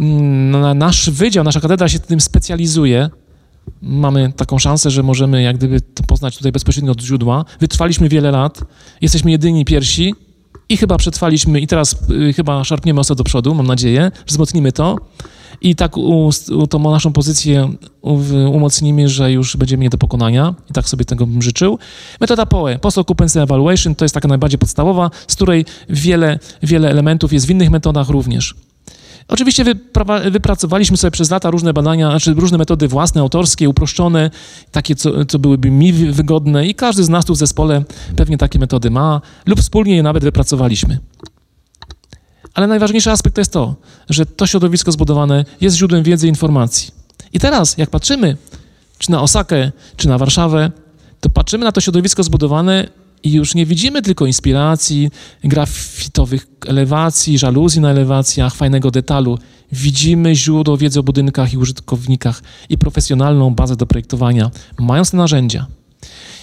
Mm, 0.00 0.78
nasz 0.78 1.10
wydział, 1.10 1.44
nasza 1.44 1.60
katedra 1.60 1.88
się 1.88 1.98
tym 1.98 2.20
specjalizuje. 2.20 3.10
Mamy 3.82 4.32
taką 4.36 4.58
szansę, 4.58 4.90
że 4.90 5.02
możemy 5.02 5.42
jak 5.42 5.56
gdyby 5.56 5.80
to 5.80 6.02
poznać 6.02 6.36
tutaj 6.36 6.52
bezpośrednio 6.52 6.92
od 6.92 7.00
źródła. 7.00 7.44
Wytrwaliśmy 7.60 8.08
wiele 8.08 8.30
lat, 8.30 8.64
jesteśmy 9.00 9.30
jedyni 9.30 9.64
pierwsi 9.64 10.14
i 10.68 10.76
chyba 10.76 10.96
przetrwaliśmy 10.96 11.60
i 11.60 11.66
teraz 11.66 11.96
y, 12.10 12.32
chyba 12.32 12.64
szarpniemy 12.64 13.00
osę 13.00 13.14
do 13.14 13.24
przodu, 13.24 13.54
mam 13.54 13.66
nadzieję, 13.66 14.10
wzmocnimy 14.26 14.72
to 14.72 14.96
i 15.60 15.74
tak 15.74 15.96
u, 15.96 16.30
u, 16.50 16.66
tą 16.66 16.78
naszą 16.78 17.12
pozycję 17.12 17.72
umocnimy, 18.52 19.08
że 19.08 19.32
już 19.32 19.56
będziemy 19.56 19.82
nie 19.82 19.90
do 19.90 19.98
pokonania 19.98 20.54
i 20.70 20.72
tak 20.72 20.88
sobie 20.88 21.04
tego 21.04 21.26
bym 21.26 21.42
życzył. 21.42 21.78
Metoda 22.20 22.46
POE, 22.46 22.78
Post 22.78 22.98
Occupancy 22.98 23.40
Evaluation, 23.40 23.94
to 23.94 24.04
jest 24.04 24.14
taka 24.14 24.28
najbardziej 24.28 24.58
podstawowa, 24.58 25.10
z 25.28 25.34
której 25.34 25.64
wiele, 25.88 26.38
wiele 26.62 26.90
elementów 26.90 27.32
jest 27.32 27.46
w 27.46 27.50
innych 27.50 27.70
metodach 27.70 28.08
również. 28.08 28.54
Oczywiście 29.28 29.64
wypracowaliśmy 30.30 30.96
sobie 30.96 31.10
przez 31.10 31.30
lata 31.30 31.50
różne 31.50 31.72
badania, 31.72 32.10
znaczy 32.10 32.34
różne 32.34 32.58
metody 32.58 32.88
własne, 32.88 33.20
autorskie, 33.20 33.68
uproszczone, 33.68 34.30
takie, 34.70 34.94
co, 34.94 35.24
co 35.24 35.38
byłyby 35.38 35.70
mi 35.70 35.92
wygodne 35.92 36.66
i 36.66 36.74
każdy 36.74 37.04
z 37.04 37.08
nas 37.08 37.24
tu 37.24 37.34
w 37.34 37.36
zespole 37.36 37.84
pewnie 38.16 38.38
takie 38.38 38.58
metody 38.58 38.90
ma 38.90 39.20
lub 39.46 39.60
wspólnie 39.60 39.96
je 39.96 40.02
nawet 40.02 40.24
wypracowaliśmy. 40.24 40.98
Ale 42.54 42.66
najważniejszy 42.66 43.10
aspekt 43.10 43.34
to 43.34 43.40
jest 43.40 43.52
to, 43.52 43.74
że 44.10 44.26
to 44.26 44.46
środowisko 44.46 44.92
zbudowane 44.92 45.44
jest 45.60 45.76
źródłem 45.76 46.02
wiedzy 46.02 46.26
i 46.26 46.28
informacji. 46.28 46.90
I 47.32 47.38
teraz, 47.40 47.78
jak 47.78 47.90
patrzymy, 47.90 48.36
czy 48.98 49.10
na 49.10 49.22
Osakę, 49.22 49.72
czy 49.96 50.08
na 50.08 50.18
Warszawę, 50.18 50.70
to 51.20 51.30
patrzymy 51.30 51.64
na 51.64 51.72
to 51.72 51.80
środowisko 51.80 52.22
zbudowane 52.22 52.88
i 53.24 53.32
już 53.32 53.54
nie 53.54 53.66
widzimy 53.66 54.02
tylko 54.02 54.26
inspiracji, 54.26 55.10
grafitowych 55.44 56.46
elewacji, 56.66 57.38
żaluzji 57.38 57.80
na 57.80 57.90
elewacjach, 57.90 58.54
fajnego 58.54 58.90
detalu. 58.90 59.38
Widzimy 59.72 60.34
źródło 60.34 60.76
wiedzy 60.76 61.00
o 61.00 61.02
budynkach 61.02 61.52
i 61.52 61.58
użytkownikach 61.58 62.42
i 62.68 62.78
profesjonalną 62.78 63.54
bazę 63.54 63.76
do 63.76 63.86
projektowania, 63.86 64.50
mając 64.78 65.10
te 65.10 65.16
narzędzia. 65.16 65.66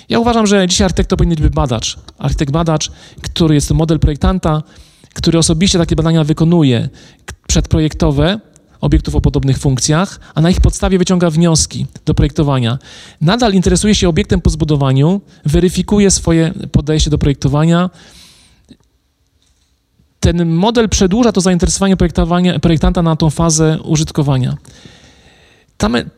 Ja 0.09 0.19
uważam, 0.19 0.47
że 0.47 0.67
dzisiaj 0.67 0.85
architekt 0.85 1.09
powinien 1.09 1.35
być 1.35 1.53
badacz. 1.53 1.97
Architekt 2.17 2.51
badacz, 2.51 2.91
który 3.21 3.55
jest 3.55 3.67
to 3.67 3.73
model 3.73 3.99
projektanta, 3.99 4.63
który 5.13 5.39
osobiście 5.39 5.79
takie 5.79 5.95
badania 5.95 6.23
wykonuje 6.23 6.89
przedprojektowe, 7.47 8.39
obiektów 8.81 9.15
o 9.15 9.21
podobnych 9.21 9.57
funkcjach, 9.57 10.19
a 10.35 10.41
na 10.41 10.49
ich 10.49 10.61
podstawie 10.61 10.97
wyciąga 10.97 11.29
wnioski 11.29 11.85
do 12.05 12.13
projektowania. 12.13 12.77
Nadal 13.21 13.53
interesuje 13.53 13.95
się 13.95 14.09
obiektem 14.09 14.41
po 14.41 14.49
zbudowaniu, 14.49 15.21
weryfikuje 15.45 16.11
swoje 16.11 16.53
podejście 16.71 17.09
do 17.09 17.17
projektowania. 17.17 17.89
Ten 20.19 20.49
model 20.49 20.89
przedłuża 20.89 21.31
to 21.31 21.41
zainteresowanie 21.41 21.97
projektanta 22.61 23.01
na 23.01 23.15
tą 23.15 23.29
fazę 23.29 23.79
użytkowania. 23.83 24.57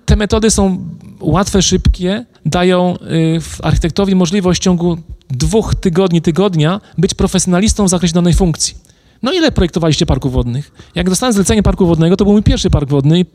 Te 0.05 0.16
metody 0.16 0.51
są 0.51 0.89
łatwe, 1.20 1.61
szybkie, 1.61 2.26
dają 2.45 2.95
y, 2.97 3.39
architektowi 3.64 4.16
możliwość 4.16 4.61
w 4.61 4.64
ciągu 4.64 4.97
dwóch 5.30 5.76
tygodni, 5.76 6.22
tygodnia 6.22 6.82
być 6.97 7.14
profesjonalistą 7.14 7.86
w 7.86 7.89
zakresie 7.89 8.14
danej 8.14 8.34
funkcji. 8.34 8.76
No 9.24 9.32
ile 9.32 9.52
projektowaliście 9.52 10.06
parków 10.06 10.34
wodnych? 10.34 10.72
Jak 10.96 11.10
dostałem 11.10 11.34
zlecenie 11.34 11.64
parku 11.64 11.86
wodnego, 11.86 12.18
to 12.18 12.26
był 12.26 12.34
mój 12.34 12.44
pierwszy 12.44 12.70
park 12.70 12.90
wodny 12.90 13.26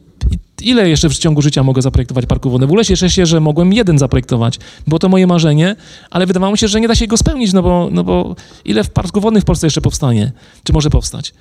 ile 0.62 0.88
jeszcze 0.88 1.08
w 1.08 1.18
ciągu 1.18 1.42
życia 1.42 1.62
mogę 1.62 1.82
zaprojektować 1.82 2.26
parku 2.26 2.50
wodnego? 2.50 2.82
W 2.82 2.86
cieszę 2.86 3.10
się, 3.10 3.26
że 3.26 3.40
mogłem 3.40 3.72
jeden 3.72 3.98
zaprojektować. 3.98 4.58
Było 4.86 4.98
to 4.98 5.08
moje 5.08 5.26
marzenie, 5.26 5.76
ale 6.10 6.26
wydawało 6.26 6.52
mi 6.52 6.58
się, 6.58 6.68
że 6.68 6.80
nie 6.80 6.88
da 6.88 6.94
się 6.94 7.06
go 7.06 7.16
spełnić, 7.16 7.52
no 7.52 7.62
bo, 7.62 7.88
no 7.92 8.04
bo 8.04 8.36
ile 8.64 8.84
w 8.84 8.90
parku 8.90 9.20
wodnych 9.20 9.42
w 9.42 9.46
Polsce 9.46 9.66
jeszcze 9.66 9.80
powstanie? 9.80 10.32
Czy 10.64 10.72
może 10.72 10.90
powstać? 10.90 11.34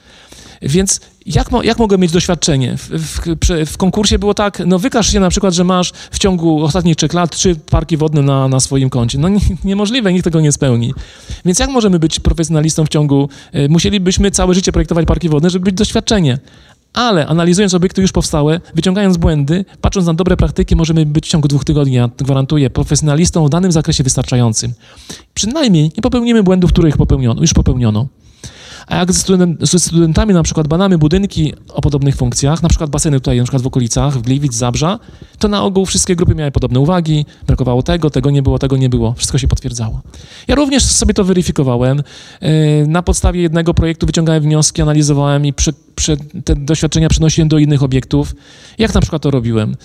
Więc 0.61 1.01
jak, 1.25 1.51
mo, 1.51 1.63
jak 1.63 1.79
mogę 1.79 1.97
mieć 1.97 2.11
doświadczenie? 2.11 2.77
W, 2.77 2.89
w, 2.89 3.71
w, 3.71 3.77
konkursie 3.77 4.19
było 4.19 4.33
tak, 4.33 4.63
no 4.65 4.79
wykaż 4.79 5.11
się 5.11 5.19
na 5.19 5.29
przykład, 5.29 5.53
że 5.53 5.63
masz 5.63 5.93
w 6.11 6.19
ciągu 6.19 6.63
ostatnich 6.63 6.95
trzech 6.95 7.13
lat 7.13 7.35
trzy 7.35 7.55
parki 7.55 7.97
wodne 7.97 8.21
na, 8.21 8.47
na 8.47 8.59
swoim 8.59 8.89
koncie. 8.89 9.17
No 9.17 9.29
nie, 9.29 9.39
niemożliwe, 9.63 10.13
nikt 10.13 10.23
tego 10.23 10.41
nie 10.41 10.51
spełni. 10.51 10.93
Więc 11.45 11.59
jak 11.59 11.69
możemy 11.69 11.99
być 11.99 12.19
profesjonalistą 12.19 12.85
w 12.85 12.89
ciągu, 12.89 13.29
y, 13.55 13.69
musielibyśmy 13.69 14.31
całe 14.31 14.53
życie 14.53 14.71
projektować 14.71 15.05
parki 15.05 15.29
wodne, 15.29 15.49
żeby 15.49 15.65
być 15.65 15.75
doświadczenie. 15.75 16.37
Ale 16.97 17.27
analizując 17.27 17.73
obiekty 17.73 18.01
już 18.01 18.11
powstałe, 18.11 18.59
wyciągając 18.75 19.17
błędy, 19.17 19.65
patrząc 19.81 20.07
na 20.07 20.13
dobre 20.13 20.37
praktyki, 20.37 20.75
możemy 20.75 21.05
być 21.05 21.25
w 21.25 21.29
ciągu 21.29 21.47
dwóch 21.47 21.65
tygodni, 21.65 21.93
ja 21.93 22.09
gwarantuję, 22.17 22.69
profesjonalistą 22.69 23.45
w 23.45 23.49
danym 23.49 23.71
zakresie 23.71 24.03
wystarczającym. 24.03 24.73
Przynajmniej 25.33 25.83
nie 25.83 26.01
popełnimy 26.01 26.43
błędów, 26.43 26.71
których 26.71 26.97
popełniono, 26.97 27.41
już 27.41 27.53
popełniono. 27.53 28.07
A 28.87 28.95
jak 28.95 29.11
ze, 29.11 29.37
ze 29.59 29.79
studentami 29.79 30.33
na 30.33 30.43
przykład 30.43 30.67
badamy 30.67 30.97
budynki 30.97 31.53
o 31.73 31.81
podobnych 31.81 32.15
funkcjach, 32.15 32.63
na 32.63 32.69
przykład 32.69 32.89
baseny 32.89 33.19
tutaj 33.19 33.37
na 33.37 33.43
przykład 33.43 33.61
w 33.61 33.67
okolicach, 33.67 34.13
w 34.13 34.21
Gliwic, 34.21 34.53
Zabrza, 34.53 34.99
to 35.39 35.47
na 35.47 35.63
ogół 35.63 35.85
wszystkie 35.85 36.15
grupy 36.15 36.35
miały 36.35 36.51
podobne 36.51 36.79
uwagi, 36.79 37.25
brakowało 37.47 37.83
tego, 37.83 38.09
tego 38.09 38.31
nie 38.31 38.41
było, 38.41 38.59
tego 38.59 38.77
nie 38.77 38.89
było, 38.89 39.13
wszystko 39.13 39.37
się 39.37 39.47
potwierdzało. 39.47 40.01
Ja 40.47 40.55
również 40.55 40.83
sobie 40.83 41.13
to 41.13 41.23
weryfikowałem. 41.23 42.03
E, 42.39 42.85
na 42.87 43.03
podstawie 43.03 43.41
jednego 43.41 43.73
projektu 43.73 44.05
wyciągałem 44.05 44.43
wnioski, 44.43 44.81
analizowałem 44.81 45.45
i 45.45 45.53
przy, 45.53 45.73
przy 45.95 46.17
te 46.45 46.55
doświadczenia 46.55 47.09
przenosiłem 47.09 47.49
do 47.49 47.57
innych 47.57 47.83
obiektów. 47.83 48.35
Jak 48.77 48.93
na 48.93 49.01
przykład 49.01 49.21
to 49.21 49.31
robiłem? 49.31 49.75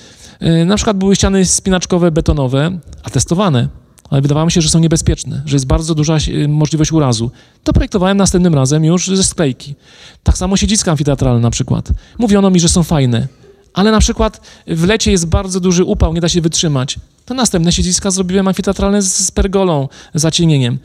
E, 0.41 0.65
na 0.65 0.77
przykład 0.77 0.97
były 0.97 1.17
ściany 1.17 1.47
spinaczkowe, 1.47 2.11
betonowe, 2.11 2.79
a 3.03 3.11
testowane 3.11 3.82
ale 4.11 4.23
wydawało 4.23 4.47
mi 4.47 4.53
się, 4.53 4.61
że 4.61 4.69
są 4.69 4.79
niebezpieczne, 4.79 5.43
że 5.47 5.57
jest 5.57 5.67
bardzo 5.67 5.95
duża 5.95 6.17
y, 6.29 6.49
możliwość 6.49 6.93
urazu. 6.93 7.31
To 7.65 7.73
projektowałem 7.73 8.17
następnym 8.17 8.55
razem 8.55 8.85
już 8.85 9.09
ze 9.09 9.25
sklejki. 9.25 9.75
Tak 10.23 10.39
samo 10.39 10.57
siedziska 10.57 10.91
amfiteatralne 10.91 11.41
na 11.41 11.51
przykład. 11.51 11.89
Mówiono 12.19 12.51
mi, 12.51 12.61
że 12.61 12.69
są 12.69 12.83
fajne, 12.83 13.29
ale 13.75 13.91
na 13.91 14.01
przykład 14.01 14.41
w 14.67 14.85
lecie 14.85 15.11
jest 15.11 15.27
bardzo 15.27 15.61
duży 15.61 15.85
upał, 15.85 16.15
nie 16.15 16.21
da 16.21 16.29
się 16.29 16.41
wytrzymać. 16.41 16.99
To 17.25 17.35
następne 17.35 17.73
siedziska 17.73 18.11
zrobiłem 18.11 18.49
amfiteatralne 18.49 19.03
z 19.03 19.31
pergolą, 19.31 19.89
zacienieniem. 20.15 20.79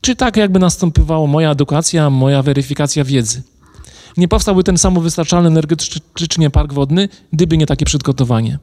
Czy 0.00 0.16
tak 0.16 0.36
jakby 0.36 0.58
następowała 0.58 1.26
moja 1.26 1.50
edukacja, 1.50 2.10
moja 2.10 2.42
weryfikacja 2.42 3.04
wiedzy. 3.04 3.42
Nie 4.16 4.28
powstałby 4.28 4.64
ten 4.64 4.78
samowystarczalny 4.78 5.48
energetycznie 5.48 6.50
park 6.50 6.72
wodny, 6.72 7.08
gdyby 7.32 7.58
nie 7.58 7.66
takie 7.66 7.84
przygotowanie. 7.84 8.58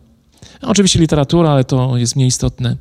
Oczywiście 0.61 0.99
literatura, 0.99 1.49
ale 1.49 1.63
to 1.63 1.97
jest 1.97 2.15
mniej 2.15 2.27
istotne. 2.27 2.75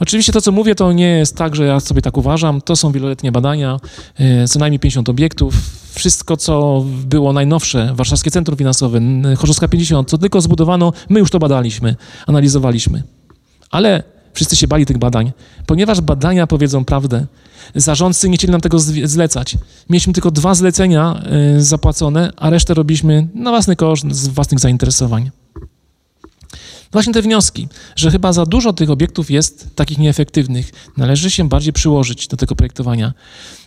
Oczywiście 0.00 0.32
to, 0.32 0.40
co 0.40 0.52
mówię, 0.52 0.74
to 0.74 0.92
nie 0.92 1.08
jest 1.08 1.36
tak, 1.36 1.56
że 1.56 1.64
ja 1.64 1.80
sobie 1.80 2.02
tak 2.02 2.16
uważam. 2.16 2.60
To 2.60 2.76
są 2.76 2.92
wieloletnie 2.92 3.32
badania, 3.32 3.80
e, 4.18 4.48
co 4.48 4.58
najmniej 4.58 4.78
50 4.78 5.08
obiektów. 5.08 5.54
Wszystko, 5.92 6.36
co 6.36 6.84
było 7.04 7.32
najnowsze, 7.32 7.92
Warszawskie 7.94 8.30
Centrum 8.30 8.58
Finansowe, 8.58 9.00
Chorzowska 9.36 9.68
50, 9.68 10.10
co 10.10 10.18
tylko 10.18 10.40
zbudowano, 10.40 10.92
my 11.08 11.20
już 11.20 11.30
to 11.30 11.38
badaliśmy, 11.38 11.96
analizowaliśmy. 12.26 13.02
Ale 13.70 14.02
wszyscy 14.34 14.56
się 14.56 14.68
bali 14.68 14.86
tych 14.86 14.98
badań, 14.98 15.32
ponieważ 15.66 16.00
badania 16.00 16.46
powiedzą 16.46 16.84
prawdę. 16.84 17.26
Zarządcy 17.74 18.28
nie 18.28 18.36
chcieli 18.36 18.50
nam 18.50 18.60
tego 18.60 18.78
zlecać. 19.04 19.58
Mieliśmy 19.90 20.12
tylko 20.12 20.30
dwa 20.30 20.54
zlecenia 20.54 21.22
e, 21.56 21.60
zapłacone, 21.60 22.32
a 22.36 22.50
resztę 22.50 22.74
robiliśmy 22.74 23.28
na 23.34 23.50
własny 23.50 23.76
koszt, 23.76 24.04
z 24.10 24.28
własnych 24.28 24.60
zainteresowań. 24.60 25.30
Właśnie 26.92 27.12
te 27.12 27.22
wnioski, 27.22 27.68
że 27.96 28.10
chyba 28.10 28.32
za 28.32 28.46
dużo 28.46 28.72
tych 28.72 28.90
obiektów 28.90 29.30
jest 29.30 29.68
takich 29.74 29.98
nieefektywnych. 29.98 30.72
Należy 30.96 31.30
się 31.30 31.48
bardziej 31.48 31.72
przyłożyć 31.72 32.28
do 32.28 32.36
tego 32.36 32.56
projektowania. 32.56 33.12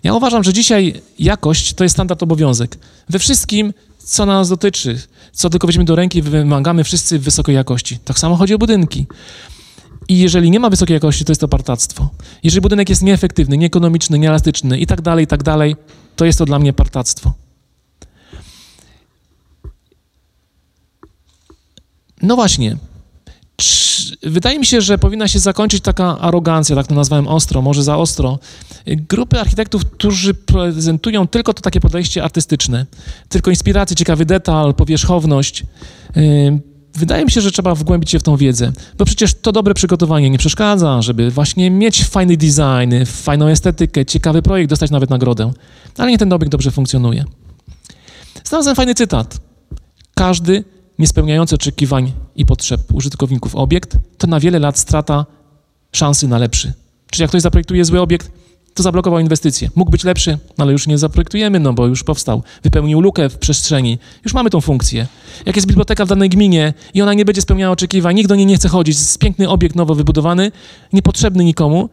Ja 0.03 0.13
uważam, 0.13 0.43
że 0.43 0.53
dzisiaj 0.53 1.01
jakość 1.19 1.73
to 1.73 1.83
jest 1.83 1.95
standard 1.95 2.23
obowiązek. 2.23 2.77
We 3.09 3.19
wszystkim, 3.19 3.73
co 3.97 4.25
nas 4.25 4.49
dotyczy, 4.49 5.01
co 5.33 5.49
tylko 5.49 5.67
weźmiemy 5.67 5.85
do 5.85 5.95
ręki, 5.95 6.21
wymagamy 6.21 6.83
wszyscy 6.83 7.19
wysokiej 7.19 7.55
jakości. 7.55 7.99
Tak 8.05 8.19
samo 8.19 8.35
chodzi 8.35 8.53
o 8.53 8.57
budynki. 8.57 9.05
I 10.07 10.19
jeżeli 10.19 10.51
nie 10.51 10.59
ma 10.59 10.69
wysokiej 10.69 10.93
jakości, 10.93 11.25
to 11.25 11.31
jest 11.31 11.41
to 11.41 11.47
partactwo. 11.47 12.09
Jeżeli 12.43 12.61
budynek 12.61 12.89
jest 12.89 13.01
nieefektywny, 13.01 13.57
nieekonomiczny, 13.57 14.19
nieelastyczny 14.19 14.79
i 14.79 14.87
tak 14.87 15.01
dalej, 15.01 15.23
i 15.23 15.27
tak 15.27 15.43
dalej, 15.43 15.75
to 16.15 16.25
jest 16.25 16.39
to 16.39 16.45
dla 16.45 16.59
mnie 16.59 16.73
partactwo. 16.73 17.33
No 22.21 22.35
właśnie, 22.35 22.77
wydaje 24.23 24.59
mi 24.59 24.65
się, 24.65 24.81
że 24.81 24.97
powinna 24.97 25.27
się 25.27 25.39
zakończyć 25.39 25.83
taka 25.83 26.19
arogancja, 26.19 26.75
tak 26.75 26.87
to 26.87 26.95
nazwałem 26.95 27.27
ostro, 27.27 27.61
może 27.61 27.83
za 27.83 27.97
ostro. 27.97 28.39
Grupy 28.87 29.39
architektów, 29.39 29.85
którzy 29.85 30.33
prezentują 30.33 31.27
tylko 31.27 31.53
to 31.53 31.61
takie 31.61 31.79
podejście 31.79 32.23
artystyczne, 32.23 32.85
tylko 33.29 33.51
inspirację, 33.51 33.95
ciekawy 33.95 34.25
detal, 34.25 34.73
powierzchowność. 34.73 35.63
Wydaje 36.95 37.25
mi 37.25 37.31
się, 37.31 37.41
że 37.41 37.51
trzeba 37.51 37.75
wgłębić 37.75 38.09
się 38.09 38.19
w 38.19 38.23
tą 38.23 38.37
wiedzę, 38.37 38.71
bo 38.97 39.05
przecież 39.05 39.33
to 39.33 39.51
dobre 39.51 39.73
przygotowanie 39.73 40.29
nie 40.29 40.37
przeszkadza, 40.37 41.01
żeby 41.01 41.31
właśnie 41.31 41.71
mieć 41.71 42.03
fajny 42.03 42.37
design, 42.37 43.05
fajną 43.05 43.47
estetykę, 43.47 44.05
ciekawy 44.05 44.41
projekt, 44.41 44.69
dostać 44.69 44.91
nawet 44.91 45.09
nagrodę. 45.09 45.51
Ale 45.97 46.11
nie 46.11 46.17
ten 46.17 46.33
obiekt 46.33 46.51
dobrze 46.51 46.71
funkcjonuje. 46.71 47.25
Znalazłem 48.43 48.75
fajny 48.75 48.95
cytat. 48.95 49.39
Każdy 50.15 50.63
niespełniający 50.99 51.55
oczekiwań 51.55 52.11
i 52.35 52.45
potrzeb 52.45 52.81
użytkowników 52.93 53.55
obiekt 53.55 53.97
to 54.17 54.27
na 54.27 54.39
wiele 54.39 54.59
lat 54.59 54.79
strata 54.79 55.25
szansy 55.91 56.27
na 56.27 56.37
lepszy. 56.37 56.73
Czyli 57.11 57.21
jak 57.21 57.29
ktoś 57.29 57.41
zaprojektuje 57.41 57.85
zły 57.85 58.01
obiekt, 58.01 58.31
to 58.73 58.83
zablokował 58.83 59.19
inwestycje. 59.19 59.69
Mógł 59.75 59.91
być 59.91 60.03
lepszy, 60.03 60.37
ale 60.57 60.71
już 60.71 60.87
nie 60.87 60.97
zaprojektujemy, 60.97 61.59
no 61.59 61.73
bo 61.73 61.87
już 61.87 62.03
powstał. 62.03 62.43
Wypełnił 62.63 63.01
lukę 63.01 63.29
w 63.29 63.37
przestrzeni. 63.37 63.97
Już 64.25 64.33
mamy 64.33 64.49
tą 64.49 64.61
funkcję. 64.61 65.07
Jak 65.45 65.55
jest 65.55 65.67
biblioteka 65.67 66.05
w 66.05 66.09
danej 66.09 66.29
gminie 66.29 66.73
i 66.93 67.01
ona 67.01 67.13
nie 67.13 67.25
będzie 67.25 67.41
spełniała 67.41 67.73
oczekiwań, 67.73 68.15
nikt 68.15 68.29
do 68.29 68.35
niej 68.35 68.45
nie 68.45 68.55
chce 68.55 68.69
chodzić, 68.69 68.95
jest 68.95 69.19
piękny 69.19 69.49
obiekt 69.49 69.75
nowo 69.75 69.95
wybudowany, 69.95 70.51
niepotrzebny 70.93 71.43
nikomu, 71.43 71.89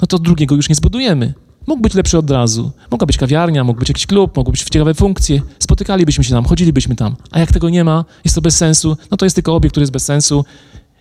no 0.00 0.06
to 0.06 0.18
drugiego 0.18 0.54
już 0.54 0.68
nie 0.68 0.74
zbudujemy. 0.74 1.34
Mógł 1.66 1.82
być 1.82 1.94
lepszy 1.94 2.18
od 2.18 2.30
razu. 2.30 2.70
Mogła 2.90 3.06
być 3.06 3.18
kawiarnia, 3.18 3.64
mógł 3.64 3.80
być 3.80 3.88
jakiś 3.88 4.06
klub, 4.06 4.36
mogły 4.36 4.52
być 4.52 4.62
ciekawe 4.62 4.94
funkcje. 4.94 5.42
Spotykalibyśmy 5.58 6.24
się 6.24 6.30
tam, 6.30 6.44
chodzilibyśmy 6.44 6.96
tam. 6.96 7.16
A 7.30 7.38
jak 7.40 7.52
tego 7.52 7.70
nie 7.70 7.84
ma, 7.84 8.04
jest 8.24 8.34
to 8.34 8.42
bez 8.42 8.56
sensu, 8.56 8.96
no 9.10 9.16
to 9.16 9.26
jest 9.26 9.34
tylko 9.34 9.54
obiekt, 9.54 9.72
który 9.72 9.82
jest 9.82 9.92
bez 9.92 10.04
sensu. 10.04 10.44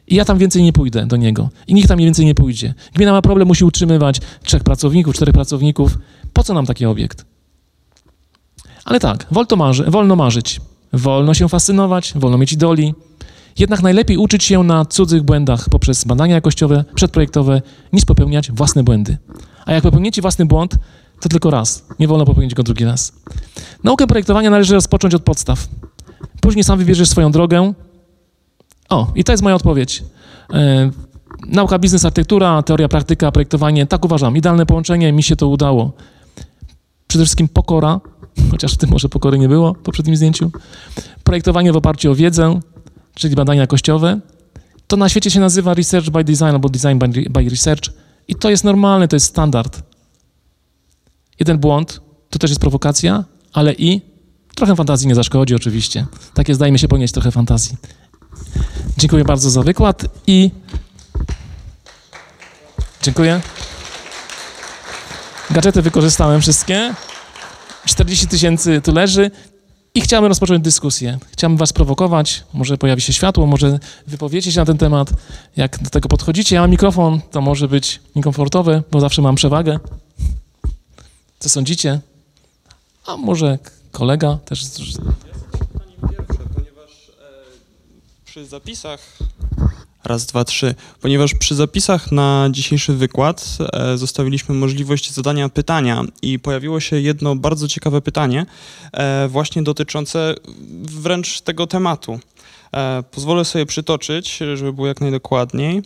I 0.07 0.15
ja 0.15 0.25
tam 0.25 0.37
więcej 0.37 0.63
nie 0.63 0.73
pójdę 0.73 1.05
do 1.05 1.15
niego. 1.15 1.49
I 1.67 1.73
nikt 1.73 1.87
tam 1.87 1.97
więcej 1.97 2.25
nie 2.25 2.35
pójdzie. 2.35 2.73
Gmina 2.93 3.11
ma 3.11 3.21
problem, 3.21 3.47
musi 3.47 3.65
utrzymywać 3.65 4.21
trzech 4.43 4.63
pracowników, 4.63 5.15
czterech 5.15 5.33
pracowników. 5.33 5.97
Po 6.33 6.43
co 6.43 6.53
nam 6.53 6.65
taki 6.65 6.85
obiekt? 6.85 7.25
Ale 8.85 8.99
tak, 8.99 9.27
wolno, 9.31 9.55
marzy, 9.55 9.83
wolno 9.87 10.15
marzyć, 10.15 10.61
wolno 10.93 11.33
się 11.33 11.49
fascynować, 11.49 12.13
wolno 12.15 12.37
mieć 12.37 12.53
idoli. 12.53 12.93
Jednak 13.59 13.81
najlepiej 13.81 14.17
uczyć 14.17 14.43
się 14.43 14.63
na 14.63 14.85
cudzych 14.85 15.23
błędach 15.23 15.69
poprzez 15.69 16.03
badania 16.03 16.35
jakościowe, 16.35 16.85
przedprojektowe, 16.95 17.61
niż 17.93 18.05
popełniać 18.05 18.51
własne 18.51 18.83
błędy. 18.83 19.17
A 19.65 19.73
jak 19.73 19.83
popełnicie 19.83 20.21
własny 20.21 20.45
błąd, 20.45 20.75
to 21.21 21.29
tylko 21.29 21.51
raz. 21.51 21.85
Nie 21.99 22.07
wolno 22.07 22.25
popełnić 22.25 22.55
go 22.55 22.63
drugi 22.63 22.85
raz. 22.85 23.13
Naukę 23.83 24.07
projektowania 24.07 24.49
należy 24.49 24.73
rozpocząć 24.73 25.15
od 25.15 25.23
podstaw. 25.23 25.67
Później 26.41 26.63
sam 26.63 26.79
wybierzesz 26.79 27.09
swoją 27.09 27.31
drogę. 27.31 27.73
O, 28.89 29.11
i 29.15 29.23
to 29.23 29.31
jest 29.33 29.43
moja 29.43 29.55
odpowiedź. 29.55 30.03
E, 30.53 30.91
nauka 31.47 31.79
biznes, 31.79 32.05
architektura, 32.05 32.63
teoria, 32.63 32.87
praktyka, 32.87 33.31
projektowanie. 33.31 33.85
Tak 33.85 34.05
uważam. 34.05 34.37
Idealne 34.37 34.65
połączenie, 34.65 35.11
mi 35.13 35.23
się 35.23 35.35
to 35.35 35.47
udało. 35.47 35.91
Przede 37.07 37.25
wszystkim 37.25 37.47
pokora, 37.47 37.99
chociaż 38.51 38.73
w 38.73 38.77
tym 38.77 38.89
może 38.89 39.09
pokory 39.09 39.39
nie 39.39 39.47
było 39.47 39.73
w 39.73 39.77
poprzednim 39.77 40.15
zdjęciu. 40.15 40.51
Projektowanie 41.23 41.73
w 41.73 41.77
oparciu 41.77 42.11
o 42.11 42.15
wiedzę, 42.15 42.59
czyli 43.15 43.35
badania 43.35 43.61
jakościowe. 43.61 44.19
To 44.87 44.97
na 44.97 45.09
świecie 45.09 45.31
się 45.31 45.39
nazywa 45.39 45.73
research 45.73 46.09
by 46.09 46.23
design 46.23 46.45
albo 46.45 46.69
design 46.69 46.97
by, 46.97 47.07
by 47.29 47.49
research. 47.49 48.00
I 48.27 48.35
to 48.35 48.49
jest 48.49 48.63
normalne, 48.63 49.07
to 49.07 49.15
jest 49.15 49.25
standard. 49.25 49.81
Jeden 51.39 51.57
błąd, 51.57 52.01
to 52.29 52.39
też 52.39 52.51
jest 52.51 52.61
prowokacja, 52.61 53.23
ale 53.53 53.73
i 53.73 54.01
trochę 54.55 54.75
fantazji 54.75 55.07
nie 55.07 55.15
zaszkodzi 55.15 55.55
oczywiście. 55.55 56.05
Takie 56.33 56.55
zdajmy 56.55 56.79
się 56.79 56.87
ponieść 56.87 57.13
trochę 57.13 57.31
fantazji. 57.31 57.77
Dziękuję 58.97 59.23
bardzo 59.23 59.49
za 59.49 59.63
wykład 59.63 60.05
i 60.27 60.51
dziękuję. 63.01 63.41
Gadżety 65.51 65.81
wykorzystałem 65.81 66.41
wszystkie. 66.41 66.93
40 67.85 68.27
tysięcy 68.27 68.81
tu 68.81 68.93
leży. 68.93 69.31
I 69.95 70.01
chciałbym 70.01 70.27
rozpocząć 70.27 70.63
dyskusję. 70.63 71.19
Chciałbym 71.31 71.57
was 71.57 71.73
prowokować, 71.73 72.43
może 72.53 72.77
pojawi 72.77 73.01
się 73.01 73.13
światło, 73.13 73.45
może 73.45 73.79
wypowiecie 74.07 74.51
się 74.51 74.59
na 74.59 74.65
ten 74.65 74.77
temat. 74.77 75.09
Jak 75.55 75.83
do 75.83 75.89
tego 75.89 76.09
podchodzicie, 76.09 76.55
ja 76.55 76.61
mam 76.61 76.71
mikrofon, 76.71 77.21
to 77.31 77.41
może 77.41 77.67
być 77.67 77.99
niekomfortowe, 78.15 78.83
bo 78.91 78.99
zawsze 78.99 79.21
mam 79.21 79.35
przewagę. 79.35 79.79
Co 81.39 81.49
sądzicie? 81.49 81.99
A 83.05 83.17
może 83.17 83.59
kolega 83.91 84.37
też... 84.45 84.65
Pytanie 84.65 85.95
pierwsze, 86.01 86.43
ponieważ 86.55 87.09
e, 87.09 88.25
przy 88.25 88.45
zapisach 88.45 88.99
Raz, 90.03 90.25
dwa, 90.25 90.43
trzy. 90.43 90.75
Ponieważ 91.01 91.35
przy 91.35 91.55
zapisach 91.55 92.11
na 92.11 92.47
dzisiejszy 92.51 92.93
wykład 92.93 93.57
e, 93.73 93.97
zostawiliśmy 93.97 94.55
możliwość 94.55 95.11
zadania 95.11 95.49
pytania 95.49 96.03
i 96.21 96.39
pojawiło 96.39 96.79
się 96.79 96.99
jedno 96.99 97.35
bardzo 97.35 97.67
ciekawe 97.67 98.01
pytanie, 98.01 98.45
e, 98.93 99.27
właśnie 99.27 99.63
dotyczące 99.63 100.35
wręcz 100.81 101.41
tego 101.41 101.67
tematu. 101.67 102.19
E, 102.75 103.03
pozwolę 103.11 103.45
sobie 103.45 103.65
przytoczyć, 103.65 104.39
żeby 104.55 104.73
było 104.73 104.87
jak 104.87 105.01
najdokładniej. 105.01 105.81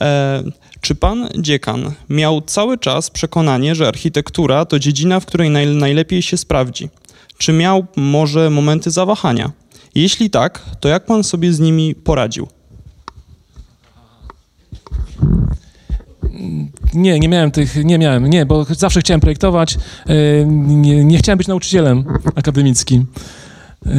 E, 0.00 0.42
czy 0.80 0.94
pan 0.94 1.28
dziekan 1.38 1.92
miał 2.08 2.40
cały 2.40 2.78
czas 2.78 3.10
przekonanie, 3.10 3.74
że 3.74 3.88
architektura 3.88 4.64
to 4.64 4.78
dziedzina, 4.78 5.20
w 5.20 5.26
której 5.26 5.50
naj, 5.50 5.66
najlepiej 5.66 6.22
się 6.22 6.36
sprawdzi? 6.36 6.88
Czy 7.38 7.52
miał 7.52 7.86
może 7.96 8.50
momenty 8.50 8.90
zawahania? 8.90 9.52
Jeśli 9.94 10.30
tak, 10.30 10.62
to 10.80 10.88
jak 10.88 11.06
pan 11.06 11.24
sobie 11.24 11.52
z 11.52 11.60
nimi 11.60 11.94
poradził? 11.94 12.48
Nie, 16.94 17.20
nie 17.20 17.28
miałem 17.28 17.50
tych, 17.50 17.84
nie 17.84 17.98
miałem, 17.98 18.26
nie, 18.26 18.46
bo 18.46 18.64
zawsze 18.64 19.00
chciałem 19.00 19.20
projektować, 19.20 19.78
e, 20.06 20.14
nie, 20.46 21.04
nie 21.04 21.18
chciałem 21.18 21.38
być 21.38 21.48
nauczycielem 21.48 22.04
akademickim. 22.34 23.06
E, 23.86 23.90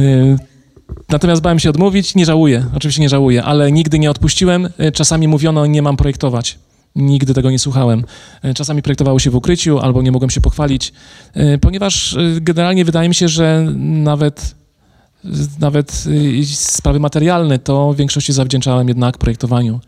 natomiast 1.08 1.42
bałem 1.42 1.58
się 1.58 1.70
odmówić, 1.70 2.14
nie 2.14 2.26
żałuję, 2.26 2.66
oczywiście 2.76 3.02
nie 3.02 3.08
żałuję, 3.08 3.42
ale 3.42 3.72
nigdy 3.72 3.98
nie 3.98 4.10
odpuściłem. 4.10 4.68
E, 4.78 4.92
czasami 4.92 5.28
mówiono, 5.28 5.66
nie 5.66 5.82
mam 5.82 5.96
projektować. 5.96 6.58
Nigdy 6.96 7.34
tego 7.34 7.50
nie 7.50 7.58
słuchałem. 7.58 8.04
Czasami 8.54 8.82
projektowało 8.82 9.18
się 9.18 9.30
w 9.30 9.36
ukryciu, 9.36 9.78
albo 9.78 10.02
nie 10.02 10.12
mogłem 10.12 10.30
się 10.30 10.40
pochwalić, 10.40 10.92
ponieważ 11.60 12.16
generalnie 12.40 12.84
wydaje 12.84 13.08
mi 13.08 13.14
się, 13.14 13.28
że 13.28 13.66
nawet 13.76 14.54
nawet 15.60 16.04
y, 16.06 16.46
sprawy 16.46 17.00
materialne, 17.00 17.58
to 17.58 17.92
w 17.92 17.96
większości 17.96 18.32
zawdzięczałem 18.32 18.88
jednak 18.88 19.18
projektowaniu. 19.18 19.80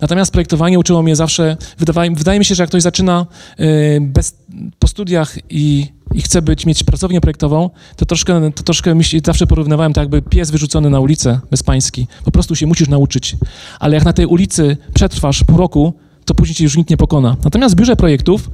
Natomiast 0.00 0.32
projektowanie 0.32 0.78
uczyło 0.78 1.02
mnie 1.02 1.16
zawsze, 1.16 1.56
wydaje, 1.78 2.10
wydaje 2.10 2.38
mi 2.38 2.44
się, 2.44 2.54
że 2.54 2.62
jak 2.62 2.70
ktoś 2.70 2.82
zaczyna 2.82 3.26
y, 3.60 3.98
bez, 4.00 4.36
po 4.78 4.88
studiach 4.88 5.36
i, 5.50 5.86
i 6.14 6.22
chce 6.22 6.42
być, 6.42 6.66
mieć 6.66 6.84
pracownię 6.84 7.20
projektową, 7.20 7.70
to 7.96 8.06
troszkę, 8.06 8.52
to 8.52 8.62
troszkę 8.62 8.94
myśli, 8.94 9.20
zawsze 9.24 9.46
porównywałem 9.46 9.92
to 9.92 10.00
jakby 10.00 10.22
pies 10.22 10.50
wyrzucony 10.50 10.90
na 10.90 11.00
ulicę 11.00 11.40
bezpański. 11.50 12.06
Po 12.24 12.30
prostu 12.30 12.56
się 12.56 12.66
musisz 12.66 12.88
nauczyć. 12.88 13.36
Ale 13.80 13.94
jak 13.94 14.04
na 14.04 14.12
tej 14.12 14.26
ulicy 14.26 14.76
przetrwasz 14.94 15.44
pół 15.44 15.56
roku, 15.56 15.94
to 16.24 16.34
później 16.34 16.54
cię 16.54 16.64
już 16.64 16.76
nikt 16.76 16.90
nie 16.90 16.96
pokona. 16.96 17.36
Natomiast 17.44 17.74
w 17.74 17.78
biurze 17.78 17.96
projektów, 17.96 18.50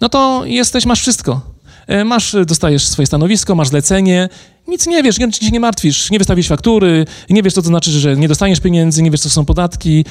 no 0.00 0.08
to 0.08 0.42
jesteś, 0.44 0.86
masz 0.86 1.00
wszystko 1.00 1.53
masz, 2.04 2.36
dostajesz 2.46 2.86
swoje 2.86 3.06
stanowisko, 3.06 3.54
masz 3.54 3.68
zlecenie, 3.68 4.28
nic 4.68 4.86
nie 4.86 5.02
wiesz, 5.02 5.16
się 5.16 5.50
nie 5.50 5.60
martwisz, 5.60 6.10
nie 6.10 6.18
wystawisz 6.18 6.48
faktury, 6.48 7.06
nie 7.30 7.42
wiesz, 7.42 7.54
co 7.54 7.62
to 7.62 7.68
znaczy, 7.68 7.90
że 7.90 8.16
nie 8.16 8.28
dostaniesz 8.28 8.60
pieniędzy, 8.60 9.02
nie 9.02 9.10
wiesz, 9.10 9.20
co 9.20 9.30
są 9.30 9.44
podatki, 9.44 10.04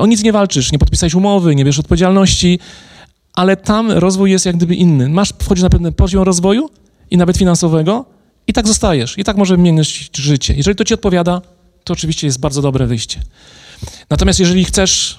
o 0.00 0.06
nic 0.06 0.22
nie 0.22 0.32
walczysz, 0.32 0.72
nie 0.72 0.78
podpisałeś 0.78 1.14
umowy, 1.14 1.54
nie 1.54 1.64
wiesz 1.64 1.78
odpowiedzialności, 1.78 2.58
ale 3.34 3.56
tam 3.56 3.90
rozwój 3.90 4.30
jest 4.30 4.46
jak 4.46 4.56
gdyby 4.56 4.74
inny. 4.74 5.08
Masz, 5.08 5.32
wchodzisz 5.42 5.62
na 5.62 5.70
pewien 5.70 5.92
poziom 5.92 6.22
rozwoju 6.22 6.70
i 7.10 7.16
nawet 7.16 7.36
finansowego 7.36 8.04
i 8.46 8.52
tak 8.52 8.68
zostajesz, 8.68 9.18
i 9.18 9.24
tak 9.24 9.36
może 9.36 9.56
zmienić 9.56 10.10
życie. 10.16 10.54
Jeżeli 10.56 10.76
to 10.76 10.84
ci 10.84 10.94
odpowiada, 10.94 11.42
to 11.84 11.92
oczywiście 11.92 12.26
jest 12.26 12.40
bardzo 12.40 12.62
dobre 12.62 12.86
wyjście. 12.86 13.20
Natomiast 14.10 14.40
jeżeli 14.40 14.64
chcesz 14.64 15.18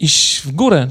iść 0.00 0.40
w 0.40 0.52
górę, 0.52 0.90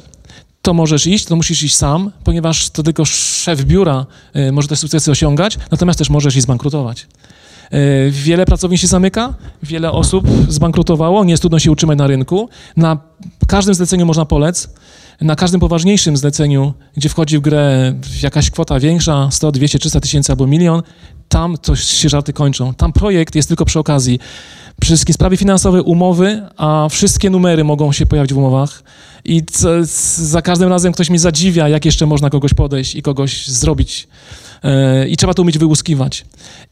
to 0.62 0.74
możesz 0.74 1.08
iść, 1.08 1.26
to 1.26 1.36
musisz 1.36 1.64
iść 1.64 1.76
sam, 1.76 2.12
ponieważ 2.24 2.70
to 2.70 2.84
tylko 2.84 3.06
szef 3.06 3.64
biura 3.66 4.06
y, 4.36 4.52
może 4.52 4.68
te 4.68 4.76
sukcesy 4.76 5.12
osiągać, 5.12 5.58
natomiast 5.72 6.00
też 6.00 6.10
możesz 6.10 6.36
i 6.36 6.42
zbankrutować. 6.42 7.08
Y, 7.74 8.12
wiele 8.12 8.46
pracowni 8.46 8.78
się 8.78 8.88
zamyka, 8.88 9.34
wiele 9.64 9.92
osób 9.92 10.28
zbankrutowało, 10.48 11.24
nie 11.24 11.32
jest 11.32 11.42
trudno 11.42 11.60
się 11.60 11.72
utrzymać 11.72 11.98
na 11.98 12.08
rynku. 12.08 12.50
Na 12.78 12.98
każdym 13.48 13.76
zleceniu 13.76 14.06
można 14.06 14.26
polec, 14.26 14.70
na 15.22 15.36
każdym 15.36 15.60
poważniejszym 15.60 16.18
zleceniu, 16.18 16.74
gdzie 16.98 17.10
wchodzi 17.10 17.38
w 17.38 17.42
grę 17.42 17.94
jakaś 18.24 18.52
kwota 18.52 18.80
większa, 18.80 19.30
100, 19.32 19.52
200, 19.52 19.80
300 19.80 20.00
tysięcy 20.00 20.32
albo 20.32 20.48
milion, 20.48 20.82
tam 21.30 21.58
to 21.58 21.76
się 21.76 22.10
żarty 22.10 22.34
kończą. 22.34 22.74
Tam 22.74 22.94
projekt 22.94 23.36
jest 23.36 23.48
tylko 23.48 23.66
przy 23.66 23.80
okazji. 23.80 24.20
Przede 24.82 24.96
wszystkim 24.96 25.14
sprawy 25.14 25.38
finansowe, 25.38 25.84
umowy, 25.84 26.42
a 26.58 26.88
wszystkie 26.90 27.30
numery 27.30 27.64
mogą 27.64 27.92
się 27.92 28.06
pojawić 28.06 28.34
w 28.34 28.38
umowach. 28.38 28.84
I 29.26 29.44
za 30.16 30.42
każdym 30.42 30.70
razem 30.70 30.94
ktoś 30.94 31.10
mnie 31.10 31.20
zadziwia, 31.20 31.70
jak 31.70 31.86
jeszcze 31.86 32.06
można 32.06 32.30
kogoś 32.30 32.54
podejść 32.54 32.96
i 32.96 33.02
kogoś 33.02 33.48
zrobić. 33.48 34.08
Yy, 34.64 35.10
I 35.10 35.18
trzeba 35.18 35.34
to 35.34 35.42
umieć 35.42 35.58
wyłuskiwać. 35.58 36.26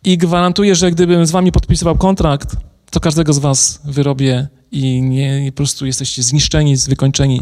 I 0.04 0.18
gwarantuję, 0.18 0.76
że 0.76 0.92
gdybym 0.92 1.26
z 1.26 1.32
wami 1.32 1.52
podpisywał 1.52 1.98
kontrakt, 1.98 2.56
to 2.92 3.00
każdego 3.00 3.34
z 3.34 3.40
was 3.40 3.82
wyrobię 3.86 4.48
i 4.72 5.02
nie, 5.02 5.42
nie 5.42 5.52
po 5.52 5.56
prostu 5.58 5.86
jesteście 5.86 6.24
zniszczeni, 6.24 6.76
wykończeni. 6.78 7.42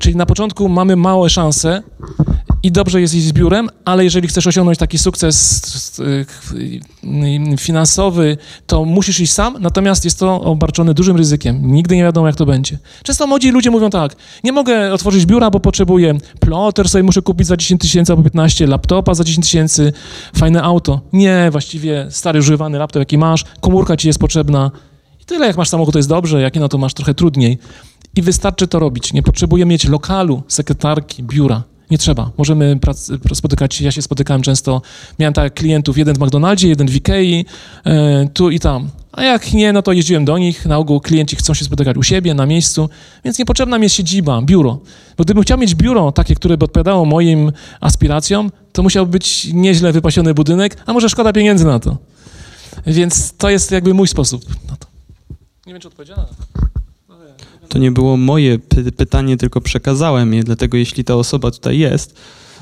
Czyli 0.00 0.16
na 0.16 0.26
początku 0.26 0.68
mamy 0.68 0.96
małe 0.96 1.30
szanse 1.30 1.82
i 2.62 2.72
dobrze 2.72 3.00
jest 3.00 3.14
iść 3.14 3.26
z 3.26 3.32
biurem, 3.32 3.68
ale 3.84 4.04
jeżeli 4.04 4.28
chcesz 4.28 4.46
osiągnąć 4.46 4.78
taki 4.78 4.98
sukces 4.98 6.00
y, 6.00 7.56
finansowy, 7.58 8.36
to 8.66 8.84
musisz 8.84 9.20
iść 9.20 9.32
sam, 9.32 9.56
natomiast 9.60 10.04
jest 10.04 10.18
to 10.18 10.40
obarczone 10.40 10.94
dużym 10.94 11.16
ryzykiem. 11.16 11.72
Nigdy 11.72 11.96
nie 11.96 12.02
wiadomo, 12.02 12.26
jak 12.26 12.36
to 12.36 12.46
będzie. 12.46 12.78
Często 13.02 13.26
młodzi 13.26 13.50
ludzie 13.50 13.70
mówią 13.70 13.90
tak, 13.90 14.16
nie 14.44 14.52
mogę 14.52 14.92
otworzyć 14.92 15.26
biura, 15.26 15.50
bo 15.50 15.60
potrzebuję 15.60 16.18
ploter, 16.40 16.88
sobie 16.88 17.02
muszę 17.02 17.22
kupić 17.22 17.46
za 17.46 17.56
10 17.56 17.80
tysięcy 17.80 18.12
albo 18.12 18.22
15, 18.22 18.66
laptopa 18.66 19.14
za 19.14 19.24
10 19.24 19.46
tysięcy, 19.46 19.92
fajne 20.36 20.62
auto. 20.62 21.00
Nie, 21.12 21.48
właściwie 21.52 22.06
stary, 22.10 22.38
używany 22.38 22.78
laptop, 22.78 23.00
jaki 23.00 23.18
masz, 23.18 23.44
komórka 23.60 23.96
ci 23.96 24.06
jest 24.06 24.18
potrzebna. 24.18 24.70
Tyle, 25.28 25.46
jak 25.46 25.56
masz 25.56 25.68
samochód, 25.68 25.92
to 25.92 25.98
jest 25.98 26.08
dobrze, 26.08 26.40
jak 26.40 26.54
nie, 26.54 26.60
no 26.60 26.68
to 26.68 26.78
masz 26.78 26.94
trochę 26.94 27.14
trudniej. 27.14 27.58
I 28.16 28.22
wystarczy 28.22 28.68
to 28.68 28.78
robić. 28.78 29.12
Nie 29.12 29.22
potrzebuję 29.22 29.66
mieć 29.66 29.88
lokalu, 29.88 30.42
sekretarki, 30.48 31.22
biura. 31.22 31.62
Nie 31.90 31.98
trzeba. 31.98 32.30
Możemy 32.38 32.78
spotykać 33.34 33.74
się, 33.74 33.84
ja 33.84 33.90
się 33.90 34.02
spotykałem 34.02 34.42
często, 34.42 34.82
miałem 35.18 35.34
tak 35.34 35.54
klientów, 35.54 35.98
jeden 35.98 36.14
w 36.14 36.18
McDonaldzie, 36.18 36.68
jeden 36.68 36.88
w 36.88 36.96
Ikei, 36.96 37.44
e, 37.84 38.28
tu 38.34 38.50
i 38.50 38.60
tam. 38.60 38.88
A 39.12 39.22
jak 39.22 39.52
nie, 39.52 39.72
no 39.72 39.82
to 39.82 39.92
jeździłem 39.92 40.24
do 40.24 40.38
nich, 40.38 40.66
na 40.66 40.78
ogół 40.78 41.00
klienci 41.00 41.36
chcą 41.36 41.54
się 41.54 41.64
spotykać 41.64 41.96
u 41.96 42.02
siebie, 42.02 42.34
na 42.34 42.46
miejscu, 42.46 42.88
więc 43.24 43.38
niepotrzebna 43.38 43.78
mi 43.78 43.82
jest 43.82 43.94
siedziba, 43.94 44.42
biuro. 44.42 44.80
Bo 45.16 45.24
gdybym 45.24 45.42
chciał 45.42 45.58
mieć 45.58 45.74
biuro 45.74 46.12
takie, 46.12 46.34
które 46.34 46.58
by 46.58 46.64
odpowiadało 46.64 47.04
moim 47.04 47.52
aspiracjom, 47.80 48.50
to 48.72 48.82
musiał 48.82 49.06
być 49.06 49.48
nieźle 49.52 49.92
wypasiony 49.92 50.34
budynek, 50.34 50.76
a 50.86 50.92
może 50.92 51.08
szkoda 51.08 51.32
pieniędzy 51.32 51.64
na 51.64 51.78
to. 51.78 51.96
Więc 52.86 53.32
to 53.36 53.50
jest 53.50 53.70
jakby 53.70 53.94
mój 53.94 54.08
sposób 54.08 54.44
na 54.70 54.76
to. 54.76 54.87
Nie 55.68 55.74
wiem, 55.74 55.80
czy 55.80 55.88
odpowiedziałem. 55.88 56.26
To 57.68 57.78
nie 57.78 57.90
było 57.90 58.16
moje 58.16 58.58
py 58.58 58.92
pytanie, 58.92 59.36
tylko 59.36 59.60
przekazałem 59.60 60.34
je, 60.34 60.44
dlatego 60.44 60.76
jeśli 60.76 61.04
ta 61.04 61.14
osoba 61.14 61.50
tutaj 61.50 61.78
jest, 61.78 62.18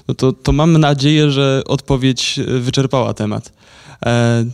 no 0.08 0.14
to, 0.14 0.32
to 0.32 0.52
mam 0.52 0.78
nadzieję, 0.78 1.30
że 1.30 1.62
odpowiedź 1.66 2.38
e, 2.38 2.44
wyczerpała 2.44 3.14
temat. 3.14 3.52
E, 4.06 4.44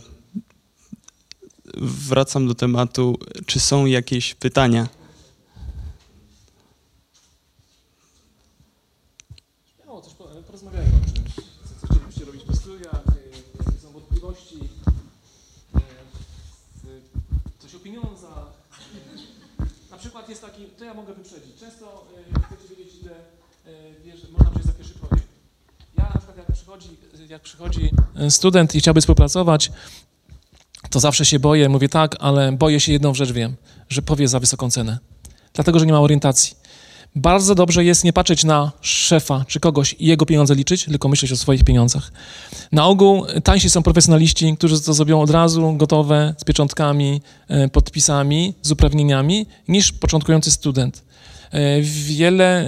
wracam 1.81 2.47
do 2.47 2.55
tematu, 2.55 3.17
czy 3.45 3.59
są 3.59 3.85
jakieś 3.85 4.35
pytania? 4.35 4.87
Coś 10.03 10.13
porozmawiajmy 10.47 10.91
o 10.91 11.13
czymś. 11.15 11.35
Co 11.81 11.87
chcielibyście 11.87 12.25
robić 12.25 12.43
po 12.43 12.55
studiach, 12.55 13.01
jakie 13.57 13.79
są 13.79 13.91
wątpliwości, 13.91 14.57
coś 17.59 17.75
o 17.75 17.79
pieniądzach. 17.79 18.63
Przykład 20.23 20.43
jest 20.43 20.55
taki, 20.55 20.71
to 20.77 20.85
ja 20.85 20.93
mogę 20.93 21.13
wyprzedzić. 21.13 21.59
Często 21.59 22.07
y, 22.37 22.55
chcecie 22.55 22.75
wiedzieć, 22.75 22.93
ile 23.01 23.11
y, 24.27 24.31
można 24.31 24.49
wziąć 24.49 24.65
za 24.65 24.71
pierwszy 24.71 24.93
projekt. 24.93 25.27
Ja 25.97 26.03
na 26.03 26.17
przykład 26.17 26.37
jak 26.37 26.51
przychodzi, 26.51 26.89
jak 27.29 27.41
przychodzi 27.41 27.91
student 28.29 28.75
i 28.75 28.79
chciałby 28.79 29.01
współpracować, 29.01 29.71
to 30.89 30.99
zawsze 30.99 31.25
się 31.25 31.39
boję, 31.39 31.69
mówię 31.69 31.89
tak, 31.89 32.15
ale 32.19 32.51
boję 32.51 32.79
się 32.79 32.91
jedną 32.91 33.13
rzecz 33.13 33.31
wiem, 33.31 33.55
że 33.89 34.01
powie 34.01 34.27
za 34.27 34.39
wysoką 34.39 34.71
cenę. 34.71 34.99
Dlatego, 35.53 35.79
że 35.79 35.85
nie 35.85 35.93
ma 35.93 35.99
orientacji. 35.99 36.57
Bardzo 37.15 37.55
dobrze 37.55 37.83
jest 37.83 38.03
nie 38.03 38.13
patrzeć 38.13 38.43
na 38.43 38.71
szefa 38.81 39.45
czy 39.47 39.59
kogoś 39.59 39.95
i 39.99 40.05
jego 40.05 40.25
pieniądze 40.25 40.55
liczyć, 40.55 40.85
tylko 40.85 41.07
myśleć 41.07 41.31
o 41.31 41.37
swoich 41.37 41.63
pieniądzach. 41.63 42.11
Na 42.71 42.87
ogół 42.87 43.25
tańsi 43.43 43.69
są 43.69 43.83
profesjonaliści, 43.83 44.55
którzy 44.57 44.81
to 44.81 44.93
zrobią 44.93 45.21
od 45.21 45.29
razu, 45.29 45.73
gotowe, 45.77 46.35
z 46.37 46.43
pieczątkami, 46.43 47.21
e, 47.47 47.69
podpisami, 47.69 48.53
z 48.61 48.71
uprawnieniami, 48.71 49.45
niż 49.67 49.91
początkujący 49.91 50.51
student. 50.51 51.03
E, 51.51 51.81
wiele 51.81 52.65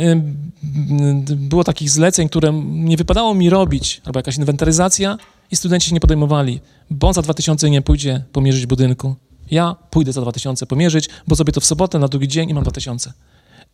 było 1.35 1.63
takich 1.63 1.89
zleceń, 1.89 2.29
które 2.29 2.53
nie 2.63 2.97
wypadało 2.97 3.33
mi 3.33 3.49
robić, 3.49 4.01
albo 4.05 4.19
jakaś 4.19 4.37
inwentaryzacja 4.37 5.17
i 5.51 5.55
studenci 5.55 5.87
się 5.87 5.93
nie 5.93 5.99
podejmowali, 5.99 6.59
bo 6.89 7.07
on 7.07 7.13
za 7.13 7.21
2000 7.21 7.69
nie 7.69 7.81
pójdzie 7.81 8.23
pomierzyć 8.31 8.65
budynku. 8.65 9.15
Ja 9.51 9.75
pójdę 9.89 10.13
za 10.13 10.21
2000 10.21 10.65
pomierzyć, 10.65 11.09
bo 11.27 11.35
zrobię 11.35 11.53
to 11.53 11.61
w 11.61 11.65
sobotę, 11.65 11.99
na 11.99 12.07
drugi 12.07 12.27
dzień 12.27 12.49
i 12.49 12.53
mam 12.53 12.63
2000. 12.63 13.13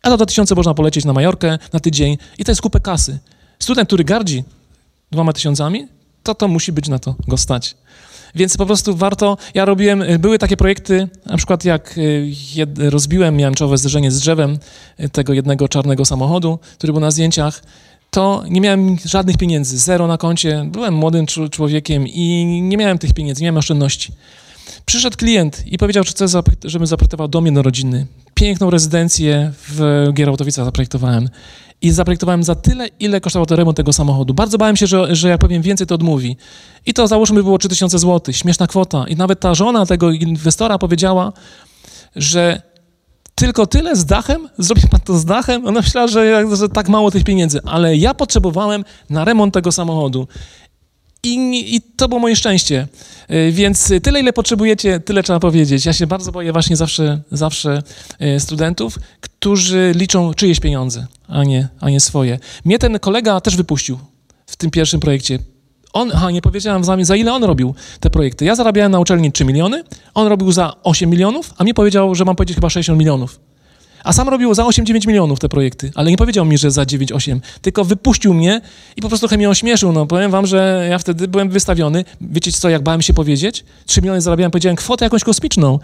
A 0.02 0.10
za 0.10 0.16
2000 0.16 0.54
można 0.54 0.74
polecieć 0.74 1.04
na 1.04 1.12
Majorkę 1.12 1.58
na 1.72 1.80
tydzień 1.80 2.18
i 2.38 2.44
to 2.44 2.50
jest 2.50 2.62
kupę 2.62 2.80
kasy. 2.80 3.18
Student, 3.58 3.88
który 3.88 4.04
gardzi 4.04 4.44
dwoma 5.10 5.32
tysiącami, 5.32 5.88
to 6.22 6.34
to 6.34 6.48
musi 6.48 6.72
być 6.72 6.88
na 6.88 6.98
to 6.98 7.14
go 7.28 7.36
stać. 7.36 7.76
Więc 8.34 8.56
po 8.56 8.66
prostu 8.66 8.96
warto, 8.96 9.36
ja 9.54 9.64
robiłem, 9.64 10.04
były 10.18 10.38
takie 10.38 10.56
projekty, 10.56 11.08
na 11.26 11.36
przykład 11.36 11.64
jak 11.64 11.98
y, 11.98 12.32
jed, 12.54 12.78
rozbiłem, 12.78 13.36
miałem 13.36 13.54
czołowe 13.54 13.78
zderzenie 13.78 14.10
z 14.10 14.20
drzewem 14.20 14.58
y, 15.00 15.08
tego 15.08 15.32
jednego 15.32 15.68
czarnego 15.68 16.04
samochodu, 16.04 16.58
który 16.78 16.92
był 16.92 17.00
na 17.00 17.10
zdjęciach, 17.10 17.62
to 18.10 18.44
nie 18.50 18.60
miałem 18.60 18.96
żadnych 19.04 19.36
pieniędzy, 19.36 19.78
zero 19.78 20.06
na 20.06 20.18
koncie, 20.18 20.64
byłem 20.72 20.94
młodym 20.94 21.26
człowiekiem 21.50 22.06
i 22.08 22.44
nie 22.62 22.76
miałem 22.76 22.98
tych 22.98 23.12
pieniędzy, 23.14 23.42
nie 23.42 23.46
miałem 23.46 23.58
oszczędności. 23.58 24.12
Przyszedł 24.86 25.16
klient 25.16 25.66
i 25.66 25.78
powiedział, 25.78 26.04
że 26.04 26.10
chce, 26.10 26.26
żebym 26.64 26.86
zaprojektował 26.86 27.28
dom 27.28 27.44
jednorodzinny. 27.44 28.06
Piękną 28.34 28.70
rezydencję 28.70 29.52
w 29.68 30.08
Gierałtowicach 30.12 30.64
zaprojektowałem. 30.64 31.28
I 31.82 31.90
zaprojektowałem 31.90 32.42
za 32.42 32.54
tyle, 32.54 32.88
ile 33.00 33.20
kosztował 33.20 33.46
to 33.46 33.56
remont 33.56 33.76
tego 33.76 33.92
samochodu. 33.92 34.34
Bardzo 34.34 34.58
bałem 34.58 34.76
się, 34.76 34.86
że, 34.86 35.16
że 35.16 35.28
jak 35.28 35.40
powiem 35.40 35.62
więcej, 35.62 35.86
to 35.86 35.94
odmówi. 35.94 36.36
I 36.86 36.94
to 36.94 37.06
załóżmy 37.06 37.42
było 37.42 37.58
3000 37.58 37.98
zł, 37.98 38.34
śmieszna 38.34 38.66
kwota. 38.66 39.04
I 39.08 39.16
nawet 39.16 39.40
ta 39.40 39.54
żona 39.54 39.86
tego 39.86 40.10
inwestora 40.10 40.78
powiedziała, 40.78 41.32
że 42.16 42.62
tylko 43.34 43.66
tyle 43.66 43.96
z 43.96 44.04
dachem? 44.04 44.48
Zrobi 44.58 44.88
pan 44.88 45.00
to 45.00 45.18
z 45.18 45.24
dachem? 45.24 45.66
Ona 45.66 45.80
myślała, 45.80 46.08
że, 46.08 46.56
że 46.56 46.68
tak 46.68 46.88
mało 46.88 47.10
tych 47.10 47.24
pieniędzy, 47.24 47.60
ale 47.64 47.96
ja 47.96 48.14
potrzebowałem 48.14 48.84
na 49.10 49.24
remont 49.24 49.54
tego 49.54 49.72
samochodu. 49.72 50.28
I, 51.26 51.74
I, 51.76 51.80
to 51.80 52.08
było 52.08 52.20
moje 52.20 52.36
szczęście. 52.36 52.88
Y, 53.30 53.52
więc 53.52 53.92
tyle, 54.02 54.20
ile 54.20 54.32
potrzebujecie, 54.32 55.00
tyle 55.00 55.22
trzeba 55.22 55.40
powiedzieć. 55.40 55.86
Ja 55.86 55.92
się 55.92 56.06
bardzo 56.06 56.32
boję 56.32 56.52
właśnie 56.52 56.76
zawsze, 56.76 57.20
zawsze 57.32 57.82
y, 58.36 58.40
studentów, 58.40 58.98
którzy 59.20 59.92
liczą 59.96 60.34
czyjeś 60.34 60.60
pieniądze, 60.60 61.06
a 61.28 61.44
nie, 61.44 61.68
a 61.80 61.90
nie 61.90 62.00
swoje. 62.00 62.38
Mnie 62.64 62.78
ten 62.78 62.98
kolega 62.98 63.40
też 63.40 63.56
wypuścił 63.56 63.98
w 64.46 64.56
tym 64.56 64.70
pierwszym 64.70 65.00
projekcie. 65.00 65.38
On, 65.92 66.10
aha, 66.14 66.30
nie 66.30 66.42
powiedziałem 66.42 66.82
wam, 66.82 67.04
za 67.04 67.16
ile 67.16 67.32
on 67.32 67.44
robił 67.44 67.74
te 68.00 68.10
projekty. 68.10 68.44
Ja 68.44 68.54
zarabiałem 68.54 68.92
na 68.92 69.00
uczelni 69.00 69.32
3 69.32 69.44
miliony, 69.44 69.84
on 70.14 70.26
robił 70.26 70.52
za 70.52 70.72
8 70.82 71.10
milionów, 71.10 71.54
a 71.58 71.64
mi 71.64 71.74
powiedział, 71.74 72.14
że 72.14 72.24
mam 72.24 72.36
powiedzieć 72.36 72.54
chyba 72.54 72.70
60 72.70 72.98
milionów. 72.98 73.40
A 74.04 74.12
sam 74.12 74.28
robił 74.28 74.54
za 74.54 74.62
8-9 74.62 75.06
milionów 75.06 75.38
te 75.40 75.48
projekty, 75.48 75.90
ale 75.94 76.10
nie 76.10 76.16
powiedział 76.16 76.44
mi, 76.44 76.58
że 76.58 76.70
za 76.70 76.82
9-8, 76.82 77.40
tylko 77.62 77.84
wypuścił 77.84 78.34
mnie 78.34 78.60
i 78.96 79.02
po 79.02 79.08
prostu 79.08 79.28
trochę 79.28 79.36
mnie 79.36 79.50
ośmieszył. 79.50 79.92
No, 79.92 80.06
powiem 80.06 80.30
wam, 80.30 80.46
że 80.46 80.86
ja 80.90 80.98
wtedy 80.98 81.28
byłem 81.28 81.48
wystawiony. 81.48 82.04
Wiecie 82.20 82.52
co, 82.52 82.68
jak 82.68 82.82
bałem 82.82 83.02
się 83.02 83.14
powiedzieć? 83.14 83.64
3 83.86 84.02
miliony 84.02 84.20
zarabiałem, 84.20 84.50
powiedziałem 84.50 84.76
kwotę 84.76 85.04
jakąś 85.04 85.24
kosmiczną 85.24 85.78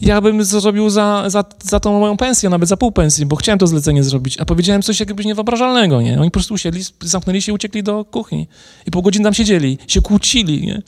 ja 0.00 0.20
bym 0.20 0.44
zrobił 0.44 0.90
za, 0.90 1.24
za, 1.30 1.44
za 1.62 1.80
tą 1.80 2.00
moją 2.00 2.16
pensję, 2.16 2.50
nawet 2.50 2.68
za 2.68 2.76
pół 2.76 2.92
pensji, 2.92 3.26
bo 3.26 3.36
chciałem 3.36 3.58
to 3.58 3.66
zlecenie 3.66 4.04
zrobić, 4.04 4.40
a 4.40 4.44
powiedziałem 4.44 4.82
coś 4.82 5.00
jakiegoś 5.00 5.26
niewyobrażalnego, 5.26 6.02
nie? 6.02 6.20
Oni 6.20 6.30
po 6.30 6.32
prostu 6.32 6.54
usiedli, 6.54 6.82
zamknęli 7.00 7.42
się 7.42 7.52
i 7.52 7.54
uciekli 7.54 7.82
do 7.82 8.04
kuchni. 8.04 8.48
I 8.86 8.90
pół 8.90 9.02
godziny 9.02 9.24
tam 9.24 9.34
siedzieli, 9.34 9.78
się 9.88 10.02
kłócili, 10.02 10.66
nie? 10.66 10.82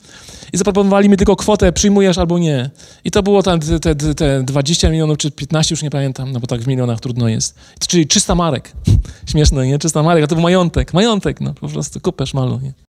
I 0.53 0.57
zaproponowali 0.57 1.09
mi 1.09 1.17
tylko 1.17 1.35
kwotę, 1.35 1.71
przyjmujesz 1.71 2.17
albo 2.17 2.39
nie. 2.39 2.69
I 3.03 3.11
to 3.11 3.23
było 3.23 3.43
te, 3.43 3.59
te, 3.59 3.95
te 3.95 4.43
20 4.43 4.89
milionów 4.89 5.17
czy 5.17 5.31
15, 5.31 5.73
już 5.73 5.83
nie 5.83 5.89
pamiętam, 5.89 6.31
no 6.31 6.39
bo 6.39 6.47
tak 6.47 6.61
w 6.61 6.67
milionach 6.67 6.99
trudno 6.99 7.27
jest. 7.27 7.55
Czyli 7.87 8.07
300 8.07 8.35
marek. 8.35 8.71
Śmieszne, 9.31 9.67
nie? 9.67 9.79
300 9.79 10.03
marek, 10.03 10.23
a 10.23 10.27
to 10.27 10.35
był 10.35 10.43
majątek. 10.43 10.93
Majątek, 10.93 11.41
no 11.41 11.53
po 11.53 11.67
prostu 11.67 11.99
kupę 11.99 12.27
szmalu, 12.27 12.59
nie? 12.59 12.88